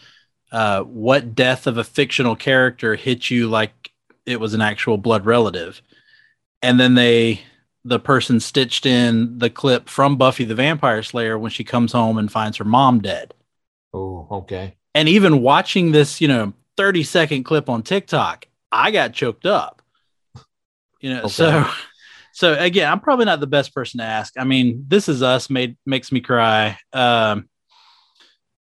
uh, 0.51 0.83
"What 0.83 1.33
death 1.33 1.65
of 1.65 1.77
a 1.77 1.83
fictional 1.83 2.35
character 2.35 2.95
hit 2.95 3.31
you 3.31 3.47
like 3.47 3.91
it 4.27 4.39
was 4.39 4.53
an 4.53 4.61
actual 4.61 4.97
blood 4.97 5.25
relative?" 5.25 5.81
And 6.61 6.79
then 6.79 6.95
they 6.95 7.41
the 7.83 7.99
person 7.99 8.39
stitched 8.39 8.85
in 8.85 9.39
the 9.39 9.49
clip 9.49 9.89
from 9.89 10.17
Buffy 10.17 10.45
the 10.45 10.55
Vampire 10.55 11.01
Slayer 11.01 11.37
when 11.37 11.51
she 11.51 11.63
comes 11.63 11.91
home 11.91 12.17
and 12.17 12.31
finds 12.31 12.57
her 12.57 12.63
mom 12.63 12.99
dead. 12.99 13.33
Oh, 13.93 14.27
okay. 14.31 14.75
And 14.93 15.09
even 15.09 15.41
watching 15.41 15.91
this, 15.91 16.21
you 16.21 16.27
know, 16.27 16.53
30 16.77 17.03
second 17.03 17.43
clip 17.43 17.69
on 17.69 17.81
TikTok, 17.81 18.45
I 18.71 18.91
got 18.91 19.13
choked 19.13 19.45
up. 19.45 19.81
You 20.99 21.15
know, 21.15 21.19
okay. 21.21 21.29
so 21.29 21.69
so 22.33 22.53
again, 22.57 22.91
I'm 22.91 22.99
probably 22.99 23.25
not 23.25 23.39
the 23.39 23.47
best 23.47 23.73
person 23.73 23.99
to 23.99 24.05
ask. 24.05 24.33
I 24.37 24.43
mean, 24.43 24.85
this 24.87 25.09
is 25.09 25.23
us 25.23 25.49
made 25.49 25.77
makes 25.85 26.11
me 26.11 26.21
cry. 26.21 26.77
Um 26.93 27.49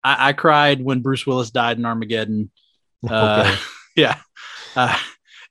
I, 0.05 0.29
I 0.29 0.33
cried 0.33 0.81
when 0.81 1.01
Bruce 1.01 1.27
Willis 1.27 1.51
died 1.51 1.79
in 1.79 1.85
Armageddon. 1.85 2.51
Uh, 3.09 3.45
okay. 3.47 3.63
yeah. 3.97 4.19
Uh, 4.75 4.99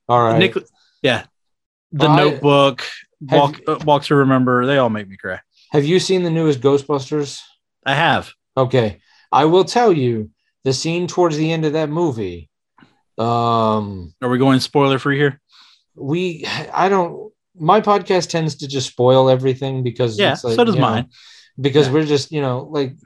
All 0.06 0.22
right. 0.22 0.38
Nick, 0.38 0.54
yeah. 1.00 1.24
The 1.92 2.06
well, 2.06 2.16
Notebook, 2.16 2.84
Walk, 3.20 3.58
you, 3.58 3.64
uh, 3.66 3.78
Walk 3.84 4.04
to 4.04 4.14
Remember, 4.14 4.66
they 4.66 4.78
all 4.78 4.90
make 4.90 5.08
me 5.08 5.16
cry. 5.16 5.40
Have 5.70 5.84
you 5.84 5.98
seen 5.98 6.22
the 6.22 6.30
newest 6.30 6.60
Ghostbusters? 6.60 7.40
I 7.84 7.94
have. 7.94 8.30
Okay. 8.56 9.00
I 9.32 9.46
will 9.46 9.64
tell 9.64 9.92
you 9.92 10.30
the 10.64 10.72
scene 10.72 11.06
towards 11.06 11.36
the 11.36 11.50
end 11.50 11.64
of 11.64 11.74
that 11.74 11.88
movie. 11.88 12.50
Um, 13.16 14.14
Are 14.22 14.28
we 14.28 14.38
going 14.38 14.60
spoiler 14.60 14.98
free 14.98 15.18
here? 15.18 15.40
We, 15.94 16.46
I 16.72 16.88
don't, 16.88 17.32
my 17.58 17.80
podcast 17.80 18.28
tends 18.28 18.56
to 18.56 18.68
just 18.68 18.88
spoil 18.88 19.28
everything 19.28 19.82
because 19.82 20.18
yeah, 20.18 20.36
like, 20.44 20.54
so 20.56 20.64
does 20.64 20.76
mine. 20.76 21.04
Know, 21.04 21.08
because 21.60 21.88
yeah. 21.88 21.92
we're 21.94 22.06
just, 22.06 22.30
you 22.30 22.40
know, 22.40 22.68
like 22.70 22.96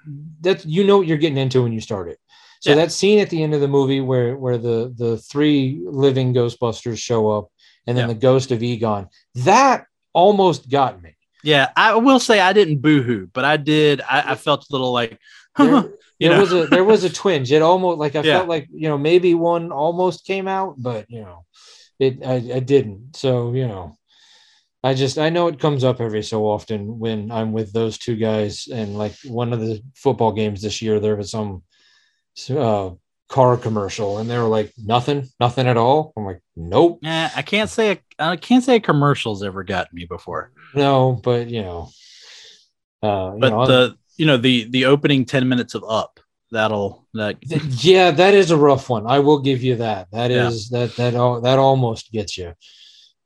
that, 0.43 0.65
you 0.65 0.85
know 0.85 0.99
what 0.99 1.07
you're 1.07 1.19
getting 1.19 1.39
into 1.39 1.63
when 1.63 1.73
you 1.73 1.81
start 1.81 2.09
it. 2.09 2.19
So 2.61 2.71
yeah. 2.71 2.77
that 2.77 2.93
scene 2.93 3.19
at 3.19 3.29
the 3.29 3.43
end 3.43 3.55
of 3.55 3.61
the 3.61 3.67
movie 3.67 4.01
where 4.01 4.37
where 4.37 4.57
the 4.57 4.95
the 4.97 5.17
three 5.17 5.83
living 5.85 6.33
Ghostbusters 6.33 6.97
show 6.97 7.29
up 7.29 7.51
and 7.87 7.97
then 7.97 8.09
yeah. 8.09 8.15
the 8.15 8.21
ghost 8.21 8.51
of 8.51 8.63
Egon, 8.63 9.09
that 9.35 9.87
almost 10.13 10.71
got 10.71 11.03
me. 11.03 11.17
Yeah, 11.43 11.71
I 11.77 11.97
will 11.97 12.21
say 12.21 12.39
I 12.39 12.53
didn't 12.53 12.81
boohoo, 12.81 13.27
but 13.33 13.45
I 13.45 13.57
did. 13.57 14.01
I, 14.01 14.33
I 14.33 14.35
felt 14.37 14.67
a 14.69 14.73
little 14.73 14.93
like, 14.93 15.19
there, 15.59 15.91
there 16.21 16.41
was 16.41 16.53
a 16.53 16.67
there 16.67 16.85
was 16.85 17.05
a 17.05 17.11
twinge. 17.13 17.51
It 17.51 17.63
almost 17.63 17.99
like 17.99 18.15
I 18.15 18.21
yeah. 18.21 18.39
felt 18.39 18.49
like 18.49 18.69
you 18.73 18.89
know 18.89 18.99
maybe 18.99 19.35
one 19.35 19.73
almost 19.73 20.25
came 20.25 20.47
out, 20.47 20.77
but 20.79 21.07
you 21.11 21.23
know, 21.23 21.45
it 21.99 22.25
I, 22.25 22.57
I 22.57 22.61
didn't. 22.61 23.17
So 23.17 23.53
you 23.53 23.67
know, 23.67 23.97
I 24.85 24.95
just 24.95 25.19
I 25.19 25.31
know 25.31 25.49
it 25.49 25.59
comes 25.59 25.83
up 25.83 26.01
every 26.01 26.23
so 26.23 26.47
often 26.47 26.99
when 26.99 27.31
I'm 27.33 27.53
with 27.53 27.73
those 27.73 27.99
two 27.99 28.17
guys, 28.17 28.69
and 28.73 28.97
like 28.97 29.15
one 29.25 29.53
of 29.53 29.61
the 29.61 29.83
football 29.97 30.33
games 30.33 30.63
this 30.63 30.81
year, 30.81 31.01
there 31.01 31.17
was 31.17 31.31
some 31.33 31.65
uh, 32.51 32.91
car 33.33 33.57
commercial 33.57 34.19
and 34.19 34.29
they 34.29 34.37
were 34.37 34.45
like 34.45 34.73
nothing 34.77 35.27
nothing 35.41 35.67
at 35.67 35.79
all? 35.79 36.13
I'm 36.17 36.27
like 36.27 36.41
nope. 36.55 37.01
Yeah 37.03 37.31
i 37.35 37.43
can't 37.43 37.71
say 37.71 37.93
a, 37.93 37.99
i 38.19 38.37
can't 38.37 38.63
say 38.63 38.77
a 38.77 38.81
commercial's 38.81 39.43
ever 39.43 39.65
gotten 39.65 39.97
me 39.97 40.05
before. 40.05 40.53
No 40.75 41.19
but 41.25 41.49
you 41.49 41.63
know 41.63 41.89
uh 43.03 43.31
but 43.31 43.47
you 43.47 43.51
know, 43.51 43.67
the 43.67 43.97
you 44.19 44.27
know 44.27 44.37
the 44.37 44.69
the 44.71 44.85
opening 44.85 45.25
10 45.25 45.49
minutes 45.49 45.75
of 45.75 45.83
up 45.89 46.21
that'll 46.51 47.07
that 47.15 47.39
yeah 47.83 48.11
that 48.11 48.35
is 48.35 48.51
a 48.51 48.57
rough 48.57 48.91
one. 48.91 49.07
I 49.07 49.19
will 49.21 49.41
give 49.41 49.63
you 49.63 49.77
that. 49.77 50.09
That 50.13 50.31
is 50.31 50.71
yeah. 50.71 50.81
that 50.81 50.97
that 50.97 51.13
that 51.15 51.41
that 51.43 51.59
almost 51.59 52.13
gets 52.13 52.37
you. 52.37 52.53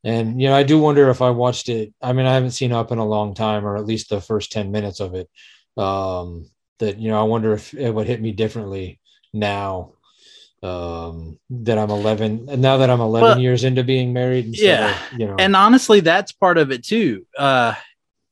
And 0.05 0.41
you 0.41 0.49
know 0.49 0.55
i 0.55 0.63
do 0.63 0.79
wonder 0.79 1.11
if 1.11 1.21
i 1.21 1.31
watched 1.31 1.69
it 1.69 1.93
i 2.01 2.13
mean 2.13 2.27
i 2.27 2.35
haven't 2.35 2.53
seen 2.53 2.71
up 2.71 2.93
in 2.93 2.99
a 2.99 3.05
long 3.05 3.35
time 3.35 3.67
or 3.67 3.77
at 3.77 3.87
least 3.87 4.09
the 4.09 4.21
first 4.21 4.53
10 4.53 4.71
minutes 4.71 5.01
of 5.01 5.15
it. 5.15 5.29
Um 5.77 6.49
that 6.79 6.99
you 6.99 7.09
know 7.11 7.19
i 7.19 7.25
wonder 7.25 7.53
if 7.55 7.75
it 7.75 7.91
would 7.91 8.07
hit 8.07 8.21
me 8.21 8.31
differently 8.33 9.01
now 9.33 9.93
um 10.67 11.39
that 11.49 11.79
i'm 11.79 11.91
11 11.91 12.49
and 12.51 12.63
now 12.63 12.77
that 12.79 12.91
i'm 12.91 13.01
11 13.01 13.29
well, 13.29 13.39
years 13.39 13.65
into 13.65 13.85
being 13.85 14.13
married 14.13 14.59
yeah. 14.59 14.91
of, 14.91 15.19
you 15.19 15.27
know. 15.27 15.37
And 15.39 15.55
honestly 15.55 16.01
that's 16.01 16.33
part 16.33 16.59
of 16.59 16.73
it 16.73 16.85
too. 16.85 17.27
Uh 17.39 17.75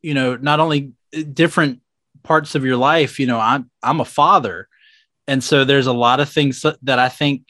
you 0.03 0.15
know 0.15 0.37
not 0.37 0.61
only 0.61 0.93
different 1.33 1.81
parts 2.23 2.55
of 2.55 2.65
your 2.65 2.77
life 2.77 3.21
you 3.21 3.27
know 3.27 3.39
i'm 3.39 3.71
i'm 3.83 4.01
a 4.01 4.05
father. 4.05 4.69
And 5.27 5.43
so 5.43 5.65
there's 5.65 5.87
a 5.87 5.93
lot 5.93 6.21
of 6.21 6.29
things 6.29 6.67
that 6.83 6.99
i 6.99 7.09
think 7.09 7.43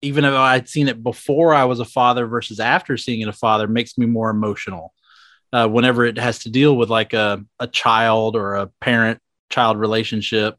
even 0.00 0.22
though 0.24 0.40
i'd 0.40 0.68
seen 0.68 0.88
it 0.88 1.02
before 1.02 1.52
i 1.52 1.64
was 1.64 1.78
a 1.78 1.84
father 1.84 2.26
versus 2.26 2.58
after 2.58 2.96
seeing 2.96 3.20
it 3.20 3.28
a 3.28 3.34
father 3.34 3.68
makes 3.68 3.98
me 3.98 4.06
more 4.06 4.30
emotional 4.30 4.94
uh, 5.52 5.68
whenever 5.68 6.06
it 6.06 6.18
has 6.18 6.38
to 6.40 6.50
deal 6.50 6.74
with 6.74 6.88
like 6.88 7.12
a, 7.12 7.44
a 7.58 7.66
child 7.66 8.36
or 8.36 8.54
a 8.54 8.70
parent 8.80 9.20
child 9.50 9.76
relationship. 9.78 10.56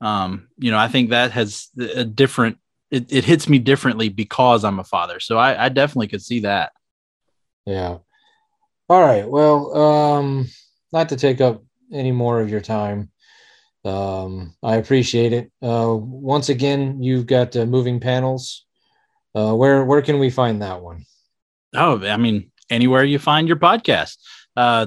Um, 0.00 0.48
you 0.58 0.70
know 0.70 0.78
i 0.78 0.88
think 0.88 1.10
that 1.10 1.32
has 1.32 1.68
a 1.78 2.04
different 2.04 2.58
it, 2.90 3.12
it 3.12 3.24
hits 3.24 3.48
me 3.48 3.58
differently 3.58 4.08
because 4.08 4.64
I'm 4.64 4.78
a 4.78 4.84
father. 4.84 5.20
So 5.20 5.38
I, 5.38 5.66
I 5.66 5.68
definitely 5.68 6.08
could 6.08 6.22
see 6.22 6.40
that. 6.40 6.72
Yeah. 7.66 7.98
All 8.88 9.00
right. 9.02 9.28
Well, 9.28 9.76
um, 9.76 10.46
not 10.92 11.10
to 11.10 11.16
take 11.16 11.40
up 11.40 11.62
any 11.92 12.12
more 12.12 12.40
of 12.40 12.50
your 12.50 12.60
time. 12.60 13.10
Um, 13.84 14.54
I 14.62 14.76
appreciate 14.76 15.32
it. 15.32 15.52
Uh, 15.62 15.94
once 15.98 16.48
again, 16.48 17.02
you've 17.02 17.26
got 17.26 17.54
uh, 17.56 17.66
moving 17.66 18.00
panels. 18.00 18.64
Uh, 19.34 19.54
where 19.54 19.84
where 19.84 20.02
can 20.02 20.18
we 20.18 20.30
find 20.30 20.62
that 20.62 20.80
one? 20.80 21.04
Oh, 21.74 22.04
I 22.04 22.16
mean, 22.16 22.50
anywhere 22.70 23.04
you 23.04 23.18
find 23.18 23.46
your 23.46 23.58
podcast. 23.58 24.16
Uh, 24.56 24.86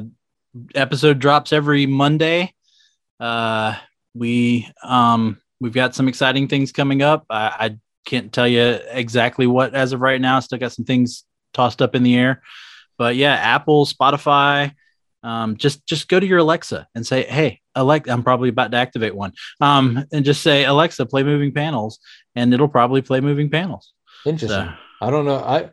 episode 0.76 1.20
drops 1.20 1.54
every 1.54 1.86
Monday. 1.86 2.54
Uh, 3.20 3.76
we 4.14 4.68
um, 4.84 5.40
we've 5.60 5.74
got 5.74 5.96
some 5.96 6.08
exciting 6.08 6.48
things 6.48 6.72
coming 6.72 7.02
up. 7.02 7.26
I, 7.30 7.46
I 7.60 7.78
can't 8.06 8.32
tell 8.32 8.48
you 8.48 8.80
exactly 8.90 9.48
what 9.48 9.74
as 9.74 9.94
of 9.94 10.02
right 10.02 10.20
now. 10.20 10.40
Still 10.40 10.60
got 10.60 10.72
some 10.72 10.86
things 10.86 11.24
tossed 11.54 11.82
up 11.82 11.96
in 11.96 12.04
the 12.04 12.16
air, 12.16 12.42
but 12.98 13.16
yeah, 13.16 13.34
Apple, 13.34 13.86
Spotify. 13.86 14.74
Um, 15.24 15.56
just 15.56 15.86
just 15.86 16.08
go 16.08 16.20
to 16.20 16.26
your 16.26 16.40
Alexa 16.40 16.88
and 16.96 17.06
say, 17.06 17.24
"Hey, 17.24 17.62
Alexa." 17.76 18.12
I'm 18.12 18.24
probably 18.24 18.50
about 18.50 18.72
to 18.72 18.78
activate 18.78 19.16
one. 19.16 19.34
Um, 19.60 20.06
and 20.12 20.26
just 20.26 20.42
say, 20.42 20.66
"Alexa, 20.66 21.06
play 21.06 21.24
moving 21.24 21.54
panels," 21.54 22.00
and 22.36 22.54
it'll 22.54 22.68
probably 22.68 23.04
play 23.04 23.22
moving 23.22 23.50
panels. 23.50 23.94
Interesting. 24.26 24.66
So, 24.66 24.74
I 25.00 25.10
don't 25.12 25.26
know. 25.26 25.38
I 25.38 25.70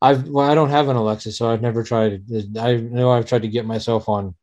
I've 0.00 0.28
well, 0.28 0.48
I 0.48 0.54
don't 0.54 0.70
have 0.70 0.88
an 0.88 0.96
Alexa, 0.96 1.32
so 1.32 1.50
I've 1.50 1.62
never 1.62 1.82
tried. 1.82 2.22
I 2.58 2.76
know 2.76 3.10
I've 3.10 3.26
tried 3.26 3.42
to 3.42 3.48
get 3.48 3.66
myself 3.66 4.08
on 4.08 4.34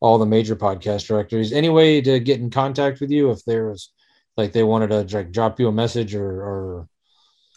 all 0.00 0.18
the 0.18 0.26
major 0.26 0.56
podcast 0.56 1.06
directories. 1.06 1.52
Any 1.52 1.68
way 1.68 2.00
to 2.00 2.18
get 2.18 2.40
in 2.40 2.50
contact 2.50 3.00
with 3.00 3.10
you 3.10 3.30
if 3.30 3.44
there 3.44 3.68
was 3.68 3.90
like 4.36 4.52
they 4.52 4.62
wanted 4.62 4.88
to 4.88 5.16
like 5.16 5.32
drop 5.32 5.60
you 5.60 5.68
a 5.68 5.72
message 5.72 6.14
or, 6.14 6.26
or... 6.26 6.88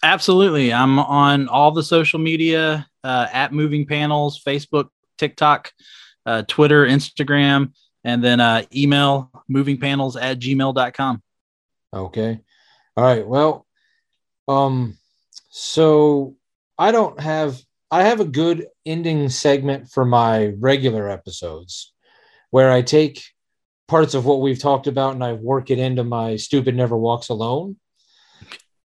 absolutely. 0.03 0.73
I'm 0.73 0.99
on 0.99 1.47
all 1.47 1.71
the 1.71 1.83
social 1.83 2.19
media 2.19 2.87
uh, 3.03 3.27
at 3.31 3.53
moving 3.53 3.85
panels 3.85 4.41
facebook 4.43 4.89
tiktok 5.17 5.71
uh, 6.25 6.43
twitter 6.47 6.85
instagram 6.85 7.71
and 8.03 8.23
then 8.23 8.39
uh, 8.39 8.63
email 8.75 9.31
movingpanels 9.49 10.21
at 10.21 10.39
gmail.com 10.39 11.21
okay. 11.93 12.39
All 12.97 13.03
right. 13.03 13.27
Well 13.27 13.65
um 14.47 14.97
so 15.49 16.35
i 16.77 16.91
don't 16.91 17.19
have 17.19 17.59
i 17.91 18.03
have 18.03 18.19
a 18.19 18.25
good 18.25 18.67
ending 18.85 19.29
segment 19.29 19.89
for 19.89 20.05
my 20.05 20.53
regular 20.59 21.09
episodes 21.09 21.93
where 22.51 22.71
i 22.71 22.81
take 22.81 23.23
parts 23.87 24.13
of 24.13 24.25
what 24.25 24.41
we've 24.41 24.59
talked 24.59 24.87
about 24.87 25.13
and 25.13 25.23
I 25.23 25.33
work 25.33 25.69
it 25.69 25.79
into 25.79 26.03
my 26.03 26.35
stupid 26.37 26.75
never 26.75 26.97
walks 26.97 27.29
alone. 27.29 27.77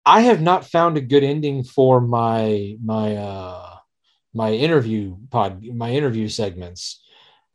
I 0.07 0.23
have 0.23 0.41
not 0.41 0.67
found 0.67 0.97
a 0.97 1.01
good 1.01 1.25
ending 1.25 1.65
for 1.65 2.01
my 2.01 2.77
my 2.83 3.17
uh 3.17 3.77
my 4.35 4.53
interview 4.53 5.17
pod 5.31 5.65
my 5.65 5.91
interview 5.91 6.29
segments 6.29 7.03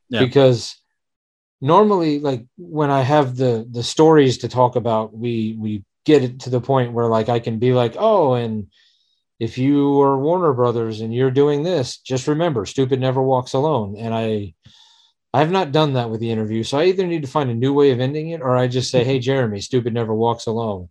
yeah. 0.08 0.20
because 0.20 0.76
normally 1.60 2.18
like 2.18 2.46
when 2.56 2.90
I 2.90 3.02
have 3.02 3.36
the 3.36 3.66
the 3.70 3.82
stories 3.82 4.38
to 4.38 4.48
talk 4.48 4.76
about 4.76 5.16
we 5.16 5.56
we 5.58 5.84
get 6.04 6.24
it 6.24 6.40
to 6.40 6.50
the 6.50 6.60
point 6.60 6.92
where 6.92 7.06
like 7.06 7.28
I 7.28 7.38
can 7.38 7.58
be 7.58 7.72
like 7.72 7.94
oh 7.98 8.34
and 8.34 8.68
if 9.38 9.56
you 9.56 10.00
are 10.02 10.18
Warner 10.18 10.52
Brothers 10.52 11.00
and 11.02 11.14
you're 11.14 11.30
doing 11.30 11.62
this 11.62 11.98
just 11.98 12.26
remember 12.26 12.66
stupid 12.66 12.98
never 12.98 13.22
walks 13.22 13.52
alone 13.52 13.96
and 13.96 14.14
I 14.14 14.54
I 15.32 15.40
have 15.40 15.50
not 15.50 15.72
done 15.72 15.92
that 15.92 16.10
with 16.10 16.20
the 16.20 16.30
interview. 16.30 16.64
So 16.64 16.78
I 16.78 16.86
either 16.86 17.06
need 17.06 17.22
to 17.22 17.28
find 17.28 17.50
a 17.50 17.54
new 17.54 17.72
way 17.72 17.92
of 17.92 18.00
ending 18.00 18.30
it 18.30 18.40
or 18.40 18.56
I 18.56 18.66
just 18.66 18.90
say, 18.90 19.04
hey, 19.10 19.18
Jeremy, 19.18 19.60
stupid 19.60 19.94
never 19.94 20.14
walks 20.14 20.46
alone. 20.46 20.88